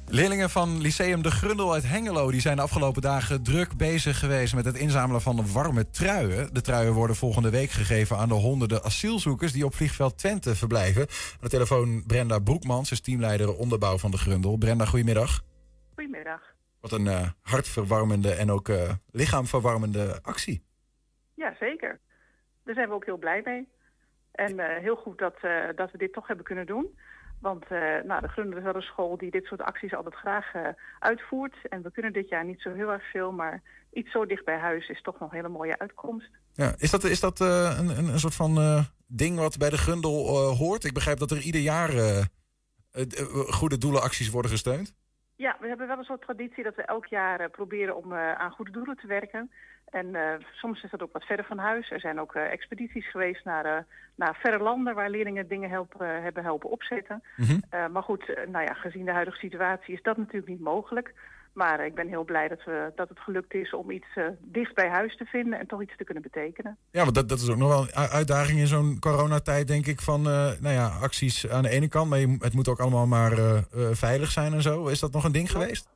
Leerlingen 0.07 0.49
van 0.49 0.81
Lyceum 0.81 1.21
De 1.21 1.31
Grundel 1.31 1.73
uit 1.73 1.87
Hengelo 1.87 2.31
die 2.31 2.41
zijn 2.41 2.55
de 2.55 2.61
afgelopen 2.61 3.01
dagen 3.01 3.43
druk 3.43 3.77
bezig 3.77 4.19
geweest 4.19 4.55
met 4.55 4.65
het 4.65 4.75
inzamelen 4.75 5.21
van 5.21 5.51
warme 5.51 5.89
truien. 5.89 6.53
De 6.53 6.61
truien 6.61 6.93
worden 6.93 7.15
volgende 7.15 7.49
week 7.49 7.69
gegeven 7.69 8.17
aan 8.17 8.29
de 8.29 8.33
honderden 8.33 8.83
asielzoekers 8.83 9.51
die 9.51 9.65
op 9.65 9.75
vliegveld 9.75 10.17
Twente 10.17 10.55
verblijven. 10.55 11.01
Aan 11.01 11.37
de 11.39 11.49
telefoon 11.49 12.03
Brenda 12.05 12.39
Broekmans, 12.39 12.91
is 12.91 13.01
teamleider 13.01 13.55
onderbouw 13.55 13.97
van 13.97 14.11
De 14.11 14.17
Grundel. 14.17 14.57
Brenda, 14.57 14.85
goedemiddag. 14.85 15.43
Goedemiddag. 15.95 16.41
Wat 16.79 16.91
een 16.91 17.07
eh, 17.07 17.27
hartverwarmende 17.41 18.31
en 18.31 18.51
ook 18.51 18.69
eh, 18.69 18.91
lichaamverwarmende 19.11 20.19
actie. 20.21 20.63
Ja, 21.35 21.55
zeker. 21.59 21.99
Daar 22.63 22.75
zijn 22.75 22.87
we 22.87 22.93
ook 22.93 23.05
heel 23.05 23.17
blij 23.17 23.41
mee. 23.43 23.67
En 24.35 24.59
eh, 24.59 24.81
heel 24.81 24.95
goed 24.95 25.17
dat, 25.17 25.35
eh, 25.41 25.51
dat 25.75 25.91
we 25.91 25.97
dit 25.97 26.13
toch 26.13 26.27
hebben 26.27 26.45
kunnen 26.45 26.65
doen. 26.65 26.97
Want 27.41 27.63
eh, 27.63 27.79
nou, 28.03 28.21
de 28.21 28.27
Grundel 28.27 28.57
is 28.57 28.63
wel 28.63 28.75
een 28.75 28.81
school 28.81 29.17
die 29.17 29.31
dit 29.31 29.45
soort 29.45 29.61
acties 29.61 29.93
altijd 29.93 30.15
graag 30.15 30.45
uitvoert. 30.99 31.55
En 31.69 31.81
we 31.81 31.91
kunnen 31.91 32.13
dit 32.13 32.29
jaar 32.29 32.45
niet 32.45 32.61
zo 32.61 32.73
heel 32.73 32.91
erg 32.91 33.09
veel, 33.11 33.31
maar 33.31 33.61
iets 33.91 34.11
zo 34.11 34.25
dicht 34.25 34.45
bij 34.45 34.57
huis 34.57 34.89
is 34.89 35.01
toch 35.01 35.19
nog 35.19 35.29
een 35.29 35.35
hele 35.35 35.49
mooie 35.49 35.79
uitkomst. 35.79 36.29
Ja, 36.53 36.73
is 36.77 36.91
dat, 36.91 37.03
is 37.03 37.19
dat 37.19 37.39
een, 37.39 37.97
een, 37.97 38.07
een 38.07 38.19
soort 38.19 38.35
van 38.35 38.83
ding 39.07 39.37
wat 39.37 39.57
bij 39.57 39.69
De 39.69 39.77
Grundel 39.77 40.25
hoort? 40.55 40.83
Ik 40.83 40.93
begrijp 40.93 41.17
dat 41.17 41.31
er 41.31 41.41
ieder 41.41 41.61
jaar 41.61 41.91
goede 43.47 43.77
doelenacties 43.77 44.29
worden 44.29 44.51
gesteund. 44.51 44.93
Ja, 45.35 45.57
we 45.59 45.67
hebben 45.67 45.87
wel 45.87 45.97
een 45.97 46.03
soort 46.03 46.21
traditie 46.21 46.63
dat 46.63 46.75
we 46.75 46.81
elk 46.81 47.05
jaar 47.05 47.49
proberen 47.49 47.95
om 47.95 48.13
aan 48.13 48.51
goede 48.51 48.71
doelen 48.71 48.95
te 48.95 49.07
werken. 49.07 49.51
En 49.85 50.15
eh, 50.15 50.45
soms 50.51 50.83
is 50.83 50.91
dat 50.91 51.01
ook 51.01 51.13
wat 51.13 51.23
verder 51.23 51.45
van 51.45 51.57
huis. 51.57 51.91
Er 51.91 51.99
zijn 51.99 52.19
ook 52.19 52.35
eh, 52.35 52.51
expedities 52.51 53.09
geweest 53.09 53.45
naar, 53.45 53.65
eh, 53.65 53.83
naar 54.15 54.35
verre 54.41 54.63
landen 54.63 54.95
waar 54.95 55.09
leerlingen 55.09 55.47
dingen 55.47 55.69
helpen, 55.69 56.23
hebben 56.23 56.43
helpen 56.43 56.69
opzetten. 56.69 57.23
Mhm. 57.37 57.59
Maar 57.91 58.03
goed, 58.03 58.27
nou 58.51 58.65
ja, 58.65 58.73
gezien 58.73 59.05
de 59.05 59.11
huidige 59.11 59.37
situatie 59.37 59.93
is 59.93 60.01
dat 60.01 60.17
natuurlijk 60.17 60.47
niet 60.47 60.59
mogelijk. 60.59 61.13
Maar 61.53 61.85
ik 61.85 61.95
ben 61.95 62.07
heel 62.07 62.23
blij 62.23 62.47
dat, 62.47 62.63
we, 62.63 62.91
dat 62.95 63.09
het 63.09 63.19
gelukt 63.19 63.53
is 63.53 63.73
om 63.73 63.91
iets 63.91 64.07
dicht 64.41 64.73
bij 64.73 64.89
huis 64.89 65.17
te 65.17 65.25
vinden 65.25 65.59
en 65.59 65.67
toch 65.67 65.81
iets 65.81 65.97
te 65.97 66.03
kunnen 66.03 66.23
betekenen. 66.23 66.77
Ja, 66.91 67.03
want 67.03 67.15
dat, 67.15 67.29
dat 67.29 67.39
is 67.39 67.49
ook 67.49 67.57
nog 67.57 67.69
wel 67.69 67.81
een 67.81 68.09
uitdaging 68.09 68.59
in 68.59 68.67
zo'n 68.67 68.99
coronatijd, 68.99 69.67
denk 69.67 69.85
ik. 69.85 70.01
Van 70.01 70.21
nou 70.21 70.69
ja, 70.69 70.87
acties 70.87 71.49
aan 71.49 71.63
de 71.63 71.69
ene 71.69 71.87
kant, 71.87 72.09
maar 72.09 72.19
je, 72.19 72.35
het 72.39 72.53
moet 72.53 72.67
ook 72.67 72.79
allemaal 72.79 73.07
maar 73.07 73.33
veilig 73.91 74.31
zijn 74.31 74.53
en 74.53 74.61
zo. 74.61 74.87
Is 74.87 74.99
dat 74.99 75.11
nog 75.11 75.23
een 75.23 75.31
ding 75.31 75.51
geweest? 75.51 75.87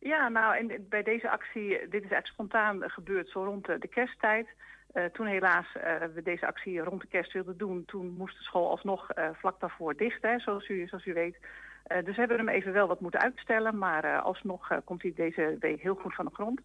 Ja, 0.00 0.28
nou, 0.28 0.56
en 0.56 0.86
bij 0.88 1.02
deze 1.02 1.30
actie, 1.30 1.78
eh, 1.78 1.80
dit 1.90 2.04
is 2.04 2.10
eigenlijk 2.10 2.26
spontaan 2.26 2.82
eh, 2.82 2.90
gebeurd 2.90 3.28
zo 3.30 3.44
rond 3.44 3.66
de, 3.66 3.78
de 3.78 3.88
kersttijd. 3.88 4.46
Eh, 4.92 5.04
toen 5.04 5.26
helaas 5.26 5.66
eh, 5.74 5.92
we 6.14 6.22
deze 6.22 6.46
actie 6.46 6.80
rond 6.80 7.00
de 7.00 7.06
kerst 7.06 7.32
wilden 7.32 7.58
doen, 7.58 7.84
toen 7.86 8.14
moest 8.18 8.36
de 8.38 8.42
school 8.44 8.70
alsnog 8.70 9.10
eh, 9.10 9.28
vlak 9.32 9.60
daarvoor 9.60 9.96
dicht, 9.96 10.22
hè, 10.22 10.38
zoals, 10.38 10.68
u, 10.68 10.86
zoals 10.86 11.06
u 11.06 11.12
weet. 11.12 11.36
Eh, 11.84 12.04
dus 12.04 12.14
we 12.14 12.20
hebben 12.20 12.36
hem 12.38 12.48
even 12.48 12.72
wel 12.72 12.86
wat 12.86 13.00
moeten 13.00 13.20
uitstellen, 13.20 13.78
maar 13.78 14.04
eh, 14.04 14.22
alsnog 14.24 14.70
eh, 14.70 14.78
komt 14.84 15.02
hij 15.02 15.12
deze 15.16 15.56
week 15.60 15.80
heel 15.82 15.94
goed 15.94 16.14
van 16.14 16.24
de 16.24 16.34
grond. 16.34 16.60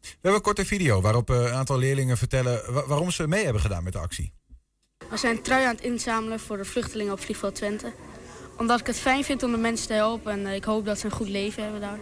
We 0.00 0.08
hebben 0.12 0.34
een 0.34 0.40
korte 0.42 0.64
video 0.64 1.00
waarop 1.00 1.30
eh, 1.30 1.36
een 1.36 1.52
aantal 1.52 1.78
leerlingen 1.78 2.16
vertellen 2.16 2.72
wa- 2.74 2.86
waarom 2.86 3.10
ze 3.10 3.28
mee 3.28 3.44
hebben 3.44 3.62
gedaan 3.62 3.84
met 3.84 3.92
de 3.92 3.98
actie. 3.98 4.32
We 5.10 5.16
zijn 5.16 5.42
trui 5.42 5.64
aan 5.64 5.74
het 5.74 5.84
inzamelen 5.84 6.40
voor 6.40 6.56
de 6.56 6.64
vluchtelingen 6.64 7.12
op 7.12 7.20
vliegveld 7.20 7.54
Twente. 7.54 7.92
Omdat 8.58 8.80
ik 8.80 8.86
het 8.86 9.00
fijn 9.00 9.24
vind 9.24 9.42
om 9.42 9.50
de 9.50 9.56
mensen 9.58 9.86
te 9.86 9.92
helpen 9.94 10.32
en 10.32 10.46
eh, 10.46 10.54
ik 10.54 10.64
hoop 10.64 10.84
dat 10.84 10.98
ze 10.98 11.06
een 11.06 11.12
goed 11.12 11.28
leven 11.28 11.62
hebben 11.62 11.80
daar. 11.80 11.98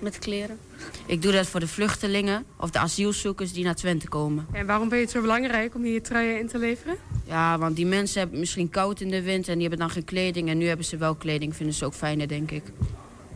Met 0.00 0.18
kleren. 0.18 0.58
Ik 1.06 1.22
doe 1.22 1.32
dat 1.32 1.46
voor 1.46 1.60
de 1.60 1.68
vluchtelingen 1.68 2.44
of 2.56 2.70
de 2.70 2.78
asielzoekers 2.78 3.52
die 3.52 3.64
naar 3.64 3.74
Twente 3.74 4.08
komen. 4.08 4.46
En 4.52 4.66
waarom 4.66 4.88
vind 4.88 5.00
je 5.00 5.06
het 5.06 5.14
zo 5.14 5.20
belangrijk 5.20 5.74
om 5.74 5.82
hier 5.82 6.02
truien 6.02 6.38
in 6.38 6.48
te 6.48 6.58
leveren? 6.58 6.96
Ja, 7.24 7.58
want 7.58 7.76
die 7.76 7.86
mensen 7.86 8.20
hebben 8.20 8.38
misschien 8.38 8.70
koud 8.70 9.00
in 9.00 9.10
de 9.10 9.22
winter 9.22 9.52
en 9.52 9.58
die 9.58 9.68
hebben 9.68 9.86
dan 9.86 9.94
geen 9.94 10.04
kleding. 10.04 10.48
En 10.48 10.58
nu 10.58 10.66
hebben 10.66 10.86
ze 10.86 10.96
wel 10.96 11.14
kleding, 11.14 11.56
vinden 11.56 11.74
ze 11.74 11.84
ook 11.84 11.94
fijner, 11.94 12.28
denk 12.28 12.50
ik. 12.50 12.62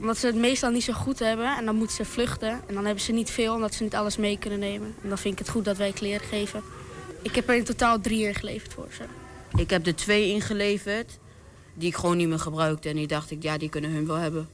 Omdat 0.00 0.18
ze 0.18 0.26
het 0.26 0.36
meestal 0.36 0.70
niet 0.70 0.84
zo 0.84 0.92
goed 0.92 1.18
hebben 1.18 1.56
en 1.56 1.64
dan 1.64 1.76
moeten 1.76 1.96
ze 1.96 2.04
vluchten. 2.04 2.50
En 2.66 2.74
dan 2.74 2.84
hebben 2.84 3.04
ze 3.04 3.12
niet 3.12 3.30
veel 3.30 3.54
omdat 3.54 3.74
ze 3.74 3.82
niet 3.82 3.94
alles 3.94 4.16
mee 4.16 4.38
kunnen 4.38 4.58
nemen. 4.58 4.94
En 5.02 5.08
dan 5.08 5.18
vind 5.18 5.32
ik 5.32 5.38
het 5.38 5.48
goed 5.48 5.64
dat 5.64 5.76
wij 5.76 5.92
kleren 5.92 6.26
geven. 6.26 6.62
Ik 7.22 7.34
heb 7.34 7.48
er 7.48 7.56
in 7.56 7.64
totaal 7.64 8.00
drie 8.00 8.26
ingeleverd 8.26 8.72
voor 8.72 8.88
ze. 8.90 9.02
Ik 9.56 9.70
heb 9.70 9.86
er 9.86 9.94
twee 9.94 10.28
ingeleverd 10.28 11.18
die 11.74 11.88
ik 11.88 11.96
gewoon 11.96 12.16
niet 12.16 12.28
meer 12.28 12.38
gebruikte. 12.38 12.88
En 12.88 12.96
die 12.96 13.06
dacht 13.06 13.30
ik, 13.30 13.42
ja, 13.42 13.58
die 13.58 13.68
kunnen 13.68 13.90
hun 13.90 14.06
wel 14.06 14.16
hebben. 14.16 14.48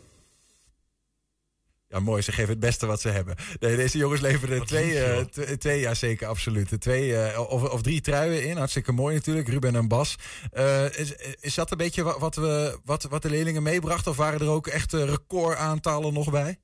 Ja, 1.88 2.00
mooi. 2.00 2.22
Ze 2.22 2.32
geven 2.32 2.50
het 2.50 2.60
beste 2.60 2.86
wat 2.86 3.00
ze 3.00 3.08
hebben. 3.08 3.34
Nee, 3.60 3.76
deze 3.76 3.98
jongens 3.98 4.20
leveren 4.20 4.66
twee, 4.66 4.86
lief, 4.86 5.36
eh, 5.36 5.52
twee, 5.54 5.80
ja 5.80 5.94
zeker, 5.94 6.26
absoluut. 6.26 6.80
Twee, 6.80 7.16
eh, 7.16 7.40
of, 7.50 7.72
of 7.72 7.82
drie 7.82 8.00
truien 8.00 8.44
in. 8.44 8.56
Hartstikke 8.56 8.92
mooi 8.92 9.14
natuurlijk. 9.14 9.48
Ruben 9.48 9.74
en 9.76 9.88
Bas. 9.88 10.16
Eh, 10.52 10.84
is, 10.84 11.36
is 11.40 11.54
dat 11.54 11.70
een 11.70 11.76
beetje 11.76 12.02
wa- 12.02 12.18
wat, 12.18 12.34
we, 12.36 12.80
wat, 12.84 13.02
wat 13.02 13.22
de 13.22 13.30
leerlingen 13.30 13.62
meebrachten? 13.62 14.10
Of 14.10 14.16
waren 14.16 14.40
er 14.40 14.48
ook 14.48 14.66
echt 14.66 14.94
eh, 14.94 15.04
recordaantallen 15.04 16.12
nog 16.14 16.30
bij? 16.30 16.56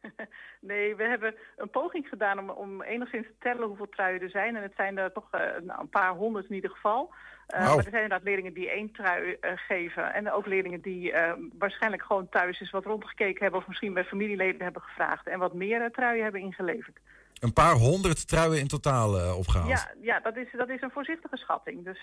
Nee, 0.60 0.96
we 0.96 1.02
hebben 1.02 1.34
een 1.56 1.70
poging 1.70 2.06
gedaan 2.08 2.38
om, 2.38 2.50
om 2.50 2.82
enigszins 2.82 3.26
te 3.26 3.34
tellen 3.38 3.66
hoeveel 3.68 3.88
truien 3.88 4.20
er 4.20 4.30
zijn. 4.30 4.56
En 4.56 4.62
het 4.62 4.72
zijn 4.76 4.98
er 4.98 5.12
toch 5.12 5.30
nou, 5.64 5.80
een 5.80 5.88
paar 5.88 6.14
honderd 6.14 6.48
in 6.48 6.54
ieder 6.54 6.70
geval. 6.70 7.14
Eh. 7.48 7.60
Maar 7.60 7.76
er 7.76 7.82
zijn 7.82 8.02
inderdaad 8.02 8.22
leerlingen 8.22 8.54
die 8.54 8.70
één 8.70 8.92
trui 8.92 9.36
eh, 9.40 9.52
geven. 9.54 10.14
En 10.14 10.32
ook 10.32 10.46
leerlingen 10.46 10.80
die 10.80 11.12
eh, 11.12 11.32
waarschijnlijk 11.58 12.02
gewoon 12.02 12.28
thuis 12.28 12.60
eens 12.60 12.70
wat 12.70 12.84
rondgekeken 12.84 13.42
hebben... 13.42 13.60
of 13.60 13.66
misschien 13.66 13.94
bij 13.94 14.04
familieleden 14.04 14.62
hebben 14.62 14.82
gevraagd... 14.82 15.26
en 15.26 15.38
wat 15.38 15.54
meer 15.54 15.90
truien 15.90 16.22
hebben 16.22 16.40
ingeleverd. 16.40 16.98
Een 17.38 17.52
paar 17.52 17.72
honderd 17.72 18.28
truien 18.28 18.60
in 18.60 18.66
totaal 18.66 19.18
eh, 19.18 19.38
opgehaald. 19.38 19.68
Ja, 19.68 19.90
ja 20.00 20.20
dat, 20.20 20.36
is, 20.36 20.46
dat 20.52 20.68
is 20.68 20.82
een 20.82 20.90
voorzichtige 20.90 21.36
schatting. 21.36 21.84
Dus 21.84 22.00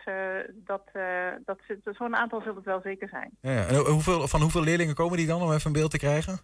dat, 0.54 0.90
dat, 1.46 1.60
zo'n 1.84 2.16
aantal 2.16 2.42
zal 2.42 2.56
het 2.56 2.66
wel 2.66 2.82
zeker 2.82 3.10
zijn. 3.10 3.38
Ja. 3.42 3.66
En 3.68 3.76
hoeveel, 3.76 4.28
van 4.28 4.42
hoeveel 4.42 4.64
leerlingen 4.64 4.96
komen 4.96 5.18
die 5.18 5.28
dan 5.28 5.42
om 5.42 5.52
even 5.52 5.68
een 5.68 5.74
beeld 5.74 5.92
te 5.92 5.98
krijgen? 5.98 6.40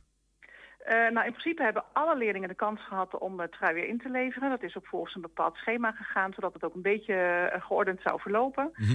Eh, 0.84 0.96
nou, 0.96 1.26
in 1.26 1.32
principe 1.32 1.63
hebben 1.63 1.84
alle 1.94 2.17
leerlingen 2.17 2.50
de 2.50 2.56
kans 2.56 2.88
gehad 2.88 3.17
om 3.17 3.39
uh, 3.39 3.46
truien 3.48 3.88
in 3.88 3.98
te 3.98 4.10
leveren. 4.10 4.50
Dat 4.50 4.63
is 4.63 4.78
ook 4.78 4.86
volgens 4.86 5.15
een 5.15 5.22
bepaald 5.22 5.56
schema 5.56 5.91
gegaan, 5.91 6.34
zodat 6.34 6.54
het 6.54 6.63
ook 6.63 6.76
een 6.76 6.82
beetje 6.82 7.13
uh, 7.54 7.62
geordend 7.62 8.02
zou 8.02 8.22
verlopen. 8.22 8.72
Mhm. 8.76 8.91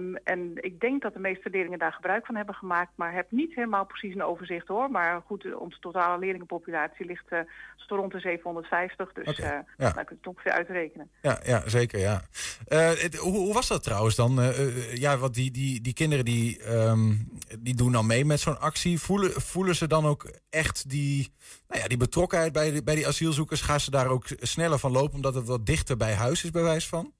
Um, 0.00 0.16
en 0.16 0.52
ik 0.54 0.80
denk 0.80 1.02
dat 1.02 1.12
de 1.12 1.18
meeste 1.18 1.50
leerlingen 1.50 1.78
daar 1.78 1.92
gebruik 1.92 2.26
van 2.26 2.36
hebben 2.36 2.54
gemaakt, 2.54 2.92
maar 2.94 3.12
heb 3.12 3.30
niet 3.30 3.54
helemaal 3.54 3.86
precies 3.86 4.14
een 4.14 4.22
overzicht 4.22 4.68
hoor. 4.68 4.90
Maar 4.90 5.22
goed, 5.26 5.54
onze 5.54 5.78
totale 5.78 6.18
leerlingenpopulatie 6.18 7.06
ligt 7.06 7.32
uh, 7.32 7.38
zo 7.76 7.96
rond 7.96 8.12
de 8.12 8.20
750, 8.20 9.12
dus 9.12 9.28
okay, 9.28 9.52
ja. 9.52 9.64
daar 9.76 9.92
kun 9.92 10.04
je 10.08 10.14
het 10.14 10.26
ongeveer 10.26 10.52
uitrekenen. 10.52 11.10
Ja, 11.22 11.40
ja 11.44 11.68
zeker. 11.68 11.98
Ja. 11.98 12.20
Het, 12.68 13.16
hoe, 13.16 13.36
hoe, 13.36 13.54
was 13.54 13.68
dat 13.68 13.82
trouwens 13.82 14.16
dan? 14.16 14.40
Ja, 14.94 15.16
want 15.16 15.34
die, 15.34 15.50
die, 15.50 15.80
die 15.80 15.92
kinderen 15.92 16.24
die, 16.24 16.72
um, 16.72 17.28
die 17.58 17.74
doen 17.74 17.92
dan 17.92 18.06
mee 18.06 18.24
met 18.24 18.40
zo'n 18.40 18.60
actie. 18.60 18.98
Voelen, 18.98 19.32
voelen 19.32 19.74
ze 19.74 19.86
dan 19.86 20.06
ook 20.06 20.30
echt 20.50 20.90
die, 20.90 21.29
nou 21.68 21.80
ja, 21.80 21.88
die 21.88 21.96
betrokkenheid 21.96 22.52
bij, 22.52 22.70
die, 22.70 22.82
bij 22.82 22.94
die 22.94 23.06
asielzoekers? 23.06 23.60
Gaan 23.60 23.80
ze 23.80 23.90
daar 23.90 24.08
ook 24.08 24.24
sneller 24.26 24.78
van 24.78 24.92
lopen 24.92 25.14
omdat 25.14 25.34
het 25.34 25.46
wat 25.46 25.66
dichter 25.66 25.96
bij 25.96 26.14
huis 26.14 26.44
is, 26.44 26.50
bij 26.50 26.62
wijze 26.62 26.88
van? 26.88 27.12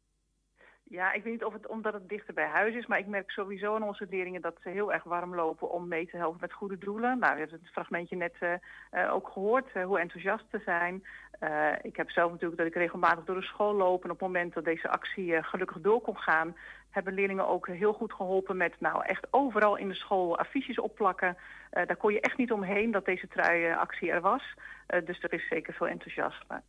Ja, 0.91 1.13
ik 1.13 1.23
weet 1.23 1.33
niet 1.33 1.45
of 1.45 1.53
het 1.53 1.67
omdat 1.67 1.93
het 1.93 2.09
dichter 2.09 2.35
bij 2.35 2.49
huis 2.49 2.75
is, 2.75 2.87
maar 2.87 2.99
ik 2.99 3.07
merk 3.07 3.31
sowieso 3.31 3.75
aan 3.75 3.83
onze 3.83 4.07
leerlingen 4.11 4.41
dat 4.41 4.57
ze 4.63 4.69
heel 4.69 4.93
erg 4.93 5.05
warm 5.05 5.35
lopen 5.35 5.71
om 5.71 5.89
mee 5.89 6.07
te 6.07 6.17
helpen 6.17 6.41
met 6.41 6.53
goede 6.53 6.79
doelen. 6.79 7.19
Nou, 7.19 7.33
we 7.33 7.41
hebben 7.41 7.59
het 7.63 7.73
fragmentje 7.73 8.17
net 8.17 8.35
uh, 8.41 8.53
uh, 8.93 9.15
ook 9.15 9.29
gehoord, 9.33 9.67
uh, 9.75 9.85
hoe 9.85 10.01
enthousiast 10.01 10.45
ze 10.51 10.61
zijn. 10.65 11.03
Eh, 11.41 11.73
ik 11.83 11.97
heb 11.97 12.11
zelf 12.11 12.31
natuurlijk 12.31 12.59
dat 12.59 12.67
ik 12.67 12.75
regelmatig 12.75 13.25
door 13.25 13.35
de 13.41 13.43
school 13.47 13.75
loop. 13.75 14.05
En 14.05 14.11
op 14.11 14.19
het 14.19 14.29
moment 14.29 14.55
dat 14.55 14.65
deze 14.65 14.89
actie 14.89 15.35
eh, 15.35 15.45
gelukkig 15.45 15.81
door 15.81 16.01
kon 16.01 16.17
gaan... 16.17 16.57
hebben 16.91 17.15
leerlingen 17.15 17.49
ook 17.49 17.67
heel 17.67 17.93
goed 17.93 18.13
geholpen 18.13 18.57
met 18.57 18.75
nou 18.79 19.05
echt 19.05 19.27
overal 19.31 19.77
in 19.77 19.89
de 19.89 19.95
school 19.95 20.39
affiches 20.39 20.79
opplakken. 20.79 21.37
Eh, 21.71 21.87
daar 21.87 21.97
kon 21.97 22.13
je 22.13 22.21
echt 22.21 22.37
niet 22.37 22.53
omheen 22.53 22.91
dat 22.91 23.05
deze 23.05 23.29
truiactie 23.29 24.11
er 24.11 24.21
was. 24.21 24.43
Eh, 24.87 25.07
dus 25.07 25.23
er 25.23 25.33
is 25.33 25.49
zeker 25.49 25.75
veel 25.75 25.89
enthousiasme. 25.89 26.63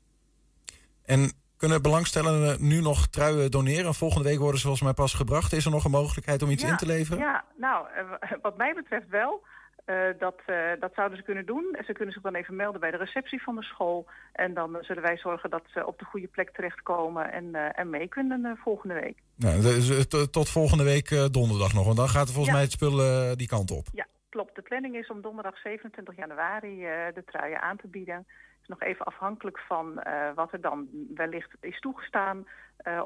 En 1.06 1.32
kunnen 1.58 1.82
belangstellenden 1.82 2.68
nu 2.68 2.82
nog 2.82 3.08
truien 3.08 3.52
doneren? 3.52 3.94
Volgende 3.94 4.30
week 4.30 4.40
worden 4.40 4.60
ze 4.60 4.66
volgens 4.66 4.84
mij 4.84 4.94
pas 4.94 5.14
gebracht. 5.14 5.54
Is 5.54 5.66
er 5.66 5.72
nog 5.72 5.86
een 5.86 5.92
mogelijkheid 5.92 6.42
om 6.42 6.50
iets 6.50 6.64
Ja, 6.64 6.70
in 6.70 6.78
te 6.78 6.86
leveren? 6.86 7.20
Ja, 7.20 7.44
nou, 7.58 7.88
eh, 7.96 8.32
wat 8.42 8.58
mij 8.58 8.74
betreft 8.74 9.10
wel. 9.10 9.44
Eh, 9.92 10.20
dat, 10.20 10.40
eh, 10.46 10.56
dat 10.80 10.94
zouden 10.94 11.18
ze 11.18 11.24
kunnen 11.24 11.46
doen. 11.46 11.78
Ze 11.86 11.94
kunnen 11.94 12.14
zich 12.14 12.24
dan 12.24 12.36
even 12.36 12.56
melden 12.56 12.82
bij 12.82 12.92
de 12.92 12.98
receptie 12.98 13.42
van 13.44 13.56
de 13.56 13.64
school. 13.64 14.06
En 14.34 14.54
dan 14.54 14.78
zullen 14.82 15.04
wij 15.04 15.18
zorgen 15.18 15.50
dat 15.50 15.64
ze 15.74 15.86
op 15.88 16.00
de 16.00 16.06
goede 16.06 16.28
plek 16.28 16.50
terechtkomen 16.50 17.32
en, 17.32 17.56
eh, 17.56 17.80
en 17.80 17.90
mee 17.90 18.08
kunnen 18.08 18.58
volgende 18.64 18.94
week. 18.94 19.18
Nou, 19.36 19.62
dus, 19.62 20.08
tot- 20.32 20.50
volgende 20.50 20.84
week 20.84 21.10
donderdag 21.32 21.74
nog. 21.74 21.86
Want 21.86 21.98
dan 21.98 22.08
gaat 22.08 22.28
er 22.28 22.34
volgens 22.34 22.48
Ja. 22.48 22.54
mij 22.54 22.62
het 22.64 22.72
spul 22.72 22.98
die 23.36 23.48
kant 23.48 23.72
op. 23.72 23.86
Ja, 23.92 24.06
klopt. 24.30 24.56
De 24.56 24.62
planning 24.62 24.96
is 24.96 25.08
om 25.10 25.22
donderdag 25.22 25.58
27 25.58 26.16
januari 26.16 26.78
de 27.14 27.24
truien 27.26 27.62
aan 27.62 27.78
te 27.78 27.88
bieden. 27.88 28.16
Het 28.16 28.62
is 28.62 28.68
nog 28.68 28.82
even 28.82 29.06
afhankelijk 29.06 29.60
van 29.60 30.04
wat 30.36 30.52
er 30.54 30.62
dan 30.62 30.88
wellicht 31.16 31.52
is 31.60 31.80
toegestaan. 31.80 32.48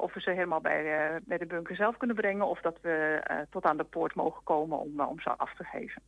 Of 0.00 0.14
we 0.14 0.20
ze 0.20 0.30
helemaal 0.30 0.60
bij, 0.60 0.82
eh, 0.98 1.16
bij 1.24 1.38
de 1.38 1.46
bunker 1.46 1.76
zelf 1.76 1.96
kunnen 1.96 2.16
brengen. 2.16 2.46
Of 2.46 2.60
dat 2.60 2.78
we 2.82 3.20
tot 3.50 3.64
aan 3.64 3.76
de 3.76 3.84
poort 3.84 4.14
mogen 4.14 4.42
komen 4.44 4.78
om, 4.78 5.00
om 5.00 5.20
ze 5.20 5.30
af 5.30 5.54
te 5.54 5.64
geven. 5.64 6.02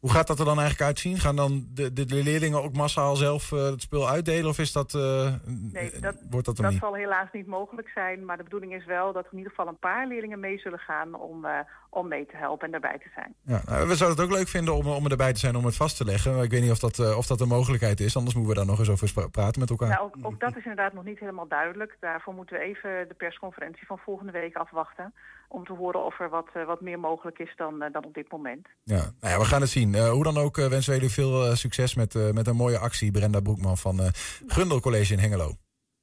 Hoe 0.00 0.10
gaat 0.10 0.26
dat 0.26 0.38
er 0.38 0.44
dan 0.44 0.58
eigenlijk 0.58 0.88
uitzien? 0.88 1.18
Gaan 1.18 1.36
dan 1.36 1.66
de, 1.74 1.92
de, 1.92 2.04
de 2.04 2.22
leerlingen 2.22 2.62
ook 2.62 2.72
massaal 2.72 3.16
zelf 3.16 3.52
eh, 3.52 3.64
het 3.64 3.82
spul 3.82 4.08
uitdelen? 4.08 4.48
Of 4.50 4.58
is 4.58 4.72
dat, 4.72 4.94
eh, 4.94 5.32
Nee, 5.72 5.90
dat, 6.00 6.16
wordt 6.30 6.46
dat 6.46 6.56
dat 6.56 6.72
zal 6.72 6.94
helaas 6.94 7.28
niet 7.32 7.46
mogelijk 7.46 7.88
zijn. 7.88 8.24
Maar 8.24 8.36
de 8.36 8.42
bedoeling 8.42 8.74
is 8.74 8.84
wel 8.84 9.12
dat 9.12 9.24
er 9.24 9.32
in 9.32 9.38
ieder 9.38 9.52
geval 9.52 9.68
een 9.68 9.78
paar 9.78 10.06
leerlingen 10.06 10.40
mee 10.40 10.58
zullen 10.58 10.78
gaan 10.78 11.14
om, 11.14 11.44
eh, 11.44 11.58
om 11.90 12.08
mee 12.08 12.26
te 12.26 12.36
helpen 12.36 12.64
en 12.64 12.70
daarbij 12.70 12.98
te 12.98 13.10
zijn. 13.14 13.34
Ja, 13.42 13.60
nou, 13.66 13.88
we 13.88 13.96
zouden 13.96 14.18
het 14.18 14.30
ook 14.30 14.36
leuk 14.36 14.48
vinden 14.48 14.74
om, 14.74 14.86
om 14.86 15.06
erbij 15.06 15.32
te 15.32 15.38
zijn 15.38 15.56
om 15.56 15.64
het 15.64 15.76
vast 15.76 15.96
te 15.96 16.04
leggen. 16.04 16.34
Maar 16.34 16.44
ik 16.44 16.50
weet 16.50 16.62
niet 16.62 16.70
of 16.70 16.78
dat, 16.78 17.16
of 17.16 17.26
dat 17.26 17.40
een 17.40 17.48
mogelijkheid 17.48 18.00
is. 18.00 18.16
Anders 18.16 18.34
moeten 18.34 18.52
we 18.52 18.58
daar 18.58 18.68
nog 18.68 18.78
eens 18.78 18.90
over 18.90 19.30
praten 19.30 19.60
met 19.60 19.70
elkaar. 19.70 19.88
Nou, 19.88 20.02
ook, 20.02 20.16
ook 20.22 20.40
dat 20.40 20.56
is 20.56 20.62
inderdaad 20.62 20.92
nog 20.92 21.04
niet 21.04 21.18
helemaal 21.18 21.48
duidelijk. 21.48 21.96
Daarvoor 22.00 22.34
moeten 22.34 22.58
we 22.58 22.64
even 22.64 23.08
de 23.08 23.14
persconferentie 23.14 23.86
van 23.86 23.98
volgende 23.98 24.32
week 24.32 24.56
afwachten. 24.56 25.14
Om 25.48 25.64
te 25.64 25.72
horen 25.72 26.04
of 26.04 26.20
er 26.20 26.28
wat, 26.28 26.48
eh, 26.52 26.64
wat 26.66 26.80
meer 26.80 26.98
mogelijk 27.00 27.38
is 27.38 27.52
dan, 27.56 27.82
eh, 27.82 27.92
dan 27.92 28.04
op 28.04 28.14
dit 28.14 28.30
moment. 28.30 28.66
Ja, 28.84 28.96
nou 29.20 29.32
ja, 29.34 29.38
we 29.38 29.44
gaan 29.44 29.60
het 29.60 29.70
zien. 29.70 29.94
Eh, 29.94 30.10
hoe 30.10 30.24
dan 30.24 30.36
ook 30.36 30.58
eh, 30.58 30.66
wensen 30.66 30.92
we 30.92 30.98
jullie 30.98 31.14
veel 31.14 31.56
succes 31.56 31.94
met, 31.94 32.14
eh, 32.14 32.30
met 32.30 32.46
een 32.46 32.56
mooie 32.56 32.78
actie. 32.78 33.10
Brenda 33.10 33.40
Broekman 33.40 33.76
van 33.76 34.00
eh 34.00 34.08
Gundel 34.46 34.80
College 34.80 35.12
in 35.12 35.18
Hengelo. 35.18 35.56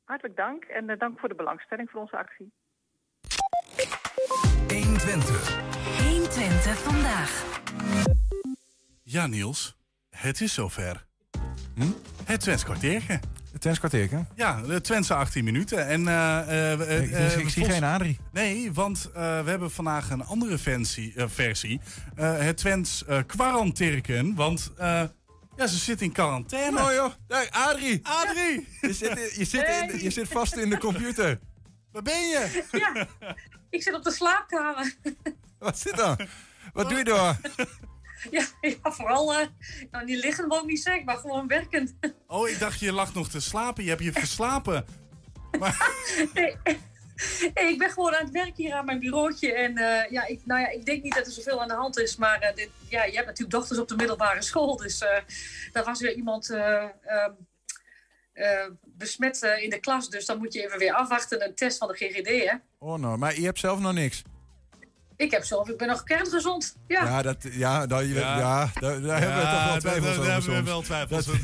Hartelijk 0.03 0.35
dank 0.35 0.63
en 0.63 0.95
dank 0.97 1.19
voor 1.19 1.29
de 1.29 1.35
belangstelling 1.35 1.89
voor 1.89 2.01
onze 2.01 2.17
actie. 2.17 2.51
120. 4.67 5.57
120 6.03 6.77
vandaag. 6.77 7.61
Ja, 9.03 9.27
Niels. 9.27 9.77
Het 10.09 10.41
is 10.41 10.53
zover. 10.53 11.05
Hm? 11.75 11.91
Het 12.25 12.39
Twents 12.39 12.63
kwartiertje. 12.63 13.19
Het 13.66 13.74
Twents 13.74 13.93
kwartiertje? 14.07 14.26
Ja, 14.36 14.61
de 14.61 14.82
Twentse 14.82 15.13
18 15.13 15.43
minuten. 15.43 15.88
En, 15.88 16.07
eh, 16.07 16.39
eh, 16.39 16.72
eh, 16.74 17.03
Ik- 17.03 17.11
eh, 17.11 17.24
ik 17.26 17.32
zie 17.32 17.51
volgens- 17.53 17.76
geen 17.76 17.84
Adrie. 17.84 18.20
Nee, 18.32 18.74
want 18.74 19.09
eh, 19.13 19.43
we 19.43 19.49
hebben 19.49 19.72
vandaag 19.72 20.09
een 20.09 20.24
andere 20.26 20.57
versie. 20.57 21.13
eh, 21.16 21.26
versie. 21.28 21.82
Eh, 22.16 22.38
het 22.38 22.57
Twents 22.57 23.05
eh 23.05 23.20
kwarantirken. 23.28 24.36
Want 24.36 24.72
eh, 24.78 25.01
ja, 25.55 25.68
ze 25.68 25.78
zit 25.78 26.01
in 26.01 26.11
quarantaine. 26.11 26.80
Oh 26.82 26.91
joh, 26.93 27.11
Daar, 27.28 27.47
Adrie! 27.51 27.99
Adrie! 28.03 28.68
Je 28.82 28.93
zit, 28.93 29.09
in- 29.09 29.39
je, 29.39 29.45
zit 29.45 29.68
in, 29.91 30.03
je 30.03 30.09
zit 30.09 30.28
vast 30.28 30.55
in 30.55 30.70
de 30.70 30.78
computer. 30.78 31.39
Waar 31.91 32.01
ben 32.01 32.28
je? 32.28 32.63
Ja, 32.72 33.07
ik 33.70 33.84
zit 33.84 33.93
op 33.93 34.03
de 34.03 34.11
slaapkamer. 34.11 34.93
Wat 35.59 35.80
zit 35.80 35.95
dan? 35.95 36.18
Wat 36.74 36.89
doe 36.89 36.97
je 36.97 37.03
door? 37.03 37.36
Ja, 38.32 38.45
ja 38.82 38.91
vooral 38.91 39.34
eh, 39.34 39.47
nou, 39.91 40.05
niet 40.05 40.23
liggen 40.23 40.51
ik 40.51 40.65
niet 40.65 40.82
zeggen, 40.82 41.05
maar 41.05 41.17
gewoon 41.17 41.47
werken. 41.47 41.89
Oh, 42.28 42.49
ik 42.49 42.59
dacht 42.59 42.80
je 42.80 42.91
lag 42.91 43.13
nog 43.13 43.30
te 43.30 43.39
slapen. 43.39 43.84
Je 43.84 43.89
hebt 43.89 44.03
je 44.03 44.11
verslapen. 44.11 44.86
Nee, 46.34 46.55
nee, 47.53 47.71
ik 47.71 47.78
ben 47.78 47.89
gewoon 47.89 48.15
aan 48.15 48.23
het 48.23 48.34
werk 48.34 48.57
hier 48.57 48.73
aan 48.73 48.86
mijn 48.86 48.99
bureautje. 48.99 49.53
En 49.53 49.78
eh, 49.78 50.11
ja, 50.11 50.26
ik, 50.26 50.41
nou 50.45 50.61
ja, 50.61 50.69
ik 50.69 50.86
denk 50.86 51.03
niet 51.03 51.15
dat 51.15 51.26
er 51.26 51.32
zoveel 51.32 51.61
aan 51.61 51.67
de 51.67 51.73
hand 51.73 51.99
is. 51.99 52.15
Maar 52.15 52.39
eh, 52.39 52.55
dit, 52.55 52.69
ja, 52.89 53.03
je 53.03 53.13
hebt 53.13 53.26
natuurlijk 53.26 53.57
dochters 53.57 53.80
op 53.80 53.88
de 53.88 53.95
middelbare 53.95 54.41
school. 54.41 54.78
Dus 54.78 55.03
daar 55.71 55.84
was 55.84 56.01
weer 56.01 56.13
iemand 56.13 56.49
eh, 56.49 56.84
ehm, 56.84 57.32
eh, 58.34 58.65
besmet 58.84 59.57
in 59.61 59.69
de 59.69 59.80
klas. 59.80 60.09
Dus 60.09 60.26
dan 60.26 60.38
moet 60.38 60.53
je 60.53 60.63
even 60.63 60.80
weer 60.80 60.93
afwachten. 60.93 61.43
Een 61.43 61.55
test 61.55 61.78
van 61.78 61.88
de 61.88 61.93
GGD, 61.93 62.28
hè. 62.28 62.55
Oh 62.80 62.99
nou, 62.99 63.17
maar 63.17 63.36
je 63.36 63.45
hebt 63.45 63.59
zelf 63.59 63.80
nog 63.80 63.93
niks. 63.93 64.23
Ik 65.18 65.32
heb 65.32 65.43
zelf, 65.43 65.70
ik 65.70 65.78
ben 65.78 65.88
nog 65.88 66.03
kerngezond. 66.03 66.76
Ja. 66.88 67.03
Ja, 67.03 67.22
dat, 67.22 67.38
ja, 67.51 67.88
dat, 67.88 68.05
ja. 68.07 68.38
Ja. 68.38 68.70
daar, 68.80 69.01
daar 69.01 69.20
hebben 69.20 69.38
we 69.39 69.49
toch 69.51 69.63
wel 69.63 69.70
daar- 69.72 69.80
twijfels 69.80 70.16
daar 70.16 70.38
over 70.38 70.53
hebben 70.53 70.63
we 70.63 70.70
wel 70.70 70.82
twijfels. 70.82 71.28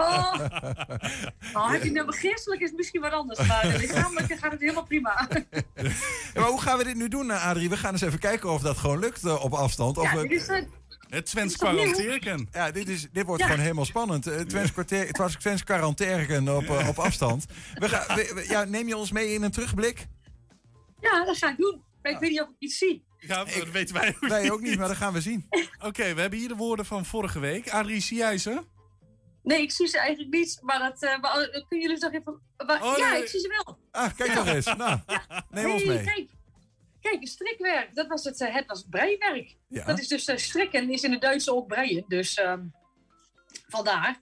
Oh. 0.00 0.34
oh, 1.54 1.70
heb 1.70 1.82
je 1.84 1.90
nou 1.90 2.12
geestelijk 2.16 2.60
is 2.60 2.68
het 2.68 2.76
misschien 2.76 3.00
wat 3.00 3.12
anders. 3.12 3.46
Maar 3.46 3.62
de 3.72 3.78
lichamelijke 3.78 4.36
gaat 4.36 4.50
het 4.52 4.60
helemaal 4.60 4.84
prima. 4.84 5.28
Maar 6.34 6.48
hoe 6.48 6.60
gaan 6.60 6.78
we 6.78 6.84
dit 6.84 6.94
nu 6.94 7.08
doen, 7.08 7.30
eh, 7.30 7.46
Adrie? 7.46 7.68
We 7.68 7.76
gaan 7.76 7.92
eens 7.92 8.00
even 8.00 8.18
kijken 8.18 8.50
of 8.50 8.62
dat 8.62 8.76
gewoon 8.76 8.98
lukt 8.98 9.24
eh, 9.24 9.44
op 9.44 9.52
afstand. 9.52 9.98
Of 9.98 10.10
dit 10.10 10.30
is, 10.30 10.46
eh, 10.46 10.62
Het 11.08 11.26
Twents 11.26 11.56
kwarantirken. 11.56 12.48
Ja, 12.52 12.70
dit, 12.70 12.88
is, 12.88 13.06
dit 13.12 13.26
wordt 13.26 13.40
Ja. 13.42 13.48
gewoon 13.48 13.62
helemaal 13.62 13.84
spannend. 13.84 14.22
Twents 14.48 14.72
kwartier, 14.72 15.06
het 15.06 15.18
was 15.18 15.34
Twents 15.34 15.64
quarantaine 15.64 16.52
op, 16.54 16.68
op 16.88 16.98
afstand. 16.98 17.44
We 17.74 17.88
gaan, 17.88 18.16
we- 18.16 18.32
we- 18.34 18.46
ja, 18.48 18.64
neem 18.64 18.88
je 18.88 18.96
ons 18.96 19.12
mee 19.12 19.32
in 19.32 19.42
een 19.42 19.50
terugblik? 19.50 20.06
ja, 21.00 21.24
dat 21.24 21.36
ga 21.38 21.48
ik 21.50 21.56
doen. 21.56 21.82
Maar 22.08 22.16
ik 22.16 22.22
weet 22.22 22.38
niet 22.38 22.48
of 22.48 22.48
ik 22.48 22.54
iets 22.58 22.78
zie. 22.78 23.04
Ja, 23.18 23.44
dat 23.44 23.70
weten 23.70 23.94
wij 23.94 24.08
ook 24.08 24.28
Wij 24.28 24.42
niet. 24.42 24.50
ook 24.50 24.60
niet, 24.60 24.78
maar 24.78 24.88
dat 24.88 24.96
gaan 24.96 25.12
we 25.12 25.20
zien. 25.20 25.46
Oké, 25.88 26.14
we 26.14 26.20
hebben 26.20 26.38
hier 26.38 26.48
de 26.48 26.56
woorden 26.56 26.86
van 26.86 27.04
vorige 27.04 27.40
week. 27.40 27.70
Adrie, 27.70 28.00
zie 28.00 28.16
jij 28.16 28.38
ze? 28.38 28.62
Nee, 29.42 29.62
ik 29.62 29.70
zie 29.70 29.86
ze 29.86 29.98
eigenlijk 29.98 30.34
niet. 30.34 30.58
Maar 30.62 30.78
dat 30.78 31.02
uh, 31.02 31.18
maar, 31.20 31.40
uh, 31.40 31.52
kunnen 31.52 31.86
jullie 31.86 31.98
toch 31.98 32.12
even... 32.12 32.40
Maar, 32.66 32.82
Oh, 32.82 32.98
ja, 32.98 33.10
nee. 33.10 33.22
ik 33.22 33.28
zie 33.28 33.40
ze 33.40 33.48
wel. 33.48 33.78
Ah, 33.90 34.16
kijk 34.16 34.34
nog 34.34 34.46
eens. 34.46 34.64
Nou, 34.64 35.00
neem 35.50 35.70
ons 35.70 35.84
mee. 35.84 36.04
Kijk, 36.04 36.30
kijk, 37.00 37.28
strikwerk. 37.28 37.94
Dat 37.94 38.06
was 38.06 38.24
het, 38.24 38.40
uh, 38.40 38.54
het 38.54 38.66
was 38.66 38.86
breiwerk. 38.90 39.56
Ja. 39.68 39.84
Dat 39.84 39.98
is 39.98 40.08
dus 40.08 40.28
uh, 40.28 40.36
strikken, 40.36 40.90
is 40.90 41.02
in 41.02 41.12
het 41.12 41.20
Duits 41.20 41.50
ook 41.50 41.66
breien. 41.66 42.04
Dus 42.08 42.38
uh, 42.38 42.54
vandaar. 43.68 44.18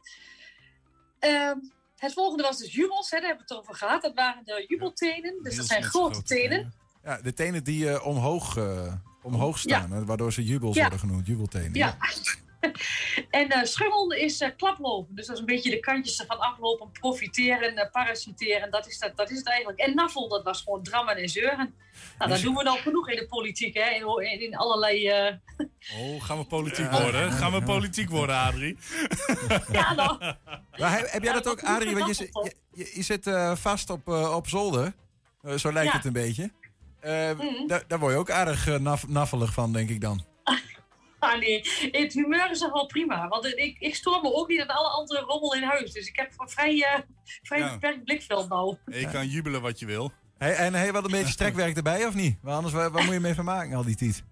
Ehm, 1.18 1.59
het 1.97 2.12
volgende 2.12 2.43
was 2.43 2.59
dus 2.59 2.74
jubels, 2.74 3.11
hè, 3.11 3.18
daar 3.18 3.26
hebben 3.26 3.47
we 3.47 3.55
het 3.55 3.62
over 3.62 3.74
gehad. 3.74 4.03
Dat 4.03 4.14
waren 4.14 4.45
de 4.45 4.64
jubeltenen. 4.66 5.43
Dus 5.43 5.57
dat 5.57 5.66
zijn 5.66 5.82
grote 5.82 6.22
tenen. 6.22 6.84
Ja, 7.07 7.18
de 7.22 7.32
tenen 7.32 7.64
die 7.64 7.84
uh, 7.84 8.07
omhoog, 8.07 8.57
uh, 8.57 8.92
omhoog 9.22 9.59
staan, 9.59 9.90
ja. 9.90 10.04
waardoor 10.04 10.32
ze 10.32 10.44
jubels 10.44 10.74
ja. 10.74 10.80
worden 10.80 10.98
genoemd, 10.98 11.26
jubeltenen. 11.26 11.74
Ja. 11.74 11.96
en 13.30 13.52
uh, 13.52 13.62
schummel 13.62 14.12
is 14.12 14.40
uh, 14.40 14.48
klaplopen. 14.57 15.14
Dus 15.14 15.26
dat 15.26 15.34
is 15.34 15.40
een 15.40 15.46
beetje 15.46 15.70
de 15.70 15.80
kantjes 15.80 16.20
ervan 16.20 16.38
aflopen, 16.38 16.90
profiteren, 16.90 17.72
uh, 17.72 17.90
parasiteren. 17.92 18.70
Dat 18.70 18.86
is, 18.86 18.98
dat, 18.98 19.16
dat 19.16 19.30
is 19.30 19.36
het 19.36 19.48
eigenlijk. 19.48 19.78
En 19.78 19.94
naffel, 19.94 20.28
dat 20.28 20.44
was 20.44 20.62
gewoon 20.62 20.82
drammen 20.82 21.16
en 21.16 21.28
zeuren. 21.28 21.74
Nou, 22.18 22.30
dat 22.30 22.40
doen 22.40 22.54
we 22.54 22.64
dan 22.64 22.76
genoeg 22.76 23.11
in 23.11 23.16
de 23.16 23.26
politiek, 23.26 23.74
hè? 23.74 23.90
In, 23.90 24.40
in 24.40 24.57
allerlei. 24.57 25.28
Uh... 25.28 25.34
Oh, 25.98 26.22
gaan 26.22 26.38
we 26.38 26.44
politiek 26.44 26.90
worden? 26.90 27.32
Gaan 27.32 27.52
we 27.52 27.62
politiek 27.62 28.11
worden, 28.11 28.36
Adrie? 28.36 28.78
ja, 29.72 29.94
dan. 29.94 30.18
Maar 30.78 30.98
heb, 30.98 31.11
heb 31.11 31.22
jij 31.22 31.32
dat 31.32 31.48
ook, 31.48 31.62
Adrie? 31.62 31.96
Want 31.96 32.16
je, 32.16 32.28
je, 32.32 32.54
je, 32.72 32.90
je 32.94 33.02
zit 33.02 33.26
uh, 33.26 33.57
vast 33.57 33.90
op, 33.90 34.09
uh, 34.09 34.34
op 34.34 34.48
zolder. 34.48 34.92
Uh, 35.42 35.54
zo 35.54 35.72
lijkt 35.72 35.90
ja. 35.90 35.96
het 35.96 36.07
een 36.07 36.12
beetje. 36.12 36.50
Uh, 37.07 37.30
mm 37.30 37.38
-hmm. 37.38 37.66
daar, 37.86 37.98
word 37.98 38.12
je 38.12 38.18
ook 38.18 38.30
aardig 38.30 38.68
uh, 38.68 38.78
naf, 38.78 39.09
naffelig 39.09 39.52
van, 39.52 39.72
denk 39.72 39.90
ik 39.90 40.00
dan. 40.00 40.24
Ah 41.18 41.38
nee, 41.38 41.61
het 41.90 42.12
humeur 42.12 42.50
is 42.50 42.59
toch 42.59 42.72
wel 42.72 42.86
prima. 42.86 43.28
Want 43.28 43.46
ik, 43.46 43.76
ik 43.78 43.94
stoor 43.94 44.22
me 44.22 44.34
ook 44.34 44.48
niet 44.48 44.61
aan 44.61 44.76
alle 44.76 44.88
andere 44.88 45.20
rommel 45.20 45.54
in 45.54 45.62
huis. 45.62 45.92
Dus 45.92 46.09
ik 46.09 46.16
heb 46.16 46.32
een 46.36 46.48
vrij, 46.48 46.74
uh, 46.74 46.98
vrij 47.42 47.59
ja. 47.59 47.72
beperkt 47.72 48.04
blikveld 48.04 48.48
nou. 48.48 48.76
Je 48.84 49.11
kan 49.11 49.28
jubelen 49.28 49.62
wat 49.62 49.78
je 49.78 49.86
wil. 49.86 50.12
Hey, 50.38 50.54
en 50.54 50.74
heb 50.74 50.86
je 50.86 50.92
wel 50.92 51.04
een 51.04 51.11
beetje 51.11 51.32
strekwerk 51.32 51.76
erbij 51.76 52.07
of 52.07 52.14
niet? 52.14 52.42
Maar 52.42 52.54
anders, 52.54 52.74
waar, 52.74 52.90
waar 52.90 53.04
moet 53.04 53.14
je 53.14 53.20
mee 53.20 53.34
van 53.34 53.44
maken 53.44 53.76
al 53.76 53.84
die 53.84 53.96
tijd? 53.96 54.24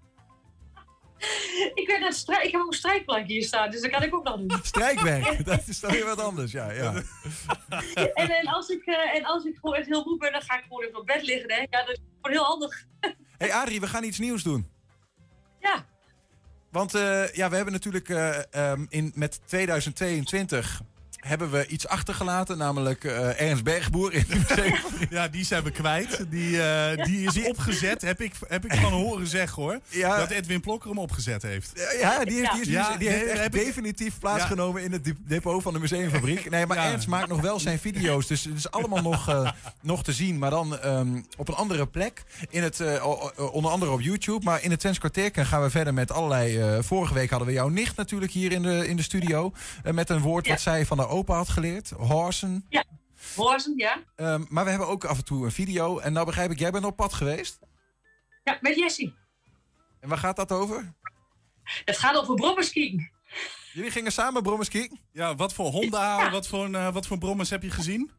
Ik, 1.75 1.87
weet 1.87 2.01
dat 2.01 2.15
strijk, 2.15 2.45
ik 2.45 2.53
heb 2.53 2.61
ook 2.61 2.67
een 2.67 2.79
strijkplank 2.79 3.27
hier 3.27 3.45
staan, 3.45 3.71
dus 3.71 3.81
dat 3.81 3.91
kan 3.91 4.03
ik 4.03 4.15
ook 4.15 4.25
nog 4.25 4.37
doen. 4.37 4.61
Strijkwerk, 4.63 5.45
dat 5.45 5.63
is 5.67 5.81
toch 5.81 5.91
weer 5.91 6.05
wat 6.05 6.21
anders, 6.21 6.53
ja. 6.53 6.71
ja. 6.71 7.03
en, 7.95 8.31
en, 8.31 8.47
als 8.47 8.69
ik, 8.69 8.87
uh, 8.87 9.15
en 9.15 9.25
als 9.25 9.45
ik 9.45 9.57
gewoon 9.61 9.75
echt 9.75 9.87
heel 9.87 10.05
moe 10.05 10.19
ben, 10.19 10.33
dan 10.33 10.43
ga 10.43 10.59
ik 10.59 10.63
gewoon 10.63 10.83
even 10.85 10.99
op 10.99 11.07
bed 11.07 11.23
liggen. 11.23 11.53
Hè? 11.53 11.59
Ja, 11.59 11.85
dat 11.85 11.89
is 11.89 12.01
gewoon 12.21 12.37
heel 12.37 12.45
handig. 12.45 12.85
Hé 13.01 13.11
hey 13.37 13.53
Adrie, 13.53 13.81
we 13.81 13.87
gaan 13.87 14.05
iets 14.05 14.19
nieuws 14.19 14.43
doen. 14.43 14.71
Ja. 15.61 15.87
Want 16.71 16.95
uh, 16.95 17.33
ja, 17.33 17.51
we 17.51 17.57
hebben 17.57 17.73
natuurlijk 17.73 18.09
uh, 18.09 18.39
um, 18.55 18.87
in, 18.89 19.13
met 19.15 19.41
2022 19.47 20.81
hebben 21.25 21.51
we 21.51 21.67
iets 21.67 21.89
achtergelaten, 21.89 22.59
namelijk 22.59 23.05
eh, 23.05 23.41
Ernst 23.41 23.65
Bergboer 23.65 24.13
in 24.13 24.25
het 24.29 24.49
museum. 24.49 24.75
Ja, 25.11 25.29
die 25.29 25.45
zijn 25.45 25.63
we 25.65 25.71
kwijt. 25.71 26.25
Die, 26.29 26.63
eh, 26.63 27.05
die 27.05 27.27
is 27.27 27.43
opgezet, 27.49 28.03
heb 28.03 28.21
ik, 28.21 28.33
heb 28.49 28.65
ik 28.65 28.75
van 28.75 28.93
horen 28.93 29.27
zeggen 29.27 29.63
hoor. 29.63 29.79
Ja. 29.89 30.17
Dat 30.19 30.31
Edwin 30.31 30.61
Plokker 30.61 30.89
hem 30.89 30.99
opgezet 30.99 31.43
heeft. 31.43 31.71
Ja, 32.01 32.25
die 32.25 32.37
heeft, 32.39 32.53
die 32.53 32.61
is 32.61 32.69
Ja, 32.69 32.97
die 32.97 33.09
heeft 33.09 33.27
echt 33.27 33.53
definitief 33.53 34.19
plaatsgenomen 34.19 34.83
in 34.83 34.93
het 34.93 35.05
dep- 35.05 35.17
depot 35.27 35.63
van 35.63 35.73
de 35.73 35.79
museumfabriek. 35.79 36.51
Nee, 36.51 36.67
maar 36.67 36.77
Ja. 36.77 36.91
Ernst 36.91 37.09
maakt 37.09 37.29
nog 37.29 37.41
wel 37.41 37.61
zijn 37.61 37.79
video's. 37.79 38.27
Dus 38.27 38.45
het 38.45 38.57
is 38.57 38.71
allemaal 38.71 39.03
nog, 39.03 39.29
eh, 39.29 39.51
nog 39.81 40.05
te 40.05 40.13
zien. 40.13 40.39
Maar 40.39 40.51
dan 40.51 40.79
ehm, 40.79 41.21
op 41.37 41.49
een 41.49 41.55
andere 41.55 41.87
plek. 41.87 42.23
In 42.51 42.63
het, 42.63 42.81
eh, 42.81 43.07
onder 43.53 43.71
andere 43.71 43.91
op 43.93 44.01
YouTube. 44.01 44.45
Maar 44.45 44.63
in 44.63 44.71
het 44.71 44.81
Twents 44.81 44.99
kwartier 44.99 45.31
gaan 45.35 45.63
we 45.63 45.71
verder 45.71 45.95
met 45.95 46.13
allerlei... 46.13 46.59
eh, 46.59 46.79
vorige 46.83 47.15
week 47.15 47.31
hadden 47.31 47.49
we 47.49 47.55
jouw 47.55 47.69
nicht 47.69 47.97
natuurlijk 47.97 48.33
hier 48.33 48.53
in 48.53 48.63
de, 48.63 48.89
in 48.89 48.97
de 48.97 49.03
studio. 49.03 49.53
met 49.93 50.11
een 50.11 50.21
woord 50.21 50.49
wat 50.49 50.61
zij 50.61 50.87
van 50.87 50.99
haar 50.99 51.09
opa 51.15 51.35
had 51.37 51.49
geleerd. 51.49 51.91
Horsen. 51.91 52.67
Ja, 52.69 52.85
Horsen, 53.37 53.77
ja. 53.77 54.03
Ehm, 54.17 54.45
maar 54.49 54.65
we 54.65 54.71
hebben 54.71 54.89
ook 54.89 55.05
af 55.05 55.19
en 55.19 55.25
toe 55.25 55.45
een 55.45 55.53
video. 55.53 55.99
En 55.99 56.13
nou 56.13 56.27
begrijp 56.27 56.51
ik, 56.51 56.59
jij 56.59 56.71
bent 56.71 56.85
op 56.85 56.97
pad 56.97 57.13
geweest. 57.13 57.59
Ja, 58.45 58.59
met 58.61 58.77
Jessie. 58.77 59.15
En 60.01 60.09
waar 60.09 60.19
gaat 60.19 60.37
dat 60.37 60.53
over? 60.53 60.95
Het 61.85 61.99
gaat 61.99 62.17
over 62.17 62.35
brommerskiën. 62.35 63.11
Jullie 63.73 63.91
gingen 63.91 64.13
samen 64.13 64.43
brommerski? 64.43 64.91
Ja, 65.13 65.35
wat 65.35 65.53
voor 65.53 65.71
Honda, 65.71 66.31
wat, 66.31 66.47
voor, 66.47 66.75
eh, 66.75 66.93
wat 66.93 67.07
voor 67.07 67.19
brommers 67.19 67.51
heb 67.51 67.63
je 67.63 67.71
gezien? 67.71 68.11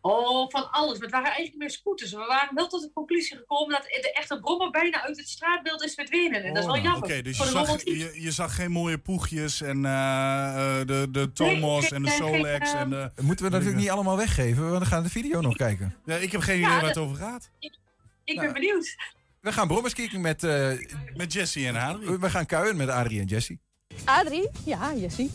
Oh, 0.00 0.50
van 0.50 0.70
alles. 0.70 0.92
Maar 0.92 1.02
het 1.02 1.10
waren 1.10 1.26
eigenlijk 1.26 1.56
meer 1.56 1.70
scooters. 1.70 2.10
We 2.12 2.16
waren 2.28 2.54
wel 2.54 2.68
tot 2.68 2.82
de 2.82 2.90
conclusie 2.92 3.36
gekomen 3.36 3.74
dat 3.74 3.82
de 3.82 4.12
echte 4.12 4.40
brommer 4.40 4.70
bijna 4.70 5.02
uit 5.02 5.16
het 5.16 5.28
straatbeeld 5.28 5.82
is 5.82 5.94
verdwenen. 5.94 6.42
En 6.44 6.48
dat 6.54 6.62
is 6.62 6.64
wel 6.68 6.74
Oh, 6.76 6.82
jammer. 6.82 7.02
Oké, 7.02 7.22
dus 7.22 7.36
Voor 7.36 7.46
je 7.46 7.52
de 7.52 7.64
zag, 7.66 7.84
je, 7.84 8.20
je 8.22 8.30
zag 8.30 8.54
geen 8.54 8.70
mooie 8.70 8.98
poegjes 8.98 9.60
en 9.60 9.84
eh, 9.84 10.80
eh, 10.80 10.86
de, 10.86 11.08
de 11.10 11.32
Tomos 11.32 11.90
en 11.92 12.02
de 12.02 12.08
geen, 12.08 12.18
Solex. 12.18 12.72
eh, 12.72 12.80
En 12.80 12.90
de, 12.90 13.10
Moeten 13.22 13.44
we 13.44 13.50
natuurlijk 13.50 13.78
niet 13.80 13.90
allemaal 13.90 14.16
weggeven, 14.16 14.70
want 14.70 14.82
we 14.82 14.88
gaan 14.88 15.02
de 15.02 15.10
video 15.10 15.40
nog 15.40 15.56
kijken. 15.56 15.96
ja, 16.04 16.16
ik 16.16 16.32
heb 16.32 16.40
geen 16.40 16.58
Ja, 16.58 16.60
idee 16.66 16.70
waar 16.74 16.80
dat- 16.80 16.94
het 16.94 17.04
over 17.04 17.16
gaat. 17.16 17.50
Ik 17.58 18.34
Nou. 18.34 18.40
ben 18.46 18.52
benieuwd. 18.54 18.96
We 19.40 19.52
gaan 19.52 19.66
brommerskieken 19.68 20.20
met... 20.20 20.44
eh, 20.44 20.70
Met 21.14 21.32
Jessie 21.32 21.66
en 21.66 21.76
Adrie. 21.76 22.18
we 22.18 22.30
gaan 22.30 22.46
kuien 22.46 22.76
met 22.76 22.88
Adrie 22.88 23.20
en 23.20 23.26
Jessie. 23.26 23.60
Adrie, 24.04 24.48
Ja, 24.64 24.94
Jessie. 24.94 25.30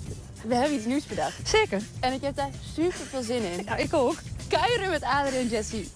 We 0.48 0.56
hebben 0.56 0.76
iets 0.76 0.86
nieuws 0.86 1.06
bedacht. 1.06 1.50
Zeker. 1.50 1.82
En 2.00 2.14
ik 2.14 2.22
heb 2.22 2.36
daar 2.36 2.50
super 2.74 3.06
veel 3.10 3.22
zin 3.22 3.44
in. 3.44 3.64
Ja, 3.66 3.76
ik 3.76 3.94
ook. 3.94 4.16
Kuieren 4.48 4.90
met 4.90 5.04
Adrie 5.04 5.40
en 5.40 5.48
Jessie. 5.48 5.92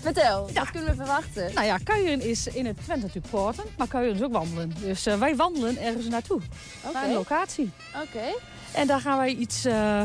Vertel, 0.00 0.50
wat 0.54 0.70
kunnen 0.70 0.90
we 0.90 0.96
verwachten? 0.96 1.54
Nou 1.54 1.66
ja, 1.66 1.78
kuieren 1.84 2.20
is 2.20 2.46
in 2.46 2.66
het 2.66 2.76
Twente 2.84 3.06
natuurlijk 3.06 3.34
porten, 3.34 3.64
maar 3.76 3.88
kuieren 3.88 4.16
is 4.16 4.22
ook 4.22 4.32
wandelen. 4.32 4.74
Dus 4.80 5.06
eh, 5.06 5.18
wij 5.18 5.36
wandelen 5.36 5.78
ergens 5.78 6.08
naartoe, 6.08 6.40
naar 6.82 7.02
een 7.02 7.08
Oké, 7.08 7.18
locatie. 7.18 7.70
oké. 8.02 8.34
En 8.72 8.86
daar 8.86 9.00
gaan 9.00 9.18
wij 9.18 9.34
iets 9.34 9.64
eh, 9.64 10.00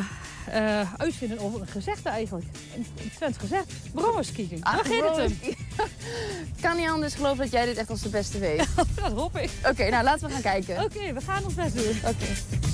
eh, 0.47 0.93
uitvinden 0.97 1.39
over 1.39 1.61
een 1.61 1.67
gezegde 1.67 2.09
eigenlijk. 2.09 2.45
Een, 2.75 3.11
Twents 3.15 3.37
gezegd. 3.37 3.73
Brommerskieken. 3.91 4.63
Ah, 4.63 4.77
het 4.77 5.15
hem? 5.15 5.37
Kan 6.61 6.77
niet 6.77 6.89
anders 6.89 7.13
geloven 7.13 7.37
dat 7.37 7.51
jij 7.51 7.65
dit 7.65 7.77
echt 7.77 7.89
als 7.89 8.01
de 8.01 8.09
beste 8.09 8.39
weet. 8.39 8.67
Dat 9.01 9.11
hoop 9.11 9.37
ik. 9.37 9.49
Oké, 9.69 9.89
nou 9.89 10.03
laten 10.03 10.27
we 10.27 10.33
gaan 10.33 10.41
kijken. 10.41 10.83
Oké, 10.83 11.13
we 11.13 11.21
gaan 11.21 11.43
ons 11.43 11.53
best 11.53 11.73
doen. 11.73 11.95
Oké. 12.05 12.71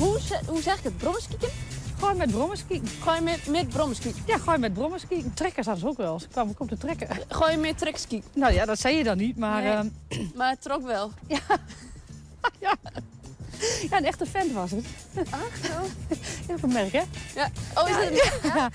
Hoe, 0.00 0.18
hoe 0.46 0.62
zeg 0.62 0.78
ik 0.78 0.84
het? 0.84 0.96
Brommerskieken? 0.96 1.48
Gooi 1.98 2.14
met 2.14 2.30
brommerskieken. 2.30 2.88
Gooi 2.88 3.20
met, 3.20 3.46
met 3.46 3.68
brommerskieken. 3.68 4.22
Ja, 4.26 4.38
gooi 4.38 4.58
met 4.58 4.72
brommerskieken. 4.72 5.34
Trekkers 5.34 5.66
hadden 5.66 5.84
ze 5.84 5.90
ook 5.90 5.96
wel. 5.96 6.20
Ze 6.20 6.28
kwamen 6.28 6.52
ook 6.52 6.60
op 6.60 6.68
de 6.68 6.78
trekken. 6.78 7.08
Gooi 7.28 7.56
met 7.56 7.78
trekskiek. 7.78 8.24
Nou 8.32 8.52
ja, 8.52 8.64
dat 8.64 8.78
zei 8.78 8.96
je 8.96 9.04
dan 9.04 9.16
niet, 9.16 9.36
maar... 9.36 9.62
Nee. 9.62 9.72
ehm, 9.72 9.86
Maar 10.36 10.50
het 10.50 10.62
trok 10.62 10.82
wel. 10.82 11.10
ja, 12.60 12.76
een 13.90 14.04
echte 14.04 14.26
vent 14.26 14.52
was 14.52 14.70
het. 14.70 14.84
Ach, 15.30 15.66
zo. 15.66 15.72
Heel 16.52 16.68
merk, 16.68 16.92
hè? 16.92 17.02
Ja. 17.34 17.50
Oh, 17.74 17.88
is 17.88 17.94
het? 17.94 18.40
Ja. 18.42 18.70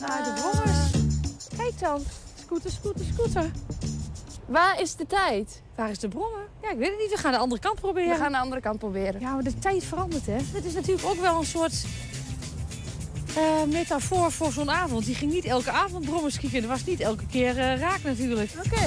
Nou, 0.00 0.24
de 0.24 0.32
brommers. 0.40 0.90
Kijk 1.56 1.78
dan. 1.80 2.02
Scooter, 2.44 2.70
scooter, 2.70 3.04
scooter. 3.14 3.50
Waar 4.46 4.80
is 4.80 4.94
de 4.96 5.06
tijd? 5.06 5.62
Waar 5.74 5.90
is 5.90 5.98
de 5.98 6.08
brommer? 6.08 6.48
Ja, 6.62 6.70
ik 6.70 6.78
weet 6.78 6.90
het 6.90 6.98
niet. 6.98 7.10
We 7.10 7.16
gaan 7.16 7.32
de 7.32 7.38
andere 7.38 7.60
kant 7.60 7.80
proberen. 7.80 8.10
We 8.10 8.22
gaan 8.22 8.32
de 8.32 8.38
andere 8.38 8.60
kant 8.60 8.78
proberen. 8.78 9.20
Ja, 9.20 9.32
maar 9.34 9.42
de 9.42 9.58
tijd 9.58 9.84
verandert, 9.84 10.26
hè. 10.26 10.36
Het 10.52 10.64
is 10.64 10.74
natuurlijk 10.74 11.06
ook 11.06 11.20
wel 11.20 11.38
een 11.38 11.44
soort 11.46 11.84
eh, 13.36 13.62
metafoor 13.62 14.32
voor 14.32 14.52
zo'n 14.52 14.70
avond. 14.70 15.04
Die 15.04 15.14
ging 15.14 15.32
niet 15.32 15.44
elke 15.44 15.70
avond 15.70 16.04
brommers 16.04 16.38
kieken. 16.38 16.60
Dat 16.60 16.70
was 16.70 16.84
niet 16.84 17.00
elke 17.00 17.26
keer 17.26 17.58
eh, 17.58 17.78
raak 17.78 18.02
natuurlijk. 18.02 18.50
Oké. 18.66 18.86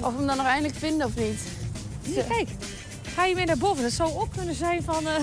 Of 0.00 0.10
we 0.12 0.16
hem 0.16 0.26
dan 0.26 0.36
nog 0.36 0.46
eindelijk 0.46 0.78
vinden 0.78 1.06
of 1.06 1.16
niet. 1.16 1.40
Kijk. 2.28 2.48
Ga 3.14 3.24
je 3.24 3.34
mee 3.34 3.46
naar 3.46 3.58
boven? 3.58 3.82
Dat 3.82 3.92
zou 3.92 4.14
ook 4.14 4.30
kunnen 4.36 4.54
zijn 4.54 4.82
van... 4.82 5.06
eh 5.06 5.14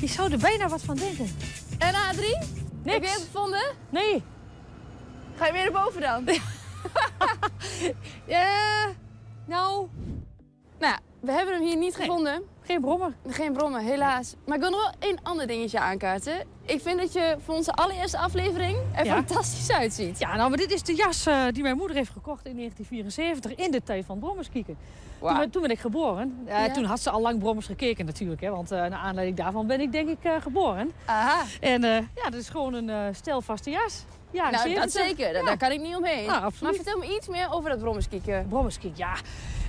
je 0.00 0.06
zou 0.06 0.32
er 0.32 0.38
bijna 0.38 0.68
wat 0.68 0.82
van 0.82 0.96
denken. 0.96 1.36
En 1.78 1.94
Adrie? 1.94 2.36
Niks. 2.36 2.92
Heb 2.92 3.02
je 3.02 3.08
hem 3.08 3.20
gevonden? 3.20 3.62
Nee. 3.90 4.22
Ga 5.36 5.46
je 5.46 5.52
weer 5.52 5.70
naar 5.70 5.82
boven 5.84 6.00
dan? 6.00 6.24
Ja, 8.26 8.86
nou, 9.46 9.88
Nou, 10.78 10.92
ja, 10.92 10.98
we 11.20 11.32
hebben 11.32 11.54
hem 11.54 11.62
hier 11.64 11.76
niet 11.76 11.98
Nee. 11.98 12.06
gevonden. 12.06 12.42
geen 12.62 12.80
brommer. 12.80 13.12
Geen 13.28 13.52
brommen, 13.52 13.84
helaas. 13.84 14.34
Maar 14.46 14.54
ik 14.56 14.60
wil 14.62 14.70
nog 14.70 14.80
wel 14.80 14.92
één 15.08 15.18
ander 15.22 15.46
dingetje 15.46 15.80
aankaarten. 15.80 16.46
Ik 16.64 16.80
vind 16.80 16.98
dat 16.98 17.12
je 17.12 17.36
voor 17.44 17.54
onze 17.54 17.72
allereerste 17.72 18.18
aflevering 18.18 18.78
er 18.94 19.04
Ja. 19.04 19.14
fantastisch 19.14 19.70
uitziet. 19.70 20.18
Ja, 20.18 20.36
nou, 20.36 20.48
maar 20.48 20.58
dit 20.58 20.72
is 20.72 20.82
de 20.82 20.94
jas 20.94 21.26
eh, 21.26 21.44
die 21.52 21.62
mijn 21.62 21.76
moeder 21.76 21.96
heeft 21.96 22.10
gekocht 22.10 22.46
in 22.46 22.56
1974 22.56 23.54
in 23.66 23.70
de 23.70 23.82
tijd 23.82 24.04
van 24.04 24.18
brommers 24.18 24.50
kieken. 24.50 24.76
Toen, 25.20 25.50
toen 25.50 25.62
ben 25.62 25.70
ik 25.70 25.78
geboren. 25.78 26.38
Eh, 26.46 26.66
Ja. 26.66 26.72
Toen 26.72 26.84
had 26.84 27.00
ze 27.00 27.10
al 27.10 27.20
lang 27.20 27.38
brommers 27.38 27.66
gekeken 27.66 28.06
natuurlijk, 28.06 28.40
hè, 28.40 28.50
want 28.50 28.70
eh 28.70 28.78
naar 28.78 28.92
aanleiding 28.98 29.36
daarvan 29.36 29.66
ben 29.66 29.80
ik 29.80 29.92
denk 29.92 30.08
ik 30.08 30.24
eh, 30.24 30.32
geboren. 30.40 30.92
Aha. 31.04 31.42
En 31.60 31.84
eh, 31.84 31.90
ja, 32.14 32.22
dat 32.30 32.34
is 32.40 32.48
gewoon 32.48 32.74
een 32.74 32.90
eh 32.90 33.04
stelvaste 33.12 33.70
jas. 33.70 34.04
Ja, 34.30 34.50
Nou, 34.50 34.74
dat 34.74 34.92
zeker. 34.92 35.32
Daar, 35.32 35.44
daar 35.44 35.56
kan 35.56 35.70
ik 35.72 35.80
niet 35.80 35.96
omheen. 35.96 36.30
Absoluut. 36.30 36.60
maar 36.60 36.74
vertel 36.74 36.98
me 36.98 37.16
iets 37.16 37.28
meer 37.28 37.48
over 37.52 37.70
dat 37.70 37.78
brommerskieken. 37.78 38.46
Brommerskiek, 38.48 38.96
ja. 38.96 39.16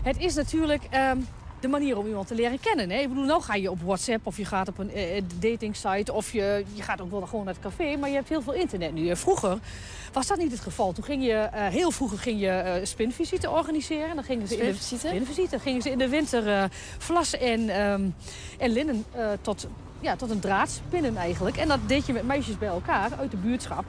Het 0.03 0.17
is 0.19 0.35
natuurlijk 0.35 0.83
ehm, 0.89 1.17
de 1.59 1.67
manier 1.67 1.97
om 1.97 2.07
iemand 2.07 2.27
te 2.27 2.35
leren 2.35 2.59
kennen. 2.59 2.89
Hè? 2.89 2.97
Ik 2.99 3.07
bedoel, 3.09 3.23
nou 3.23 3.41
ga 3.41 3.55
je 3.55 3.71
op 3.71 3.81
WhatsApp 3.81 4.27
of 4.27 4.37
je 4.37 4.45
gaat 4.45 4.67
op 4.67 4.77
een 4.77 4.91
eh, 4.93 5.21
datingsite 5.39 6.13
of 6.13 6.31
je, 6.31 6.65
je 6.73 6.81
gaat 6.81 7.01
ook 7.01 7.11
wel 7.11 7.21
gewoon 7.21 7.45
naar 7.45 7.53
het 7.53 7.63
café, 7.63 7.97
maar 7.97 8.09
je 8.09 8.15
hebt 8.15 8.29
heel 8.29 8.41
veel 8.41 8.53
internet 8.53 8.93
nu. 8.93 9.09
Eh, 9.09 9.15
Vroeger 9.15 9.59
was 10.13 10.27
dat 10.27 10.37
niet 10.37 10.51
het 10.51 10.59
geval. 10.59 10.91
Toen 10.93 11.03
ging 11.03 11.25
je, 11.25 11.33
eh, 11.33 11.67
heel 11.67 11.91
vroeger 11.91 12.17
ging 12.17 12.39
je 12.39 12.49
eh 12.49 12.85
spinvisite 12.85 13.49
organiseren. 13.49 14.15
Dan 14.15 14.23
gingen 14.23 14.47
ze 14.47 14.53
in 14.53 14.59
de 14.59 14.65
Spinvisite? 14.65 15.07
spinvisite. 15.07 15.59
Gingen 15.59 15.81
ze 15.81 15.89
in 15.91 15.97
de 15.97 16.09
winter 16.09 16.47
eh 16.47 16.63
vlas 16.97 17.37
en, 17.37 17.69
ehm, 17.69 18.09
en 18.57 18.69
linnen 18.71 19.05
eh, 19.11 19.25
tot, 19.41 19.67
ja, 19.99 20.15
tot 20.15 20.29
een 20.29 20.39
draad 20.39 20.69
spinnen 20.69 21.17
eigenlijk. 21.17 21.57
En 21.57 21.67
dat 21.67 21.79
deed 21.87 22.05
je 22.05 22.13
met 22.13 22.23
meisjes 22.23 22.57
bij 22.57 22.67
elkaar 22.67 23.09
uit 23.19 23.31
de 23.31 23.37
buurtschap. 23.37 23.85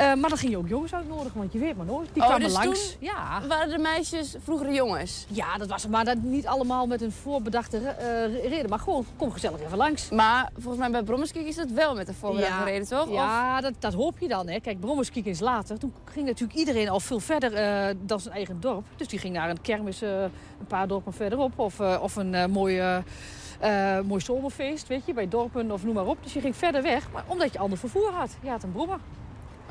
Eh, 0.00 0.14
maar 0.14 0.28
dan 0.28 0.38
ging 0.38 0.50
je 0.52 0.58
ook 0.58 0.68
jongens 0.68 0.94
uitnodigen, 0.94 1.38
want 1.38 1.52
je 1.52 1.58
weet 1.58 1.76
maar 1.76 1.86
nooit. 1.86 2.08
Die 2.12 2.22
Oh, 2.22 2.28
kwamen 2.28 2.46
dus 2.48 2.56
langs. 2.56 2.88
toen 2.90 2.96
Ja. 3.08 3.40
Waren 3.48 3.68
de 3.70 3.78
meisjes 3.78 4.34
vroeger 4.42 4.72
jongens? 4.72 5.26
Ja, 5.28 5.56
dat 5.58 5.68
was 5.68 5.82
het. 5.82 5.90
Maar 5.90 6.04
dat 6.04 6.16
niet 6.22 6.46
allemaal 6.46 6.86
met 6.86 7.00
een 7.02 7.12
voorbedachte 7.12 7.78
eh, 7.78 8.48
reden. 8.48 8.68
Maar 8.70 8.78
gewoon, 8.78 9.04
kom 9.16 9.30
gezellig 9.32 9.60
even 9.60 9.76
langs. 9.76 10.10
Maar 10.10 10.50
volgens 10.58 10.76
mij 10.78 10.90
bij 10.90 11.02
brommerskiek 11.02 11.46
is 11.46 11.56
dat 11.56 11.70
wel 11.70 11.94
met 11.94 12.08
een 12.08 12.14
voorbedachte 12.14 12.54
Ja. 12.58 12.64
reden, 12.64 12.86
toch? 12.88 13.06
Of- 13.06 13.12
Ja, 13.14 13.60
dat, 13.60 13.72
dat 13.78 13.92
hoop 13.94 14.18
je 14.18 14.28
dan. 14.28 14.48
Hè. 14.48 14.60
Kijk, 14.60 14.80
Brommerskiek 14.80 15.26
is 15.26 15.40
later. 15.40 15.78
Toen 15.78 15.92
ging 16.04 16.26
natuurlijk 16.26 16.58
iedereen 16.58 16.88
al 16.88 17.00
veel 17.00 17.20
verder 17.20 17.54
eh, 17.54 17.94
dan 18.02 18.20
zijn 18.20 18.34
eigen 18.34 18.60
dorp. 18.60 18.84
Dus 18.96 19.08
die 19.08 19.18
ging 19.18 19.34
naar 19.34 19.50
een 19.50 19.60
kermis 19.60 20.00
een 20.00 20.66
paar 20.68 20.88
dorpen 20.88 21.12
verderop. 21.12 21.58
Of, 21.58 21.80
of 21.80 22.16
een 22.16 22.50
mooi, 22.50 22.78
eh, 23.60 23.98
mooi 24.00 24.20
zomerfeest, 24.20 24.86
weet 24.86 25.06
je, 25.06 25.14
bij 25.14 25.28
dorpen 25.28 25.70
of 25.70 25.84
noem 25.84 25.94
maar 25.94 26.06
op. 26.06 26.18
Dus 26.22 26.32
je 26.32 26.40
ging 26.40 26.56
verder 26.56 26.82
weg, 26.82 27.10
maar 27.12 27.24
omdat 27.26 27.52
je 27.52 27.58
ander 27.58 27.78
vervoer 27.78 28.10
had. 28.12 28.30
Je 28.42 28.50
had 28.50 28.62
een 28.62 28.72
brommer. 28.72 28.98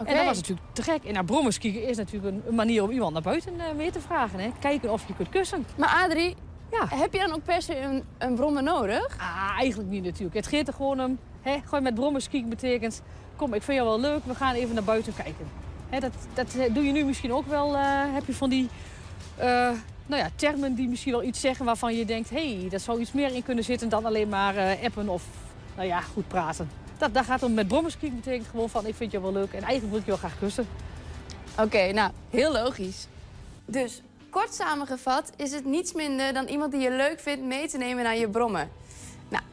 En 0.07 0.15
dat 0.15 0.25
was 0.25 0.35
natuurlijk 0.37 0.67
te 0.73 0.83
gek. 0.83 1.03
En 1.03 1.13
naar 1.13 1.25
brommerskieken 1.25 1.87
is 1.87 1.97
natuurlijk 1.97 2.35
een, 2.47 2.55
manier 2.55 2.83
om 2.83 2.89
iemand 2.91 3.13
naar 3.13 3.21
buiten 3.21 3.53
eh, 3.59 3.65
mee 3.75 3.91
te 3.91 3.99
vragen. 3.99 4.39
Hè. 4.39 4.49
Kijken 4.59 4.91
of 4.91 5.07
je 5.07 5.15
kunt 5.15 5.29
kussen. 5.29 5.65
Maar 5.77 6.03
Adrie, 6.05 6.35
Ja. 6.71 6.85
heb 6.97 7.13
je 7.13 7.19
dan 7.19 7.33
ook 7.33 7.43
per 7.43 7.61
se 7.61 7.79
een, 7.79 8.03
een 8.17 8.35
brommer 8.35 8.63
nodig? 8.63 9.17
Ah, 9.17 9.55
eigenlijk 9.59 9.89
niet 9.89 10.03
natuurlijk. 10.03 10.35
Het 10.35 10.47
gaat 10.47 10.67
er 10.67 10.73
gewoon 10.73 11.01
om. 11.03 11.17
Hè, 11.41 11.57
gewoon 11.65 11.83
met 11.83 11.95
brommerskiek 11.95 12.49
betekent... 12.49 13.01
Kom, 13.35 13.53
ik 13.53 13.61
vind 13.61 13.77
jou 13.77 13.89
wel 13.89 13.99
leuk, 13.99 14.25
we 14.25 14.35
gaan 14.35 14.55
even 14.55 14.73
naar 14.75 14.83
buiten 14.83 15.13
kijken. 15.15 15.47
Hè, 15.89 15.99
dat, 15.99 16.11
dat 16.33 16.55
eh, 16.55 16.73
doe 16.73 16.83
je 16.83 16.91
nu 16.91 17.05
misschien 17.05 17.33
ook 17.33 17.47
wel. 17.47 17.75
eh, 17.75 17.81
heb 18.13 18.25
je 18.25 18.33
van 18.33 18.49
die 18.49 18.69
eh, 19.37 19.69
nou 20.05 20.21
ja, 20.21 20.29
termen 20.35 20.75
die 20.75 20.87
misschien 20.87 21.11
wel 21.11 21.23
iets 21.23 21.39
zeggen 21.39 21.65
waarvan 21.65 21.95
je 21.95 22.05
denkt... 22.05 22.29
hé, 22.29 22.59
hey, 22.59 22.69
daar 22.69 22.79
zou 22.79 22.99
iets 22.99 23.11
meer 23.11 23.33
in 23.35 23.43
kunnen 23.43 23.63
zitten 23.63 23.89
dan 23.89 24.05
alleen 24.05 24.29
maar 24.29 24.55
eh, 24.55 24.83
appen 24.85 25.09
of 25.09 25.23
nou 25.75 25.87
ja, 25.87 25.99
goed 26.01 26.27
praten. 26.27 26.69
Dat, 26.99 27.13
daar 27.13 27.23
gaat 27.23 27.43
om 27.43 27.53
met 27.53 27.67
brommerskiek 27.67 28.15
betekent 28.15 28.47
gewoon 28.47 28.69
van... 28.69 28.85
ik 28.85 28.95
vind 28.95 29.11
jou 29.11 29.23
wel 29.23 29.33
leuk 29.33 29.53
en 29.53 29.63
eigenlijk 29.63 29.89
wil 29.89 29.99
ik 29.99 30.05
je 30.05 30.11
wel 30.11 30.19
graag 30.19 30.39
kussen. 30.39 30.67
Oké, 31.59 31.91
nou, 31.91 32.11
heel 32.29 32.51
logisch. 32.51 33.07
Dus, 33.65 34.01
kort 34.29 34.53
samengevat 34.53 35.31
is 35.35 35.51
het 35.51 35.65
niets 35.65 35.93
minder 35.93 36.33
dan 36.33 36.47
iemand 36.47 36.71
die 36.71 36.81
je 36.81 36.91
leuk 36.91 37.19
vindt 37.19 37.43
mee 37.43 37.67
te 37.67 37.77
nemen 37.77 38.03
naar 38.03 38.17
je 38.17 38.29
brommen. 38.29 38.69
Nou, 39.29 39.43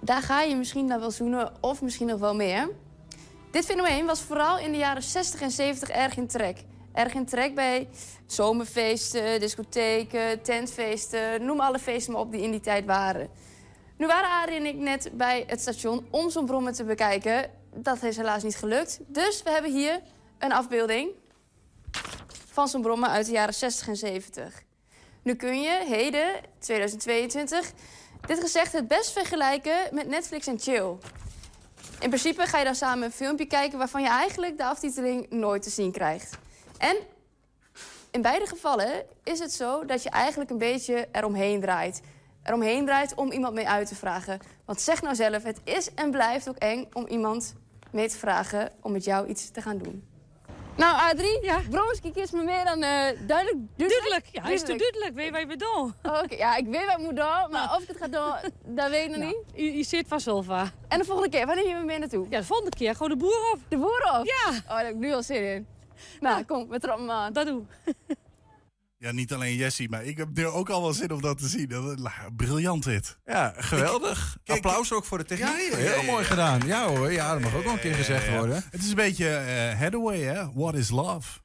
daar 0.00 0.22
ga 0.22 0.42
je 0.42 0.56
misschien 0.56 0.88
dan 0.88 1.00
wel 1.00 1.10
zoenen 1.10 1.52
of 1.60 1.82
misschien 1.82 2.06
nog 2.06 2.20
wel 2.20 2.34
meer. 2.34 2.68
Dit 3.50 3.64
fenomeen 3.64 4.06
was 4.06 4.20
vooral 4.20 4.58
in 4.58 4.72
de 4.72 4.78
jaren 4.78 5.02
60 5.02 5.40
en 5.40 5.50
70 5.50 5.88
erg 5.88 6.16
in 6.16 6.26
trek. 6.26 6.64
Erg 6.92 7.14
in 7.14 7.26
trek 7.26 7.54
bij 7.54 7.88
zomerfeesten, 8.26 9.40
discotheken, 9.40 10.42
tentfeesten, 10.42 11.44
noem 11.44 11.60
alle 11.60 11.78
feesten 11.78 12.12
maar 12.12 12.22
op 12.22 12.30
die 12.32 12.42
in 12.42 12.50
die 12.50 12.60
tijd 12.60 12.84
waren. 12.84 13.28
Nu 13.96 14.06
waren 14.06 14.30
Arie 14.30 14.56
en 14.56 14.66
ik 14.66 14.76
net 14.76 15.10
bij 15.12 15.44
het 15.46 15.60
station 15.60 16.06
om 16.10 16.30
zo'n 16.30 16.46
brommer 16.46 16.72
te 16.72 16.84
bekijken. 16.84 17.50
Dat 17.74 18.02
is 18.02 18.16
helaas 18.16 18.42
niet 18.42 18.56
gelukt. 18.56 18.98
Dus 19.06 19.42
we 19.42 19.50
hebben 19.50 19.72
hier 19.72 20.00
een 20.38 20.52
afbeelding 20.52 21.10
van 22.52 22.68
zo'n 22.68 22.82
brommer 22.82 23.08
uit 23.08 23.26
de 23.26 23.32
jaren 23.32 23.54
60 23.54 23.88
en 23.88 23.96
70. 23.96 24.62
Nu 25.22 25.34
kun 25.34 25.60
je, 25.60 25.84
heden, 25.86 26.40
2022, 26.58 27.72
dit 28.26 28.40
gezegd 28.40 28.72
het 28.72 28.88
best 28.88 29.12
vergelijken 29.12 29.76
met 29.92 30.08
Netflix 30.08 30.46
en 30.46 30.58
Chill. 30.58 30.96
In 32.00 32.08
principe 32.08 32.46
ga 32.46 32.58
je 32.58 32.64
dan 32.64 32.74
samen 32.74 33.04
een 33.04 33.12
filmpje 33.12 33.46
kijken 33.46 33.78
waarvan 33.78 34.02
je 34.02 34.08
eigenlijk 34.08 34.56
de 34.56 34.64
aftiteling 34.64 35.30
nooit 35.30 35.62
te 35.62 35.70
zien 35.70 35.92
krijgt. 35.92 36.38
En 36.78 36.96
in 38.10 38.22
beide 38.22 38.46
gevallen 38.46 39.04
is 39.24 39.38
het 39.38 39.52
zo 39.52 39.84
dat 39.84 40.02
je 40.02 40.10
eigenlijk 40.10 40.50
een 40.50 40.58
beetje 40.58 41.08
eromheen 41.12 41.60
draait. 41.60 42.00
Eromheen 42.46 42.84
draait 42.84 43.14
om 43.14 43.32
iemand 43.32 43.54
mee 43.54 43.68
uit 43.68 43.88
te 43.88 43.94
vragen. 43.94 44.38
Want 44.64 44.80
zeg 44.80 45.02
nou 45.02 45.14
zelf, 45.14 45.42
het 45.42 45.60
is 45.64 45.94
en 45.94 46.10
blijft 46.10 46.48
ook 46.48 46.56
eng 46.56 46.86
om 46.92 47.06
iemand 47.06 47.54
mee 47.90 48.08
te 48.08 48.18
vragen 48.18 48.70
om 48.82 48.92
met 48.92 49.04
jou 49.04 49.26
iets 49.26 49.50
te 49.50 49.62
gaan 49.62 49.78
doen. 49.78 50.04
Nou, 50.76 50.96
Adrie, 51.12 51.42
ja. 51.42 51.60
Brommerskiek 51.70 52.16
is 52.16 52.30
me 52.30 52.42
meer 52.42 52.64
dan 52.64 52.82
eh, 52.82 53.26
duidelijk. 53.26 53.56
Duidelijk, 53.76 54.26
ja, 54.32 54.42
hij 54.42 54.52
is 54.52 54.60
te 54.60 54.76
duidelijk. 54.76 55.14
Weet 55.14 55.24
je 55.24 55.30
wat 55.30 55.40
je 55.40 55.46
bedoelt? 55.46 55.92
Oh, 56.02 56.20
Oké, 56.22 56.34
ja, 56.34 56.56
ik 56.56 56.66
weet 56.66 56.86
wat 56.86 56.98
ik 56.98 57.04
moet 57.04 57.16
doen, 57.16 57.50
maar 57.50 57.74
of 57.76 57.82
ik 57.82 57.88
het 57.88 57.96
ga 57.96 58.08
doen, 58.08 58.52
dat 58.64 58.90
weet 58.90 59.10
ik 59.10 59.16
nog 59.16 59.26
niet. 59.26 59.42
Je, 59.54 59.76
je 59.76 59.82
zit 59.82 60.08
van 60.08 60.20
Zulva. 60.20 60.70
En 60.88 60.98
de 60.98 61.04
volgende 61.04 61.30
keer, 61.30 61.46
wanneer 61.46 61.64
neem 61.64 61.74
je 61.74 61.80
me 61.80 61.86
mee 61.86 61.98
naartoe? 61.98 62.26
Ja, 62.30 62.38
de 62.38 62.44
volgende 62.44 62.76
keer 62.76 62.92
gewoon 62.92 63.08
de 63.08 63.16
boer 63.16 63.50
op. 63.52 63.58
De 63.68 63.76
boer 63.76 64.16
op? 64.18 64.26
Ja. 64.26 64.48
Oh, 64.48 64.68
daar 64.68 64.84
heb 64.84 64.94
ik 64.94 64.98
nu 64.98 65.12
al 65.12 65.22
zin 65.22 65.42
in. 65.54 65.66
Nou, 66.20 66.44
kom, 66.44 66.68
we 66.68 66.78
trappen 66.78 67.10
aan. 67.10 67.32
Dat 67.32 67.46
doe. 67.46 67.62
Ja, 68.98 69.12
niet 69.12 69.32
alleen 69.32 69.54
Jessie, 69.56 69.88
maar 69.88 70.04
ik 70.04 70.16
heb 70.16 70.28
nu 70.32 70.46
ook 70.46 70.70
al 70.70 70.82
wel 70.82 70.92
zin 70.92 71.10
om 71.10 71.20
dat 71.20 71.38
te 71.38 71.48
zien. 71.48 71.68
Dat- 71.68 71.98
la- 71.98 72.28
Briljant 72.36 72.84
dit. 72.84 73.18
Ja, 73.24 73.54
geweldig. 73.56 74.36
Applaus 74.44 74.92
ook 74.92 75.04
voor 75.04 75.18
de 75.18 75.24
techniek. 75.24 75.48
Ja, 75.48 75.56
ja, 75.58 75.68
ja, 75.70 75.76
Heel 75.76 76.00
ja, 76.00 76.02
mooi 76.10 76.22
ja. 76.22 76.28
gedaan. 76.28 76.66
Ja 76.66 76.86
hoor, 76.88 77.12
ja, 77.12 77.32
dat 77.32 77.40
mag 77.42 77.54
ook 77.54 77.64
wel 77.64 77.72
een 77.72 77.80
keer 77.80 77.94
gezegd 77.94 78.24
Ja, 78.26 78.32
ja. 78.32 78.38
worden. 78.38 78.64
Het 78.70 78.82
is 78.82 78.88
een 78.88 78.94
beetje 78.94 79.28
Hathaway, 79.78 80.18
hè? 80.20 80.52
What 80.52 80.74
is 80.74 80.90
love? 80.90 81.40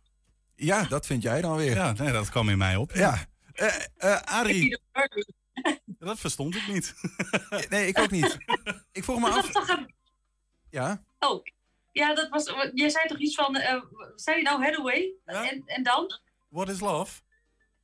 Ja, 0.55 0.83
dat 0.83 1.05
vind 1.05 1.23
jij 1.23 1.41
dan 1.41 1.55
weer. 1.55 1.75
Ja, 1.75 1.91
nee, 1.91 2.11
dat 2.11 2.29
kwam 2.29 2.49
in 2.49 2.57
mij 2.57 2.75
op. 2.75 2.91
Ja. 2.91 3.25
Eh 3.53 3.75
eh, 3.97 4.21
Adrie. 4.21 4.79
Dat 5.99 6.19
verstond 6.19 6.55
ik 6.55 6.67
niet. 6.67 6.93
Nee, 7.69 7.87
ik 7.87 7.99
ook 7.99 8.11
niet. 8.11 8.37
Ik 8.91 9.03
vroeg 9.03 9.19
me 9.19 9.27
af. 9.29 9.35
was 9.35 9.51
toch 9.51 9.69
een... 9.69 9.93
Ja. 10.69 11.03
Oh, 11.19 11.43
ja, 11.91 12.13
dat 12.15 12.29
was... 12.29 12.53
Jij 12.73 12.89
zei 12.89 13.07
toch 13.07 13.19
iets 13.19 13.35
van... 13.35 13.55
eh, 13.55 13.81
zei 14.15 14.37
je 14.37 14.43
nou 14.43 14.63
Hathaway? 14.63 15.11
En, 15.25 15.63
en 15.65 15.83
dan? 15.83 16.19
What 16.49 16.69
is 16.69 16.79
love? 16.79 17.21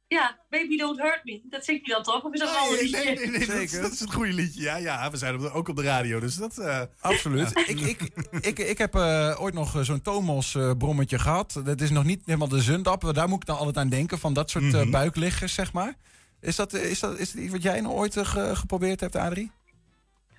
Ja, 0.08 0.40
Baby 0.50 0.78
Don't 0.78 1.02
Hurt 1.02 1.22
Me. 1.24 1.42
Dat 1.44 1.66
zingt 1.66 1.86
hij 1.86 1.96
dan 1.96 2.04
toch? 2.04 2.24
Of 2.24 2.34
is 2.34 2.40
dat 2.40 2.52
wel 2.52 2.68
een 2.68 2.74
Nee, 2.74 2.84
liedje? 2.84 3.04
nee, 3.04 3.16
nee, 3.16 3.38
nee, 3.38 3.48
dat, 3.48 3.56
is, 3.56 3.72
dat 3.72 3.92
is 3.92 4.00
het 4.00 4.14
goede 4.14 4.34
liedje. 4.34 4.62
Ja, 4.62 4.76
ja, 4.78 5.12
we 5.12 5.18
zijn 5.18 5.36
op 5.36 5.42
de- 5.42 5.52
ook 5.52 5.68
op 5.68 5.76
de 5.76 5.82
radio, 5.82 6.20
dus 6.20 6.36
dat... 6.36 6.58
eh, 6.58 6.82
Absoluut. 7.00 7.58
Ik, 7.68 7.80
ik, 7.80 8.02
ik, 8.42 8.60
ik 8.60 8.78
heb 8.78 8.96
eh, 8.96 9.36
ooit 9.40 9.54
nog 9.54 9.76
eh, 9.76 9.82
zo'n 9.82 10.02
Thomas 10.02 10.56
eh, 10.56 10.72
brommetje 10.78 11.20
gehad. 11.20 11.62
Dat 11.64 11.82
is 11.82 11.90
nog 11.90 12.04
niet 12.04 12.22
helemaal 12.26 12.48
de 12.48 12.62
zundap. 12.62 13.14
Daar 13.14 13.28
moet 13.30 13.42
ik 13.42 13.46
dan 13.48 13.58
altijd 13.58 13.78
aan 13.78 13.90
denken, 13.90 14.20
van 14.20 14.34
dat 14.34 14.50
soort 14.50 14.64
Mhm. 14.64 14.90
buikliggers, 14.92 15.54
zeg 15.54 15.74
maar. 15.74 15.94
Is 16.42 16.56
dat, 16.56 16.74
is, 16.74 17.00
dat, 17.00 17.18
is 17.20 17.32
dat 17.32 17.42
iets 17.42 17.52
wat 17.52 17.64
jij 17.64 17.82
nog 17.82 17.94
ooit 17.94 18.18
ge- 18.18 18.56
geprobeerd 18.56 19.00
hebt, 19.00 19.16
Adrie? 19.16 19.52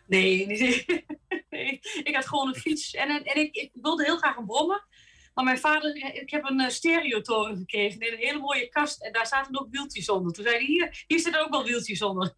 Nee, 0.06 0.46
nee, 0.46 0.84
nee. 1.50 1.80
Ik 2.02 2.14
had 2.14 2.26
gewoon 2.28 2.48
een 2.48 2.60
fiets. 2.60 2.94
En, 2.94 3.08
en 3.24 3.36
ik, 3.40 3.54
ik 3.56 3.70
wilde 3.82 4.04
heel 4.04 4.16
graag 4.16 4.36
een 4.36 4.46
brommen. 4.46 4.82
Maar 5.38 5.46
mijn 5.46 5.58
vader, 5.58 6.14
ik 6.14 6.30
heb 6.30 6.44
een 6.44 6.60
eh, 6.60 6.68
stereotoren 6.68 7.56
gekregen 7.56 8.00
in 8.00 8.12
een 8.12 8.18
hele 8.18 8.38
mooie 8.38 8.68
kast. 8.68 9.02
En 9.02 9.12
daar 9.12 9.26
zaten 9.26 9.60
ook 9.60 9.70
wieltjes 9.70 10.08
onder. 10.08 10.32
Toen 10.32 10.44
zei 10.44 10.56
hij, 10.56 10.64
hier, 10.64 11.04
hier 11.06 11.20
zitten 11.20 11.44
ook 11.44 11.50
wel 11.50 11.64
wieltjes 11.64 12.02
onder. 12.02 12.34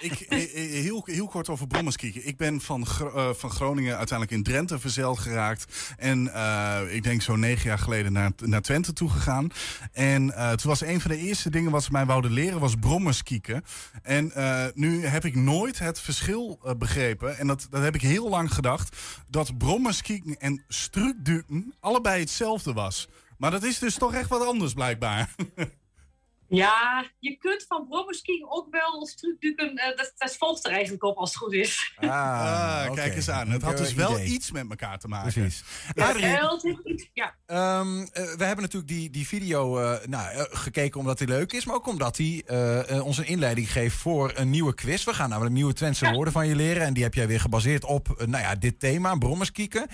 Ik, 0.00 0.20
eh, 0.20 0.42
eh, 0.42 0.82
heel, 0.82 1.02
heel 1.04 1.28
kort 1.28 1.48
over 1.48 1.66
Brommerskieken. 1.66 2.26
Ik 2.26 2.36
ben 2.36 2.60
van, 2.60 2.86
eh, 2.98 3.30
van 3.32 3.50
Groningen 3.50 3.96
uiteindelijk 3.96 4.38
in 4.38 4.42
Drenthe 4.42 4.78
verzeild 4.78 5.18
geraakt. 5.18 5.94
En 5.96 6.20
ik 6.90 7.02
denk 7.02 7.22
zo'n 7.22 7.40
negen 7.40 7.68
jaar 7.68 7.78
geleden 7.78 8.12
naar, 8.12 8.30
naar 8.42 8.60
Twente 8.60 8.92
toegegaan. 8.92 9.48
En 9.92 10.34
eh, 10.34 10.52
toen 10.52 10.70
was 10.70 10.80
een 10.80 11.00
van 11.00 11.10
de 11.10 11.16
eerste 11.16 11.50
dingen 11.50 11.70
wat 11.70 11.84
ze 11.84 11.92
mij 11.92 12.06
wouden 12.06 12.32
leren, 12.32 12.60
was 12.60 12.74
Brommerskieken. 12.74 13.64
En 14.02 14.32
nu 14.74 15.06
heb 15.06 15.24
ik 15.24 15.34
nooit 15.34 15.78
het 15.78 16.00
verschil 16.00 16.60
begrepen. 16.78 17.38
En 17.38 17.46
dat, 17.46 17.66
dat 17.70 17.82
heb 17.82 17.94
ik 17.94 18.02
heel 18.02 18.28
lang 18.28 18.54
gedacht. 18.54 18.96
Dat 19.28 19.58
Brommerskieken 19.58 20.36
en 20.40 20.64
Strukduken 20.68 21.74
allebei 21.80 22.20
hetzelfde 22.20 22.72
was. 22.72 23.08
Maar 23.38 23.50
dat 23.50 23.62
is 23.62 23.78
dus 23.78 23.94
toch 23.94 24.14
echt 24.14 24.28
wat 24.28 24.46
anders 24.46 24.72
blijkbaar. 24.72 25.34
Ja, 26.54 27.04
je 27.18 27.36
kunt 27.36 27.64
van 27.68 27.86
brommerskiën 27.88 28.46
ook 28.48 28.66
wel 28.70 29.06
strucduken. 29.06 29.76
eh 29.76 29.96
dat, 29.96 30.12
dat 30.16 30.36
volgt 30.36 30.66
er 30.66 30.72
eigenlijk 30.72 31.04
op 31.04 31.16
als 31.16 31.28
het 31.28 31.38
goed 31.38 31.52
is. 31.52 31.92
Ah, 31.96 32.84
oké. 32.86 32.94
kijk 32.94 33.14
eens 33.14 33.30
aan. 33.30 33.50
Het 33.50 33.62
had 33.62 33.76
dus 33.76 33.94
wel 33.94 34.12
idee. 34.12 34.26
iets 34.26 34.50
met 34.50 34.70
elkaar 34.70 34.98
te 34.98 35.08
maken. 35.08 35.32
Precies. 35.32 35.64
Ja, 35.94 36.08
Adrie, 36.08 36.26
eh. 36.26 37.26
Ehm, 37.46 38.00
eh, 38.00 38.06
we 38.12 38.44
hebben 38.44 38.64
natuurlijk 38.64 38.88
die, 38.88 39.10
die 39.10 39.26
video 39.26 39.78
eh, 39.78 40.06
nou, 40.06 40.46
gekeken 40.50 41.00
omdat 41.00 41.18
hij 41.18 41.28
leuk 41.28 41.52
is, 41.52 41.64
maar 41.64 41.76
ook 41.76 41.86
omdat 41.86 42.16
hij 42.16 42.44
ons 43.00 43.18
een 43.18 43.26
inleiding 43.26 43.72
geeft 43.72 43.96
voor 43.96 44.32
een 44.34 44.50
nieuwe 44.50 44.74
quiz. 44.74 45.04
We 45.04 45.14
gaan 45.14 45.28
namelijk 45.28 45.54
nieuwe 45.54 45.72
Twentse 45.72 46.10
woorden 46.10 46.32
van 46.32 46.46
je 46.46 46.56
leren 46.56 46.82
en 46.82 46.94
die 46.94 47.02
heb 47.02 47.14
jij 47.14 47.26
weer 47.26 47.40
gebaseerd 47.40 47.84
op 47.84 48.24
nou 48.26 48.42
ja, 48.42 48.54
dit 48.54 48.80
thema, 48.80 49.16
brommerskieken. 49.16 49.88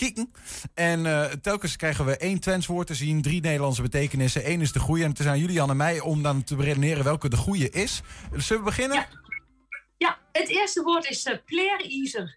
Kieken. 0.00 0.32
En 0.74 1.06
eh, 1.06 1.24
telkens 1.24 1.76
krijgen 1.76 2.04
we 2.04 2.16
één 2.16 2.40
Twents 2.40 2.66
woord 2.66 2.86
te 2.86 2.94
zien, 2.94 3.22
drie 3.22 3.40
Nederlandse 3.40 3.82
betekenissen. 3.82 4.50
Eén 4.50 4.60
is 4.60 4.72
de 4.72 4.78
goede 4.78 5.02
en 5.02 5.10
het 5.10 5.18
is 5.18 5.26
aan 5.26 5.38
jullie, 5.38 5.54
Jan 5.54 5.70
en 5.70 5.76
mij, 5.76 6.00
om 6.00 6.22
dan 6.22 6.44
te 6.44 6.56
beredeneren 6.56 7.04
welke 7.04 7.28
de 7.28 7.36
goede 7.36 7.70
is. 7.70 8.02
Zullen 8.36 8.64
we 8.64 8.68
beginnen? 8.68 9.06
ja, 9.96 10.18
het 10.32 10.48
eerste 10.48 10.82
woord 10.82 11.10
is 11.10 11.26
uh, 11.26 11.36
pleereizer. 11.44 12.36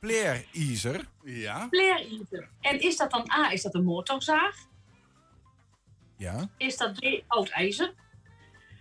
Pleereizer. 0.00 1.08
Ja. 1.24 1.66
Pleereizer. 1.70 2.48
En 2.60 2.80
is 2.80 2.96
dat 2.96 3.10
dan 3.10 3.30
A, 3.30 3.52
is 3.52 3.62
dat 3.62 3.74
een 3.74 3.84
motorzaag? 3.84 4.56
Ja. 6.16 6.48
Is 6.56 6.76
dat 6.76 6.92
B, 6.92 7.22
oud 7.26 7.48
ijzer? 7.48 7.94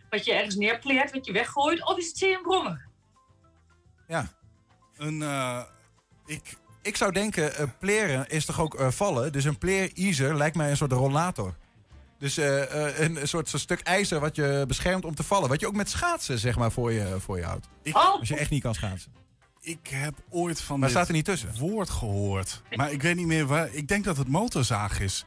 Wat 0.10 0.26
je 0.26 0.34
ergens 0.34 0.56
neerpleert, 0.56 1.12
wat 1.12 1.26
je 1.26 1.32
weggooit? 1.32 1.86
Of 1.86 1.98
is 1.98 2.08
het 2.08 2.18
C, 2.18 2.22
een 2.22 2.42
brommer? 2.42 2.88
Ja. 4.08 4.28
Een, 4.98 5.22
eh, 5.22 5.64
ik, 6.26 6.58
Ik 6.82 6.98
zou 6.98 7.12
denken, 7.12 7.56
eh 7.56 7.68
pleren 7.80 8.30
is 8.30 8.46
toch 8.46 8.60
ook 8.60 8.76
eh, 8.76 8.92
vallen? 8.92 9.32
Dus 9.32 9.44
een 9.44 9.58
pleereizer 9.58 10.36
lijkt 10.36 10.56
mij 10.56 10.70
een 10.70 10.78
soort 10.78 10.92
rollator. 10.92 11.54
Dus 12.20 12.38
eh, 12.38 12.88
eh, 12.88 13.00
een, 13.00 13.28
soort 13.28 13.50
zo'n 13.50 13.60
stuk 13.60 13.80
ijzer 13.80 14.20
wat 14.20 14.36
je 14.36 14.64
beschermt 14.68 15.06
om 15.06 15.16
te 15.16 15.24
vallen. 15.24 15.50
Wat 15.50 15.60
je 15.60 15.68
ook 15.68 15.76
met 15.76 15.90
schaatsen 15.90 16.40
zeg 16.40 16.58
maar 16.58 16.72
voor 16.72 16.92
je, 16.92 17.16
voor 17.20 17.38
je 17.38 17.44
houdt. 17.44 17.68
Ik, 17.84 17.94
Als 17.96 18.28
je 18.28 18.36
echt 18.36 18.50
niet 18.50 18.62
kan 18.62 18.74
schaatsen. 18.76 19.12
ik 19.62 19.88
heb 19.88 20.14
ooit 20.30 20.62
van 20.62 20.80
Maar 20.80 20.88
dit 20.88 20.98
staat 20.98 21.08
er 21.08 21.14
niet 21.14 21.26
tussen? 21.26 21.54
woord 21.60 21.90
gehoord. 21.90 22.62
Maar 22.76 22.92
ik 22.92 23.02
weet 23.02 23.16
niet 23.16 23.28
meer 23.28 23.46
waar. 23.46 23.74
Ik 23.74 23.88
denk 23.88 24.04
dat 24.04 24.18
het 24.18 24.28
motorzaag 24.28 25.00
is. 25.00 25.26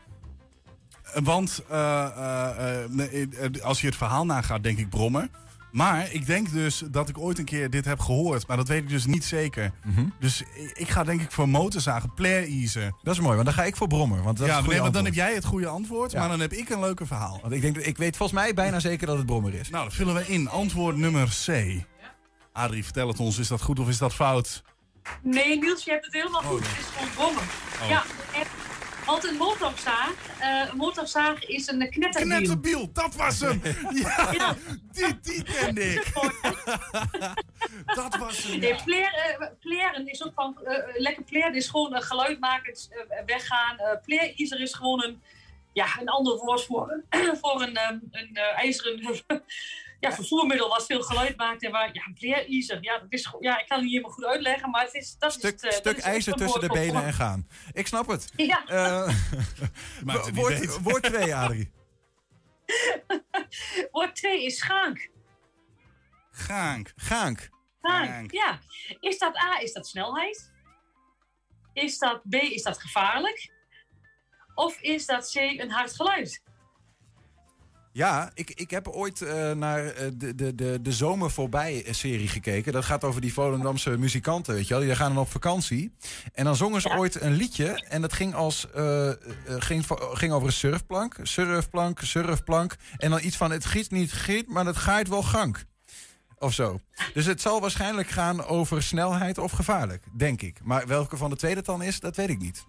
Want 1.23 1.63
eh, 1.69 2.05
eh, 2.05 2.85
eh, 2.99 3.45
eh, 3.45 3.63
als 3.63 3.81
je 3.81 3.87
het 3.87 3.97
verhaal 3.97 4.27
nagaat, 4.27 4.63
denk 4.63 4.79
ik 4.79 4.89
brommer. 4.89 5.29
Maar 5.75 6.13
ik 6.13 6.27
denk 6.27 6.53
dus 6.53 6.83
dat 6.91 7.09
ik 7.09 7.19
ooit 7.19 7.39
een 7.39 7.45
keer 7.45 7.71
dit 7.71 7.85
heb 7.85 8.01
gehoord. 8.01 8.47
Maar 8.47 8.57
dat 8.57 8.69
weet 8.69 8.83
ik 8.83 8.89
dus 8.89 9.07
niet 9.07 9.25
zeker. 9.25 9.73
Mhm. 9.85 10.05
Dus 10.19 10.43
ik, 10.73 10.89
ga 10.89 11.05
denk 11.05 11.21
ik 11.21 11.31
voor 11.31 11.49
motorzagen. 11.49 12.15
Pleereizer. 12.15 12.93
Dat 13.03 13.15
is 13.15 13.21
mooi, 13.21 13.35
want 13.35 13.45
dan 13.45 13.55
ga 13.55 13.65
ik 13.65 13.77
voor 13.77 13.87
brommer. 13.87 14.23
Want 14.23 14.39
dat 14.39 14.47
is 14.47 14.55
Ja, 14.55 14.61
nee, 14.61 14.91
dan 14.91 15.05
heb 15.05 15.15
jij 15.15 15.35
het 15.35 15.45
goede 15.45 15.67
antwoord. 15.67 16.13
Ja. 16.13 16.19
Maar 16.19 16.29
dan 16.29 16.41
heb 16.41 16.53
ik 16.53 16.69
een 16.69 16.81
leuke 16.81 17.07
verhaal. 17.07 17.39
Want 17.43 17.53
ik, 17.53 17.61
denk, 17.61 17.77
ik 17.77 17.97
weet 17.97 18.17
volgens 18.17 18.41
mij 18.41 18.55
bijna 18.55 18.81
zeker 18.81 19.07
dat 19.07 19.17
het 19.17 19.27
brommer 19.27 19.55
is. 19.55 19.71
Nou, 19.71 19.85
dat 19.85 19.95
vullen 19.95 20.15
we 20.15 20.27
in. 20.27 20.49
Antwoord 20.49 20.97
nummer 20.97 21.29
C. 21.47 21.49
Adrie, 22.53 22.85
vertel 22.85 23.09
het 23.09 23.21
ons. 23.21 23.39
Is 23.39 23.49
dat 23.49 23.63
goed 23.63 23.79
of 23.79 23.89
is 23.89 23.99
dat 23.99 24.15
fout? 24.15 24.63
Nee, 25.23 25.59
Niels, 25.59 25.85
je 25.85 25.91
hebt 25.91 26.05
het 26.05 26.15
helemaal 26.15 26.43
goed. 26.43 26.69
Het 26.69 26.79
is 26.79 26.87
gewoon 26.87 27.15
brommer. 27.15 27.43
Oh. 27.83 27.89
Ja, 27.89 28.03
en, 28.35 28.47
want 29.07 29.25
een 29.29 29.37
motorzaag, 29.37 30.15
eh, 30.41 30.69
een 30.71 30.77
motorzaag 30.77 31.45
is 31.47 31.67
een 31.67 31.91
knetterbiel. 31.91 32.37
Knetterbiel, 32.37 32.93
dat 32.93 33.15
was 33.15 33.41
hem! 33.41 33.61
Ja, 34.03 34.33
Ja. 34.33 34.57
die, 34.93 35.21
die 35.21 35.43
kende 35.43 35.93
ik. 35.93 36.13
dat 38.01 38.17
was 38.17 38.43
hem. 38.43 38.59
Nee, 38.59 38.73
eh, 38.73 39.47
pleren 39.61 40.09
is 40.09 40.25
ook 40.25 40.33
van 40.35 40.59
eh, 40.65 41.01
lekker 41.01 41.23
pleren 41.23 41.55
is 41.55 41.69
gewoon 41.69 41.95
een 41.95 42.03
geluid 42.03 42.41
maken, 42.41 42.75
weggaan. 43.27 43.77
Pleereizer 44.05 44.61
is 44.61 44.75
gewoon 44.75 45.05
een, 45.05 45.23
ja, 45.73 45.87
een 46.01 46.09
ander 46.09 46.37
woord 46.37 46.65
voor, 46.65 47.03
voor 47.43 47.63
een, 47.63 47.77
ehm, 47.77 47.99
een 48.11 48.37
ijzeren 48.57 49.23
ja, 50.09 50.13
vervoermiddel 50.15 50.69
wat 50.69 50.87
veel 50.87 51.03
geluid 51.03 51.37
maakt. 51.37 51.63
En 51.63 51.71
waar, 51.71 51.91
ja, 51.93 52.03
pleereizer, 52.15 52.83
ja, 52.83 52.99
dat 52.99 53.07
is, 53.13 53.27
gewoon- 53.27 53.43
ja, 53.43 53.59
ik 53.61 53.67
kan 53.69 53.77
het 53.77 53.87
niet 53.87 53.95
helemaal 53.95 54.15
goed 54.15 54.25
uitleggen, 54.25 54.71
maar 54.71 54.85
het 54.85 54.95
is, 54.95 55.17
dat 55.19 55.33
Stuk, 55.33 55.43
is 55.43 55.51
het, 55.51 55.63
eh, 55.63 55.71
stuk 55.71 55.85
dat 55.85 55.97
is 55.97 56.03
ijzer 56.03 56.33
tussen 56.33 56.61
de 56.61 56.69
benen 56.69 57.05
en 57.05 57.13
gaan. 57.13 57.49
Ik 57.73 57.87
snap 57.87 58.07
het. 58.07 58.33
Ja. 58.37 58.67
Eh, 58.67 59.07
Maakt 60.05 60.25
het 60.27 60.35
niet 60.35 60.35
woord, 60.35 60.83
woord 60.83 61.03
2, 61.03 61.35
Adrie. 61.45 61.73
Woord 63.91 64.15
2 64.17 64.45
is 64.45 64.59
schaank. 64.59 65.09
Gaank. 66.31 66.93
Gaank. 66.97 67.51
Schaank, 67.83 68.07
Schaank. 68.09 68.33
ja. 68.33 68.59
Is 69.01 69.19
dat 69.19 69.37
A, 69.37 69.59
is 69.61 69.73
dat 69.73 69.87
snelheid? 69.87 70.53
Is 71.73 71.99
dat 71.99 72.23
B, 72.29 72.35
is 72.35 72.63
dat 72.63 72.81
gevaarlijk? 72.81 73.53
Of 74.55 74.81
is 74.81 75.07
dat 75.07 75.31
C, 75.33 75.37
een 75.37 75.71
hard 75.71 75.95
geluid? 75.95 76.43
Ja, 77.95 78.31
ik, 78.35 78.51
ik 78.51 78.71
heb 78.71 78.89
ooit 78.89 79.23
eh, 79.23 79.51
naar 79.51 79.87
eh, 79.87 80.09
de, 80.15 80.35
de, 80.35 80.55
de, 80.55 80.79
de 80.83 80.93
Zomer 80.93 81.31
Voorbij 81.31 81.87
serie 81.91 82.29
gekeken. 82.29 82.73
Dat 82.73 82.85
gaat 82.85 83.05
over 83.05 83.21
die 83.21 83.33
Volendamse 83.33 83.99
muzikanten, 83.99 84.55
weet 84.55 84.69
je 84.69 84.75
wel. 84.75 84.83
Die 84.83 84.95
gaan 84.95 85.15
dan 85.15 85.23
op 85.23 85.31
vakantie. 85.31 85.95
En 86.33 86.45
dan 86.45 86.57
zongen 86.57 86.81
ze 86.81 86.97
ooit 86.97 87.21
een 87.21 87.33
liedje. 87.33 87.85
En 87.89 88.01
dat 88.01 88.13
ging, 88.13 88.35
als, 88.35 88.71
eh, 88.71 89.09
eh, 89.11 89.17
ging, 89.47 89.85
ging 90.13 90.33
over 90.33 90.47
een 90.47 90.53
surfplank. 90.53 91.17
Surfplank, 91.23 92.01
surfplank. 92.01 92.77
En 92.97 93.11
dan 93.11 93.21
iets 93.23 93.37
van, 93.37 93.51
het 93.51 93.65
giet 93.65 93.91
niet 93.91 94.13
giet, 94.13 94.49
maar 94.49 94.67
het 94.67 94.77
gaat 94.77 95.09
wel 95.09 95.23
gank. 95.23 95.65
Of 96.39 96.53
zo. 96.53 96.81
Dus 97.13 97.27
het 97.27 97.41
zal 97.41 97.61
waarschijnlijk 97.61 98.09
gaan 98.09 98.45
over 98.45 98.83
snelheid 98.83 99.39
of 99.39 99.53
gevaarlijk, 99.53 100.05
denk 100.17 100.43
ik. 100.43 100.59
Maar 100.63 100.87
welke 100.87 101.17
van 101.17 101.31
de 101.31 101.37
tweede 101.37 101.63
dan 101.63 101.83
is, 101.83 102.01
dat 102.01 102.17
weet 102.17 102.31
ik 102.31 102.39
niet. 102.39 102.65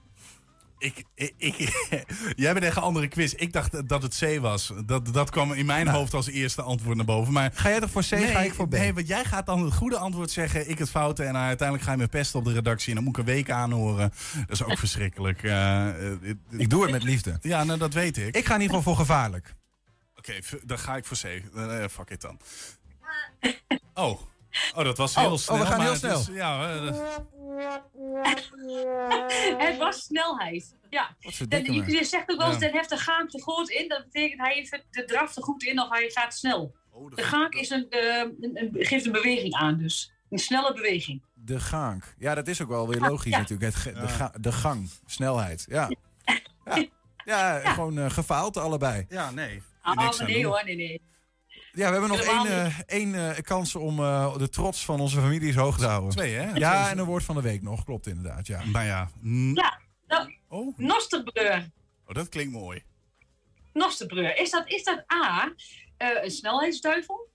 Ik, 0.77 1.03
ik, 1.15 1.33
ik- 1.37 1.85
jij 2.35 2.53
bent 2.53 2.65
echt 2.65 2.75
een 2.77 2.81
andere 2.83 3.07
quiz. 3.07 3.33
Ik 3.33 3.53
dacht 3.53 3.87
dat 3.89 4.01
het 4.01 4.17
C 4.23 4.39
was. 4.39 4.71
Dat, 4.85 5.13
dat 5.13 5.29
kwam 5.29 5.53
in 5.53 5.65
mijn 5.65 5.87
hoofd 5.87 6.13
als 6.13 6.27
eerste 6.27 6.61
antwoord 6.61 6.95
naar 6.97 7.05
boven. 7.05 7.33
Maar 7.33 7.51
Ga 7.53 7.69
jij 7.69 7.79
toch 7.79 7.89
voor 7.91 8.03
C, 8.03 8.09
nee, 8.11 8.27
ga 8.27 8.39
ik 8.41 8.53
voor 8.53 8.67
B? 8.67 8.71
Nee, 8.71 8.93
want 8.93 9.07
jij 9.07 9.25
gaat 9.25 9.45
dan 9.45 9.63
het 9.63 9.73
goede 9.73 9.97
antwoord 9.97 10.31
zeggen, 10.31 10.69
ik 10.69 10.77
het 10.79 10.89
foute. 10.89 11.23
En 11.23 11.37
uiteindelijk 11.37 11.87
ga 11.87 11.93
je 11.93 11.97
me 12.01 12.07
pesten 12.07 12.39
op 12.39 12.45
de 12.45 12.53
redactie. 12.53 12.89
En 12.89 12.95
dan 12.95 13.03
moet 13.03 13.17
ik 13.17 13.19
een 13.19 13.33
week 13.33 13.49
aanhoren. 13.49 14.11
Dat 14.33 14.49
is 14.51 14.63
ook 14.63 14.77
verschrikkelijk. 14.77 15.43
Eh, 15.43 15.87
eh, 16.11 16.17
Ik 16.49 16.69
doe 16.69 16.81
het 16.81 16.91
met 16.91 17.03
liefde. 17.03 17.37
ja, 17.41 17.63
nou, 17.63 17.79
dat 17.79 17.93
weet 17.93 18.17
ik. 18.17 18.35
Ik 18.35 18.45
ga 18.45 18.55
in 18.55 18.61
ieder 18.61 18.75
geval 18.75 18.93
voor 18.95 19.05
gevaarlijk. 19.05 19.53
Oké, 20.17 20.33
dan 20.63 20.79
ga 20.79 20.95
ik 20.95 21.05
voor 21.05 21.17
C. 21.17 21.23
Eh, 21.23 21.83
fuck 21.91 22.09
it 22.09 22.21
dan. 22.21 22.39
Oh. 23.93 24.21
Oh, 24.75 24.83
dat 24.83 24.97
was 24.97 25.15
Oh, 25.15 25.21
heel 25.23 25.31
oh, 25.31 25.37
snel. 25.37 25.57
we 25.57 25.65
gaan 25.65 25.77
maar 25.77 25.85
heel 25.85 25.89
het 25.89 25.99
snel. 25.99 26.19
is- 26.19 26.27
ja, 26.27 26.73
eh, 26.75 26.95
Het 29.67 29.77
was 29.77 30.01
snelheid. 30.03 30.75
Ja. 30.89 31.15
En 31.49 31.73
je, 31.73 31.91
je 31.91 32.03
zegt 32.03 32.31
ook 32.31 32.37
wel 32.37 32.47
eens, 32.51 32.59
Ja. 32.61 32.67
de 32.71 32.77
heftige 32.77 33.01
gaak 33.03 33.29
te 33.29 33.41
goed 33.41 33.69
in. 33.69 33.87
Dat 33.89 34.03
betekent 34.03 34.41
hij 34.41 34.53
heeft 34.53 34.83
de 34.91 35.05
draf 35.05 35.35
er 35.35 35.43
goed 35.43 35.63
in 35.63 35.81
of 35.81 35.89
hij 35.89 36.09
gaat 36.09 36.33
snel. 36.33 36.75
oh, 36.91 37.15
De 37.15 37.23
gaak 37.23 37.53
is 37.53 37.69
een, 37.69 37.89
eh, 37.89 38.17
een, 38.19 38.37
een- 38.53 38.85
geeft 38.85 39.05
een 39.05 39.11
beweging 39.11 39.53
aan 39.53 39.77
dus. 39.77 40.11
Een 40.29 40.39
snelle 40.39 40.73
beweging. 40.73 41.21
De 41.33 41.59
gang. 41.59 42.03
Ja, 42.17 42.35
dat 42.35 42.47
is 42.47 42.61
ook 42.61 42.67
wel 42.69 42.87
weer 42.87 42.99
logisch 42.99 43.31
ja. 43.31 43.37
natuurlijk. 43.37 43.75
Het 43.75 43.95
de, 43.95 44.07
ga- 44.07 44.33
de 44.39 44.51
gang, 44.51 44.89
snelheid. 45.05 45.65
Ja, 45.69 45.89
ja. 46.65 46.87
ja, 47.25 47.59
gewoon 47.73 47.97
eh, 47.99 48.09
gefaald 48.09 48.57
allebei. 48.57 49.05
Ja, 49.09 49.31
nee. 49.31 49.61
Ah, 49.81 49.97
aan 49.97 50.25
nee 50.25 50.41
doen. 50.41 50.51
hoor, 50.51 50.61
nee, 50.65 50.75
nee. 50.75 51.01
Ja, 51.75 51.85
we 51.91 51.91
hebben 51.99 52.09
nog 52.09 52.19
één, 52.19 52.45
eh, 52.45 52.79
één 52.85 53.15
eh, 53.35 53.41
kans 53.41 53.75
om 53.75 53.99
eh, 53.99 54.37
de 54.37 54.49
trots 54.49 54.85
van 54.85 54.99
onze 54.99 55.19
families 55.19 55.55
hoog 55.55 55.77
te 55.77 55.85
houden. 55.85 56.09
Twee, 56.09 56.33
hè? 56.33 56.51
Ja, 56.53 56.89
en 56.89 56.97
een 56.97 57.05
woord 57.05 57.23
van 57.23 57.35
de 57.35 57.41
week 57.41 57.61
nog. 57.61 57.83
Klopt 57.83 58.07
inderdaad, 58.07 58.47
ja. 58.47 58.63
Maar 58.65 58.85
ja. 58.85 59.09
Ja, 59.53 59.79
nou, 60.07 60.33
Oh, 60.47 60.77
Nosterbreur. 60.77 61.69
oh, 62.07 62.15
dat 62.15 62.29
klinkt 62.29 62.51
mooi. 62.53 62.83
Nosterbreur. 63.73 64.37
Is 64.37 64.49
dat, 64.51 64.67
is 64.69 64.83
dat 64.83 65.03
A, 65.13 65.53
eh, 65.97 66.23
een 66.23 66.31
snelheidsduivel? 66.31 67.29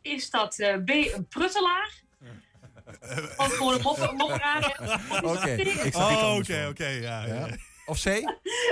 Is 0.00 0.30
dat 0.30 0.58
eh, 0.58 0.74
B, 0.84 0.88
een 0.90 1.26
pruttelaar? 1.28 1.98
Of 3.36 3.56
gewoon 3.56 3.74
een 3.74 3.82
mopper- 3.82 4.14
mopperaar? 4.14 4.80
Oké, 5.24 5.50
ik 5.50 5.94
Oh, 5.94 6.34
oké, 6.38 6.66
oké. 6.70 6.86
ja, 6.86 7.26
Ja. 7.26 7.48
Of 7.90 8.02
C? 8.02 8.06
Oké, 8.08 8.26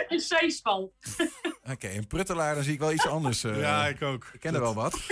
een 0.08 0.20
zijspan? 0.20 0.90
een 1.78 2.06
pruttelaar, 2.06 2.54
dan 2.54 2.64
zie 2.64 2.72
ik 2.72 2.78
wel 2.78 2.92
iets 2.92 3.06
anders. 3.06 3.44
eh. 3.44 3.60
Ja, 3.60 3.86
ik 3.86 4.02
ook. 4.02 4.26
ik 4.32 4.40
ken 4.40 4.54
er 4.54 4.60
wel 4.60 4.74
wat. 4.74 4.96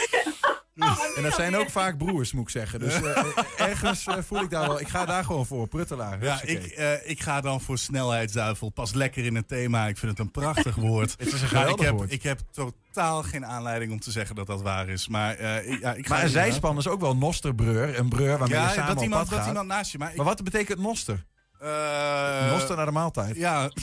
Oh, 0.79 1.01
En 1.17 1.23
dat 1.23 1.35
zijn 1.35 1.57
ook 1.57 1.71
vaak 1.71 1.99
broers, 1.99 2.33
moet 2.33 2.43
ik 2.43 2.51
zeggen. 2.51 2.79
Dus 2.79 2.95
eh, 2.95 3.17
eh, 3.19 3.27
ergens 3.57 4.07
voel 4.19 4.41
ik 4.41 4.51
daar 4.51 4.67
wel... 4.67 4.81
Ik 4.81 4.89
ga 4.89 5.05
daar 5.05 5.25
gewoon 5.25 5.47
voor, 5.47 5.69
pruttelaar. 5.69 6.23
Ja, 6.23 6.43
ik, 6.43 6.67
eh, 6.67 7.11
ik 7.11 7.21
ga 7.23 7.41
dan 7.41 7.61
voor 7.61 7.79
snelheidsduivel. 7.79 8.69
Pas 8.69 8.93
lekker 8.95 9.25
in 9.25 9.35
het 9.35 9.49
thema. 9.49 9.87
Ik 9.87 9.97
vind 9.97 10.11
het 10.11 10.21
een 10.21 10.31
prachtig 10.31 10.75
woord. 10.75 11.11
Het 11.19 11.33
is 11.33 11.43
een 11.43 11.49
geweldig 11.49 11.75
ik 11.75 11.81
heb, 11.81 11.95
woord. 11.95 12.13
ik 12.13 12.23
heb 12.23 12.41
totaal 12.53 13.23
geen 13.23 13.47
aanleiding 13.47 13.93
om 13.93 14.01
te 14.01 14.11
zeggen 14.11 14.35
dat 14.35 14.47
dat 14.47 14.63
waar 14.63 14.89
is. 14.89 15.09
Maar, 15.09 15.35
eh, 15.35 15.71
ik, 15.73 15.81
ja, 15.81 15.95
ik 15.95 16.07
ga 16.07 16.15
Maar 16.15 16.23
een 16.25 16.31
zijspan 16.31 16.77
is 16.79 16.89
ook 16.89 17.01
wel 17.01 17.17
nosterbreur. 17.17 17.99
Een 17.99 18.09
breur 18.09 18.39
waarmee 18.39 18.61
je 18.61 18.69
samen 18.69 18.87
dat 18.87 18.97
op 18.97 19.03
iemand, 19.03 19.21
pad 19.23 19.31
dat 19.31 19.39
gaat. 19.39 19.49
iemand 19.49 19.67
naast 19.69 19.93
je. 19.93 19.99
Maar, 19.99 20.11
ik, 20.11 20.17
Maar 20.17 20.27
wat 20.27 20.45
betekent 20.45 20.79
noster? 20.79 21.25
Eh, 21.61 22.51
noster 22.51 22.77
naar 22.77 22.87
de 22.87 22.93
maaltijd. 22.93 23.37
Ja. 23.37 23.71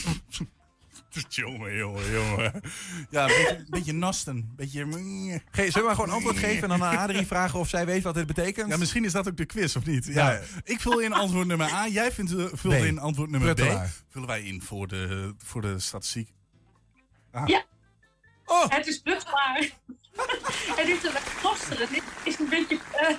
jongen, 1.30 1.76
jongen, 1.76 2.12
jongen. 2.12 2.62
Ja, 3.10 3.30
een 3.30 3.66
beetje, 3.70 3.94
nasten. 3.94 4.36
Een 4.36 4.54
beetje... 4.56 4.86
Ge 5.52 5.62
zullen 5.62 5.74
we 5.74 5.82
maar 5.82 5.96
gewoon 5.96 6.10
antwoord 6.10 6.38
geven 6.38 6.64
en 6.64 6.70
dan 6.80 6.84
aan 6.84 6.98
Adrie 6.98 7.28
vragen 7.28 7.60
of 7.60 7.70
zij 7.70 7.86
weet 7.86 8.04
wat 8.04 8.14
dit 8.14 8.28
betekent? 8.28 8.70
Ja, 8.70 8.78
misschien 8.78 9.06
is 9.06 9.12
dat 9.12 9.28
ook 9.28 9.38
de 9.38 9.46
quiz, 9.46 9.76
of 9.76 9.86
niet? 9.86 10.06
Ja. 10.06 10.32
Ja. 10.32 10.40
Ik 10.64 10.80
vul 10.80 11.00
in 11.00 11.14
antwoord 11.14 11.48
nummer 11.48 11.72
A. 11.72 11.88
Jij 11.88 12.12
vindt, 12.12 12.36
eh, 12.36 12.46
vult 12.52 12.74
B. 12.74 12.84
in 12.84 13.00
antwoord 13.00 13.30
nummer 13.30 13.54
B. 13.54 13.60
Vullen 14.10 14.28
wij 14.28 14.42
in 14.42 14.62
voor 14.62 14.88
de, 14.88 15.34
voor 15.38 15.62
de 15.62 15.80
statistiek. 15.80 16.30
Ah. 17.32 17.48
Ja. 17.48 17.64
Oh, 18.46 18.70
Het 18.70 18.88
is 18.88 19.00
vruchtbaar. 19.04 19.58
Het 20.76 20.88
is 20.88 21.04
een 21.04 21.12
nosteren. 21.44 21.88
Dit 21.92 22.04
is 22.24 22.40
een 22.40 22.50
beetje... 22.50 22.80
eh, 22.92 23.16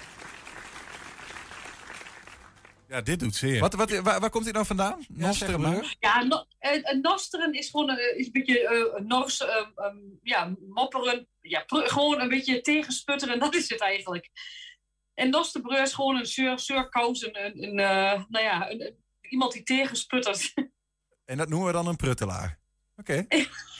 ja, 2.94 3.00
dit 3.00 3.20
doet 3.20 3.34
zeer. 3.36 3.60
Wat, 3.60 3.74
wat, 3.74 3.90
waar, 3.90 4.20
waar 4.20 4.30
komt 4.30 4.44
dit 4.44 4.54
nou 4.54 4.66
vandaan? 4.66 5.06
zeg 5.08 5.08
het 5.08 5.56
maar. 5.56 5.70
Nosterbreur? 5.70 5.96
Ja, 6.00 6.22
no, 6.22 6.44
een, 6.58 6.90
een 6.90 7.00
nosteren 7.00 7.52
is 7.52 7.70
gewoon 7.70 7.90
een, 7.90 8.18
is 8.18 8.26
een 8.26 8.32
beetje 8.32 8.68
eh, 8.68 8.98
een 8.98 9.06
nors, 9.06 9.40
eh, 9.40 9.66
ehm, 9.74 9.96
ja, 10.22 10.54
mopperen. 10.68 11.28
Ja, 11.40 11.60
pr- 11.66 11.76
gewoon 11.76 12.20
een 12.20 12.28
beetje 12.28 12.60
tegensputteren, 12.60 13.38
dat 13.48 13.54
is 13.54 13.68
het 13.68 13.80
eigenlijk. 13.80 14.30
En 15.14 15.30
nosterbreur 15.30 15.82
is 15.82 15.92
gewoon 15.92 16.16
een 16.16 16.26
sur, 16.26 16.58
surkous, 16.58 17.22
een, 17.22 17.44
een, 17.44 17.62
een, 17.62 17.78
eh, 17.78 18.24
nou 18.28 18.44
ja, 18.44 18.70
een, 18.70 18.96
iemand 19.20 19.52
die 19.52 19.62
tegensputtert. 19.62 20.52
En 21.24 21.36
dat 21.36 21.48
noemen 21.48 21.66
we 21.66 21.72
dan 21.72 21.86
een 21.86 21.96
pruttelaar. 21.96 22.58
Oké. 22.96 23.26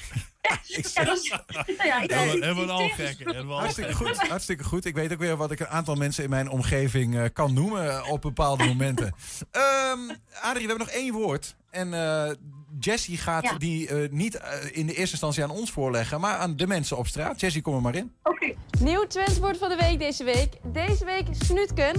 Ik 0.67 0.87
ja, 0.95 1.05
dat 1.05 1.17
is, 1.19 1.29
nou 1.29 1.43
ja, 1.89 1.99
Hebben 2.01 2.41
we- 2.41 2.47
hebben 2.47 2.71
al 2.71 2.89
gekken, 2.89 3.47
Hartstikke 3.47 3.93
goed, 3.95 4.17
hartstikke 4.17 4.65
goed. 4.65 4.85
Ik 4.85 4.95
weet 4.95 5.13
ook 5.13 5.19
weer 5.19 5.37
wat 5.37 5.51
ik 5.51 5.61
een 5.61 5.67
aantal 5.69 5.95
mensen 5.95 6.25
in 6.25 6.31
mijn 6.31 6.49
omgeving 6.51 7.17
eh, 7.17 7.25
kan 7.33 7.53
noemen 7.55 8.05
op 8.07 8.21
bepaalde 8.21 8.65
momenten. 8.65 9.15
Ehm 9.51 9.99
Adrie, 10.43 10.63
we 10.67 10.69
hebben 10.69 10.79
nog 10.79 10.89
één 10.89 11.13
woord. 11.13 11.57
En 11.71 11.95
eh 11.95 12.31
Jessie 12.79 13.19
gaat 13.19 13.43
Ja. 13.45 13.59
die 13.59 13.89
eh, 13.89 14.11
niet 14.11 14.35
in 14.73 14.87
de 14.87 14.93
eerste 14.95 15.11
instantie 15.11 15.43
aan 15.43 15.51
ons 15.51 15.71
voorleggen, 15.71 16.21
maar 16.21 16.37
aan 16.37 16.57
de 16.57 16.67
mensen 16.67 16.97
op 16.97 17.07
straat. 17.07 17.41
Jessie, 17.41 17.63
kom 17.63 17.75
er 17.75 17.81
maar 17.81 17.95
in. 17.95 18.13
Oké, 18.23 18.55
Nieuw 18.81 19.07
trendwoord 19.07 19.59
van 19.59 19.69
de 19.69 19.77
week 19.77 19.99
deze 19.99 20.25
week. 20.25 20.49
Deze 20.63 21.05
week 21.05 21.27
snoetken. 21.45 21.95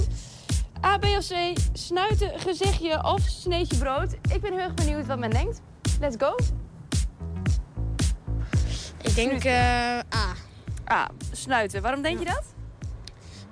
A, 0.85 0.97
B 0.97 1.03
of 1.03 1.27
C, 1.27 1.33
snuiten, 1.73 2.39
gezichtje 2.39 3.03
of 3.03 3.21
sneetje 3.21 3.77
brood. 3.77 4.13
Ik 4.13 4.41
ben 4.41 4.51
heel 4.51 4.61
erg 4.61 4.73
benieuwd 4.73 5.05
wat 5.05 5.19
men 5.19 5.29
denkt. 5.29 5.61
Let's 5.99 6.15
go. 6.19 6.35
Ik 9.05 9.15
denk 9.15 9.43
eh 9.43 9.99
A. 9.99 10.35
A, 10.91 11.09
snuiten. 11.31 11.81
Waarom 11.81 12.01
denk 12.01 12.19
je 12.19 12.25
dat? 12.25 12.43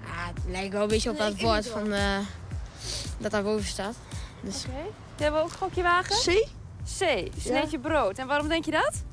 Ah, 0.06 0.28
het 0.28 0.38
lijkt 0.48 0.74
wel 0.74 0.82
een 0.82 0.88
beetje 0.88 1.10
op 1.10 1.18
dat 1.18 1.40
woord 1.42 1.68
van, 1.68 1.92
eh, 1.94 2.18
dat 3.18 3.32
daarboven 3.32 3.68
staat. 3.68 3.96
Dus 4.42 4.66
Oké. 4.66 4.76
Hebben 5.24 5.40
we 5.40 5.46
ook 5.46 5.52
een 5.52 5.58
gokje 5.58 5.82
wagen? 5.84 6.16
C? 6.16 6.48
C, 7.00 7.28
sneetje 7.40 7.80
brood. 7.80 8.18
En 8.18 8.28
waarom 8.28 8.48
denk 8.48 8.66
je 8.66 8.72
dat? 8.72 9.04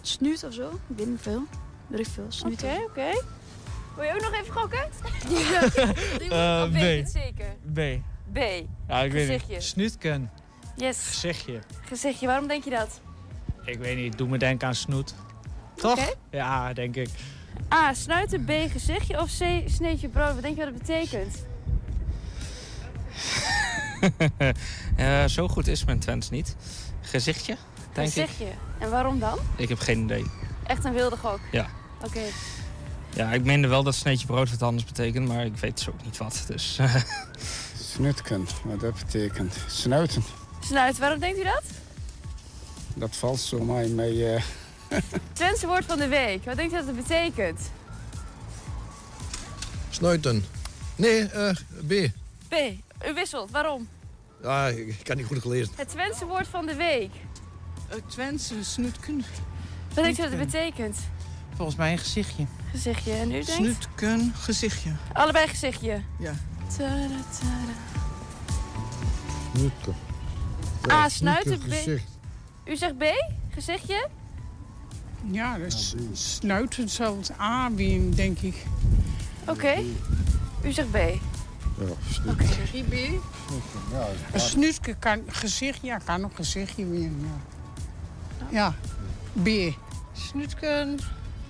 Snuut 0.00 0.44
of 0.44 0.54
zo? 0.54 0.68
Ik 0.88 0.96
weet 0.96 1.06
niet 1.06 1.20
veel. 1.20 1.42
Weet 1.86 2.00
ik 2.00 2.06
veel. 2.06 2.24
Oké, 2.24 2.32
Snuut. 2.34 2.62
oké. 2.62 3.22
Wil 3.96 4.04
je 4.04 4.14
ook 4.14 4.20
nog 4.20 4.32
even 4.40 4.52
gokken? 4.54 4.78
Eh, 6.30 6.62
of 6.66 6.70
weet 6.70 6.80
je 6.80 7.02
B. 7.02 7.04
het 7.04 7.10
zeker? 7.10 7.56
B. 7.72 8.02
B, 8.32 8.38
Ja, 8.88 8.98
ik 9.00 9.12
weet 9.12 9.26
Gezichtje. 9.26 9.54
niet. 9.54 9.62
Snoetken. 9.62 10.30
yes. 10.76 10.98
Gezichtje. 11.06 11.58
Gezichtje, 11.86 12.26
waarom 12.26 12.46
denk 12.46 12.64
je 12.64 12.70
dat? 12.70 13.00
Ik 13.64 13.78
weet 13.78 13.96
niet, 13.96 14.18
doe 14.18 14.28
me 14.28 14.38
denken 14.38 14.68
aan 14.68 14.74
snoet. 14.74 15.14
Toch? 15.76 16.14
Ja, 16.30 16.72
denk 16.72 16.96
ik. 16.96 17.08
A, 17.74 17.94
snuiten. 17.94 18.44
B, 18.44 18.50
gezichtje. 18.70 19.20
Of 19.20 19.26
C, 19.38 19.44
sneetje 19.66 20.08
brood. 20.08 20.32
Wat 20.34 20.42
denk 20.42 20.56
je 20.56 20.64
wat 20.64 20.74
het 20.74 20.78
betekent? 20.78 21.36
Eh, 24.96 25.24
zo 25.24 25.48
goed 25.48 25.66
is 25.66 25.84
mijn 25.84 25.98
Twents 25.98 26.30
niet. 26.30 26.56
Gezichtje, 27.00 27.56
denk 27.92 28.06
ik. 28.08 28.12
gezichtje. 28.12 28.46
En 28.78 28.90
waarom 28.90 29.18
dan? 29.18 29.38
Ik 29.56 29.68
heb 29.68 29.78
geen 29.78 29.98
idee. 30.02 30.24
Echt 30.66 30.84
een 30.84 30.92
wilde 30.92 31.16
gok. 31.16 31.38
Ja. 31.52 31.66
Oké. 32.04 32.20
Ja, 33.14 33.32
ik 33.32 33.44
meende 33.44 33.68
wel 33.68 33.82
dat 33.82 33.94
sneetje 33.94 34.26
brood 34.26 34.50
wat 34.50 34.62
anders 34.62 34.84
betekent, 34.84 35.28
maar 35.28 35.44
ik 35.44 35.56
weet 35.56 35.76
dus 35.76 35.88
ook 35.88 36.04
niet 36.04 36.16
wat. 36.16 36.44
Dus, 36.46 36.76
eh, 36.80 36.94
Snutken, 37.80 38.46
wat 38.64 38.80
dat 38.80 38.94
betekent. 38.94 39.54
Snuiten, 39.66 40.24
Snuiten, 40.60 41.00
waarom 41.00 41.18
denkt 41.20 41.38
u 41.38 41.42
dat? 41.42 41.62
Dat 42.94 43.16
valt 43.16 43.40
zo 43.40 43.58
mij 43.58 43.88
mee. 43.88 44.34
eh, 44.34 44.42
Twentse 45.32 45.66
woord 45.66 45.84
van 45.84 45.98
de 45.98 46.08
week. 46.08 46.44
Wat 46.44 46.56
denkt 46.56 46.72
u 46.72 46.76
dat 46.76 46.86
het 46.86 46.96
betekent? 46.96 47.60
Snuiten. 49.90 50.44
Nee, 50.96 51.22
eh, 51.28 51.54
B. 51.86 52.10
B, 52.48 52.54
u 53.08 53.14
wisselt. 53.14 53.50
Waarom? 53.50 53.88
Ja, 54.42 54.66
ik 54.66 54.78
ik 54.88 55.04
kan 55.04 55.16
niet 55.16 55.26
goed 55.26 55.40
gelezen. 55.40 55.72
Het 55.76 55.88
Twentse 55.88 56.26
woord 56.26 56.46
van 56.48 56.66
de 56.66 56.74
week. 56.74 57.10
Het 57.88 58.10
Twentse 58.10 58.54
snoetken. 58.64 59.24
Wat 59.94 60.04
denkt 60.04 60.18
u 60.18 60.22
dat 60.22 60.30
het 60.30 60.38
betekent? 60.40 60.96
Volgens 61.56 61.76
mij 61.76 61.92
een 61.92 61.98
gezichtje. 61.98 62.46
Gezichtje. 62.70 63.12
En 63.12 63.28
u 63.28 63.32
denkt? 63.32 63.50
Snoetken, 63.50 64.32
gezichtje. 64.36 64.90
Allebei 65.12 65.48
gezichtje. 65.48 66.02
Ja. 66.18 66.32
Tada, 66.76 66.98
tada. 67.38 67.74
Snuitken. 69.54 69.94
A, 70.90 71.08
snuiten. 71.08 71.58
B. 71.58 71.62
gezicht. 71.72 72.04
U 72.64 72.76
zegt 72.76 72.98
B? 72.98 73.04
Gezichtje? 73.50 74.08
Ja, 75.30 75.58
dus 75.58 75.94
snuiten 76.12 76.88
zal 76.88 77.16
het 77.16 77.32
A 77.40 77.70
weer, 77.72 78.14
denk 78.14 78.38
ik. 78.38 78.64
Oké. 79.46 79.74
U 80.64 80.72
zegt 80.72 80.90
B. 80.90 80.96
Ja, 80.96 82.30
Oké. 82.30 82.46
Zeg 82.46 82.72
je 82.72 82.82
B? 82.84 82.92
Ja, 83.92 84.06
Een 84.32 84.40
snuitje 84.40 84.94
kan 84.94 85.22
gezicht, 85.26 85.78
ja, 85.82 85.98
kan 85.98 86.24
ook 86.24 86.34
gezichtje 86.34 86.86
weer. 86.86 87.10
Ja, 87.10 87.38
ja. 88.50 88.74
B. 89.42 89.74
Snoetken. 90.12 90.98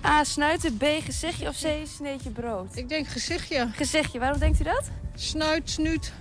A, 0.05 0.23
snuiten. 0.23 0.77
B, 0.77 0.83
gezichtje. 1.03 1.47
Of 1.47 1.55
C, 1.61 1.67
sneetje 1.87 2.29
brood. 2.29 2.75
Ik 2.75 2.89
denk 2.89 3.07
gezichtje. 3.07 3.69
Gezichtje, 3.75 4.19
waarom 4.19 4.39
denkt 4.39 4.59
u 4.59 4.63
dat? 4.63 4.83
Snuit, 5.15 5.69
snuit. 5.69 6.13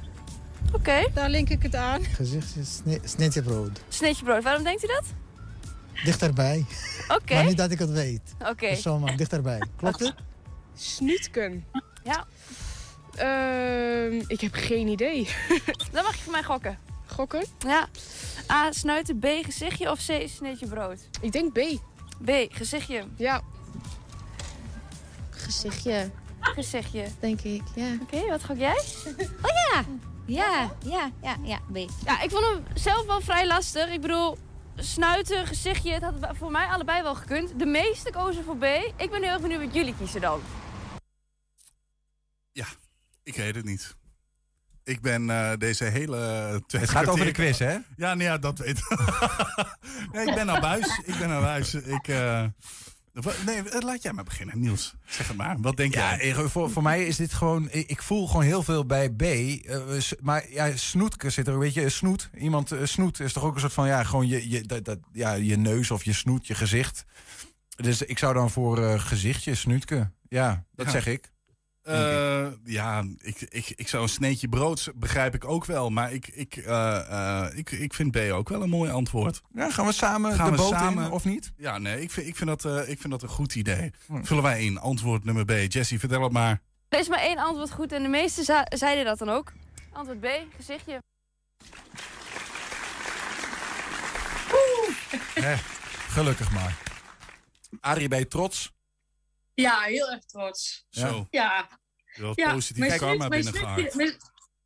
Oké. 0.72 1.08
Daar 1.14 1.28
link 1.28 1.48
ik 1.48 1.62
het 1.62 1.74
aan. 1.74 2.04
Gezichtje, 2.04 2.64
sne 2.64 3.00
sneetje 3.04 3.42
brood. 3.42 3.80
Sneetje 3.88 4.24
brood, 4.24 4.42
waarom 4.42 4.62
denkt 4.62 4.84
u 4.84 4.86
dat? 4.86 5.04
Dichterbij. 6.04 6.64
Oké. 7.08 7.34
Maar 7.34 7.44
niet 7.44 7.56
dat 7.56 7.70
ik 7.70 7.78
het 7.78 7.90
weet. 7.90 8.20
Oké. 8.48 8.74
Zomaar, 8.74 9.16
dichterbij. 9.16 9.62
Klopt 9.76 10.00
het? 10.00 10.14
Snuitken. 10.74 11.64
Ja. 12.04 12.26
Ehm, 13.14 14.22
ik 14.26 14.40
heb 14.40 14.54
geen 14.54 14.88
idee. 14.88 15.28
Dan 15.92 16.02
mag 16.04 16.14
je 16.16 16.22
voor 16.22 16.32
mij 16.32 16.42
gokken. 16.42 16.78
Gokken? 17.06 17.44
Ja. 17.58 17.88
A, 18.50 18.72
snuiten. 18.72 19.18
B, 19.18 19.26
gezichtje. 19.42 19.90
Of 19.90 19.98
C, 20.06 20.28
sneetje 20.28 20.66
brood? 20.66 20.98
Ik 21.20 21.32
denk 21.32 21.52
B. 21.52 21.58
B, 22.24 22.30
gezichtje. 22.48 23.04
Ja. 23.16 23.40
Gezichtje, 25.30 26.10
Gezichtje. 26.40 27.04
denk 27.20 27.40
ik, 27.40 27.62
ja. 27.74 27.86
Oké, 28.02 28.26
wat 28.28 28.44
gok 28.44 28.56
jij? 28.56 28.80
Oh 29.42 29.50
ja! 29.72 29.84
Ja, 30.31 30.70
ja, 30.85 31.11
ja, 31.22 31.37
ja, 31.43 31.59
B. 31.72 31.76
Ja, 32.05 32.22
ik 32.22 32.31
vond 32.31 32.47
hem 32.47 32.64
zelf 32.74 33.07
wel 33.07 33.20
vrij 33.20 33.47
lastig. 33.47 33.91
Ik 33.91 34.01
bedoel, 34.01 34.39
snuiten, 34.76 35.47
gezichtje, 35.47 35.93
het 35.93 36.03
had 36.03 36.37
voor 36.37 36.51
mij 36.51 36.66
allebei 36.66 37.03
wel 37.03 37.14
gekund. 37.14 37.59
De 37.59 37.66
meeste 37.66 38.11
kozen 38.11 38.45
voor 38.45 38.57
B. 38.57 38.64
Ik 38.97 39.11
ben 39.11 39.22
heel 39.22 39.33
erg 39.33 39.41
benieuwd 39.41 39.64
wat 39.64 39.74
jullie 39.74 39.95
kiezen 39.99 40.20
dan. 40.20 40.41
Ja, 42.53 42.66
ik 43.22 43.37
weet 43.37 43.55
het 43.55 43.64
niet. 43.64 43.97
Ik 44.85 45.01
ben 45.01 45.31
eh, 45.31 45.53
deze 45.59 45.85
hele... 45.85 46.16
Het 46.66 46.91
gaat 46.91 47.09
over 47.09 47.24
de 47.24 47.33
quiz, 47.33 47.59
hè? 47.59 47.78
Ja, 47.97 48.14
nee, 48.14 48.26
ja 48.26 48.39
dat 48.39 48.59
weet 48.59 48.78
ik. 48.78 48.99
nee, 50.12 50.26
ik 50.26 50.35
ben 50.35 50.47
naar 50.47 50.61
buis. 50.61 51.01
Ik 51.05 51.18
ben 51.18 51.28
naar 51.28 51.41
buis. 51.41 51.74
Ik, 51.74 52.09
eh, 52.09 52.45
nee, 53.46 53.68
eh, 53.68 53.80
laat 53.80 54.02
jij 54.02 54.12
maar 54.12 54.24
beginnen, 54.24 54.60
Niels. 54.60 54.94
Zeg 55.06 55.28
het 55.28 55.36
maar. 55.36 55.56
Wat 55.60 55.76
denk 55.76 55.94
Ja, 55.94 56.16
jij? 56.16 56.32
eh, 56.34 56.44
voor, 56.46 56.70
voor 56.70 56.82
mij 56.82 57.06
is 57.06 57.16
dit 57.16 57.32
gewoon. 57.32 57.68
Ik 57.70 58.02
voel 58.02 58.26
gewoon 58.26 58.42
heel 58.42 58.62
veel 58.62 58.86
bij 58.86 59.10
B. 59.10 59.22
eh, 59.22 59.80
s- 59.98 60.14
maar 60.20 60.50
ja, 60.50 60.76
snoetke 60.76 61.30
zit 61.30 61.46
er 61.46 61.52
een 61.52 61.58
beetje. 61.58 61.88
Snoet. 61.88 62.30
Iemand 62.38 62.72
eh, 62.72 62.78
snoet 62.84 63.20
is 63.20 63.32
toch 63.32 63.44
ook 63.44 63.54
een 63.54 63.60
soort 63.60 63.72
van. 63.72 63.86
Ja, 63.86 64.04
gewoon 64.04 64.26
je, 64.28 64.48
je, 64.50 64.62
dat, 64.62 64.84
dat, 64.84 64.98
ja, 65.12 65.32
je 65.32 65.56
neus 65.56 65.90
of 65.90 66.04
je 66.04 66.12
snoet, 66.12 66.46
je 66.46 66.54
gezicht. 66.54 67.04
Dus 67.76 68.02
ik 68.02 68.18
zou 68.18 68.34
dan 68.34 68.50
voor 68.50 68.82
eh, 68.84 69.00
gezichtje, 69.00 69.54
snoetke. 69.54 70.10
Ja, 70.28 70.64
dat 70.74 70.86
Ja. 70.86 70.92
zeg 70.92 71.06
ik. 71.06 71.30
Eh, 71.83 72.47
ja, 72.64 73.05
ik, 73.18 73.41
ik, 73.41 73.72
ik 73.76 73.89
zou 73.89 74.03
een 74.03 74.09
sneetje 74.09 74.49
brood 74.49 74.93
begrijp 74.95 75.35
ik 75.35 75.45
ook 75.45 75.64
wel. 75.64 75.91
Maar 75.91 76.12
ik, 76.12 76.28
ik, 76.28 76.57
eh, 76.57 77.45
eh, 77.47 77.59
ik, 77.59 77.70
ik 77.70 77.95
vind 77.95 78.11
B 78.11 78.16
ook 78.33 78.49
wel 78.49 78.62
een 78.62 78.68
mooi 78.68 78.91
antwoord. 78.91 79.41
Ja, 79.55 79.70
gaan 79.70 79.87
we 79.87 79.93
samen 79.93 80.35
Gaan 80.35 80.45
de 80.45 80.51
we 80.51 80.57
boot 80.57 80.70
samen- 80.70 81.05
in, 81.05 81.11
of 81.11 81.24
niet? 81.24 81.53
Ja, 81.57 81.78
nee, 81.78 82.01
ik 82.03 82.11
vind, 82.11 82.26
ik 82.26 82.37
vind, 82.37 82.49
dat, 82.49 82.64
eh, 82.64 82.89
ik 82.89 83.01
vind 83.01 83.11
dat 83.12 83.22
een 83.22 83.28
goed 83.28 83.55
idee. 83.55 83.91
Hm. 84.07 84.22
Vullen 84.22 84.43
wij 84.43 84.64
in. 84.64 84.78
Antwoord 84.78 85.24
nummer 85.24 85.45
B. 85.45 85.51
Jessie, 85.72 85.99
vertel 85.99 86.22
het 86.22 86.33
maar. 86.33 86.61
Er 86.89 86.99
is 86.99 87.09
maar 87.09 87.20
één 87.20 87.39
antwoord 87.39 87.70
goed 87.70 87.93
en 87.93 88.03
de 88.03 88.09
meesten 88.09 88.64
zeiden 88.68 89.05
dat 89.05 89.18
dan 89.18 89.28
ook. 89.28 89.53
Antwoord 89.93 90.20
B, 90.20 90.26
gezichtje. 90.57 91.03
Hè, 95.35 95.55
gelukkig 96.09 96.51
maar. 96.53 96.76
Arie, 97.81 98.09
ben 98.09 98.18
je 98.18 98.28
trots? 98.28 98.72
Ja, 99.61 99.80
heel 99.80 100.11
erg 100.11 100.24
trots. 100.24 100.86
Zo. 100.90 101.26
Ja. 101.30 101.68
Wel 102.14 102.32
ja. 102.34 102.52
positief 102.52 102.86
mijn 102.86 102.98
karma 102.98 103.28
binnengehaald. 103.28 103.94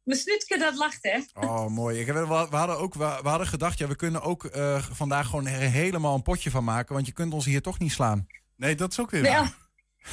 Mijn 0.05 0.19
snuitje 0.19 0.59
dat 0.59 0.75
lacht, 0.75 0.99
hè? 1.03 1.21
Oh, 1.33 1.67
mooi. 1.67 2.01
Ik 2.01 2.07
heb, 2.07 2.17
we, 2.17 2.27
we 2.51 2.57
hadden 2.57 2.79
ook, 2.79 2.95
we, 2.95 3.19
we 3.23 3.29
hadden 3.29 3.47
gedacht, 3.47 3.79
ja, 3.79 3.89
we 3.89 3.97
kunnen 3.97 4.23
ook 4.23 4.45
eh, 4.45 4.83
vandaag 4.83 5.27
gewoon 5.27 5.47
helemaal 5.47 6.15
een 6.15 6.23
potje 6.23 6.51
van 6.51 6.65
maken. 6.65 6.95
Want 6.95 7.07
je 7.07 7.13
kunt 7.13 7.33
ons 7.33 7.45
hier 7.45 7.63
toch 7.63 7.79
niet 7.79 7.93
slaan. 7.93 8.27
Nee, 8.57 8.75
dat 8.75 8.91
is 8.91 9.01
ook 9.01 9.11
weer 9.11 9.23
Nee, 9.23 9.35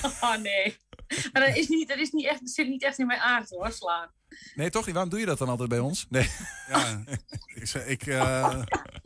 Oh 0.22 0.36
nee. 0.36 0.78
Maar 1.34 1.46
dat, 1.46 1.56
is 1.56 1.68
niet, 1.68 1.88
dat, 1.88 1.98
is 1.98 2.12
niet 2.12 2.26
echt, 2.26 2.40
dat 2.40 2.50
zit 2.50 2.68
niet 2.68 2.84
echt 2.84 3.00
in 3.00 3.06
mijn 3.06 3.20
aard 3.20 3.50
hoor, 3.50 3.72
slaan. 3.72 4.12
Nee, 4.56 4.70
toch? 4.70 4.86
Waarom 4.86 5.10
doe 5.10 5.20
je 5.20 5.26
dat 5.26 5.38
dan 5.38 5.50
altijd 5.50 5.70
bij 5.70 5.80
ons? 5.80 6.06
Nee. 6.10 6.30
Ja, 6.68 7.04
ik, 7.46 7.74
ik 7.74 8.08
eh, 8.08 8.62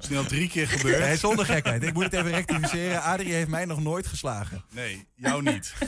is 0.00 0.08
nu 0.08 0.16
al 0.16 0.24
drie 0.24 0.48
keer 0.48 0.68
gebeurd. 0.68 0.98
Nee, 0.98 1.16
zonder 1.16 1.44
gekheid. 1.44 1.82
Ik 1.82 1.92
moet 1.94 2.04
het 2.04 2.12
even 2.12 2.30
rectificeren. 2.30 3.02
Adrie 3.02 3.32
heeft 3.32 3.48
mij 3.48 3.64
nog 3.64 3.80
nooit 3.82 4.06
geslagen. 4.06 4.64
Nee, 4.70 5.08
jou 5.14 5.42
niet. 5.42 5.74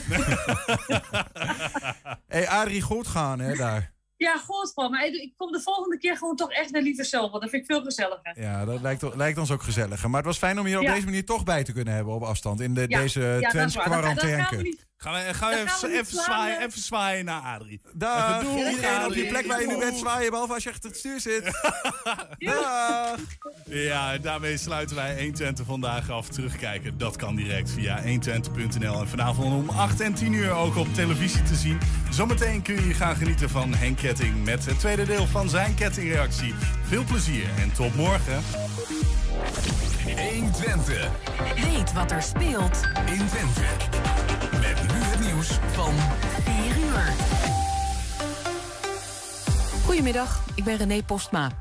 hey, 2.27 2.47
Adrie, 2.49 2.81
goed 2.81 3.07
gaan 3.07 3.39
hè, 3.39 3.55
daar. 3.55 3.93
Ja, 4.17 4.37
goed 4.37 4.71
van. 4.73 4.91
Maar 4.91 5.05
ik, 5.05 5.13
ik 5.13 5.33
kom 5.37 5.51
de 5.51 5.61
volgende 5.61 5.97
keer 5.97 6.17
gewoon 6.17 6.35
toch 6.35 6.51
echt 6.51 6.71
naar 6.71 6.81
Lieve 6.81 7.03
zelf. 7.03 7.29
Want 7.31 7.41
dat 7.41 7.51
vind 7.51 7.63
ik 7.63 7.71
veel 7.71 7.83
gezelliger. 7.83 8.41
Ja, 8.41 8.65
dat 8.65 8.81
lijkt, 8.81 9.15
lijkt 9.15 9.37
ons 9.37 9.51
ook 9.51 9.63
gezelliger. 9.63 10.07
Maar 10.09 10.17
het 10.17 10.27
was 10.27 10.37
fijn 10.37 10.59
om 10.59 10.67
je 10.67 10.77
op 10.77 10.83
Ja. 10.83 10.93
deze 10.93 11.05
manier 11.05 11.25
toch 11.25 11.43
bij 11.43 11.63
te 11.63 11.71
kunnen 11.73 11.93
hebben 11.93 12.13
op 12.13 12.23
afstand. 12.23 12.59
In 12.61 12.73
de, 12.73 12.85
Ja, 12.87 12.99
deze 12.99 13.37
ja, 13.39 13.49
Twents 13.49 13.75
quarantaine. 13.77 14.75
Gaan 15.03 15.13
we, 15.13 15.33
gaan 15.33 15.49
we 15.49 15.55
Dan 15.55 15.67
gaan 15.67 15.79
we 15.79 15.87
even, 15.87 15.99
even, 15.99 16.23
zwaaien, 16.23 16.61
even 16.61 16.81
zwaaien 16.81 17.25
naar 17.25 17.41
Adrie. 17.41 17.81
Dag. 17.93 18.41
Even 18.41 18.55
doen, 18.55 18.69
Iedereen 18.69 19.05
op 19.05 19.13
je 19.13 19.25
plek 19.25 19.45
waar 19.45 19.61
je 19.61 19.67
nu 19.67 19.77
bent 19.77 19.97
zwaaien, 19.97 20.29
behalve 20.29 20.53
als 20.53 20.63
je 20.63 20.69
achter 20.69 20.89
het 20.89 20.99
stuur 20.99 21.19
zit. 21.19 21.43
Dag. 22.37 23.19
Ja, 23.65 24.17
daarmee 24.17 24.57
sluiten 24.57 24.95
wij 24.95 25.15
120 25.15 25.65
vandaag 25.65 26.09
af. 26.09 26.27
Terugkijken, 26.27 26.97
dat 26.97 27.15
kan 27.15 27.35
direct 27.35 27.71
via 27.71 28.03
120.nl. 28.03 28.99
En 28.99 29.07
vanavond 29.07 29.53
om 29.53 29.69
8 29.69 29.99
en 29.99 30.13
10 30.13 30.33
uur 30.33 30.51
ook 30.51 30.75
op 30.75 30.93
televisie 30.93 31.43
te 31.43 31.55
zien. 31.55 31.79
Zometeen 32.09 32.61
kun 32.61 32.87
je 32.87 32.93
gaan 32.93 33.15
genieten 33.15 33.49
van 33.49 33.73
Henk 33.73 33.97
Ketting 33.97 34.43
met 34.43 34.65
het 34.65 34.79
tweede 34.79 35.05
deel 35.05 35.27
van 35.27 35.49
zijn 35.49 35.75
kettingreactie. 35.75 36.53
Veel 36.83 37.03
plezier 37.03 37.45
en 37.59 37.71
tot 37.73 37.95
morgen. 37.95 38.41
120. 40.15 41.09
Weet 41.55 41.93
wat 41.93 42.11
er 42.11 42.21
speelt 42.21 42.81
in 43.05 43.27
Twente. 43.27 44.30
Van 45.47 45.93
4 46.43 46.77
uur. 46.77 47.13
Goedemiddag, 49.85 50.43
ik 50.55 50.63
ben 50.63 50.77
René 50.77 51.03
Postma. 51.03 51.51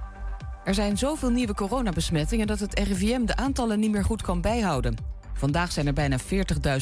Er 0.65 0.75
zijn 0.75 0.99
zoveel 0.99 1.31
nieuwe 1.31 1.55
coronabesmettingen 1.55 2.47
dat 2.47 2.59
het 2.59 2.79
RIVM 2.79 3.25
de 3.25 3.37
aantallen 3.37 3.81
niet 3.81 3.91
meer 3.91 4.05
goed 4.05 4.23
kan 4.23 4.41
bijhouden. 4.41 4.97
Vandaag 5.35 5.73
zijn 5.73 5.87
er 5.87 5.93
bijna 5.93 6.19
40.000 6.19 6.27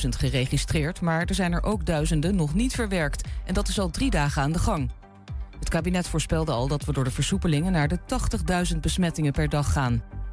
geregistreerd, 0.08 1.00
maar 1.00 1.24
er 1.24 1.34
zijn 1.34 1.52
er 1.52 1.62
ook 1.62 1.86
duizenden 1.86 2.36
nog 2.36 2.54
niet 2.54 2.74
verwerkt. 2.74 3.28
En 3.44 3.54
dat 3.54 3.68
is 3.68 3.78
al 3.78 3.90
drie 3.90 4.10
dagen 4.10 4.42
aan 4.42 4.52
de 4.52 4.58
gang. 4.58 4.90
Het 5.58 5.68
kabinet 5.68 6.08
voorspelde 6.08 6.52
al 6.52 6.68
dat 6.68 6.84
we 6.84 6.92
door 6.92 7.04
de 7.04 7.10
versoepelingen 7.10 7.72
naar 7.72 7.88
de 7.88 7.98
80.000 8.72 8.80
besmettingen 8.80 9.32
per 9.32 9.48
dag 9.48 9.72
gaan. 9.72 10.02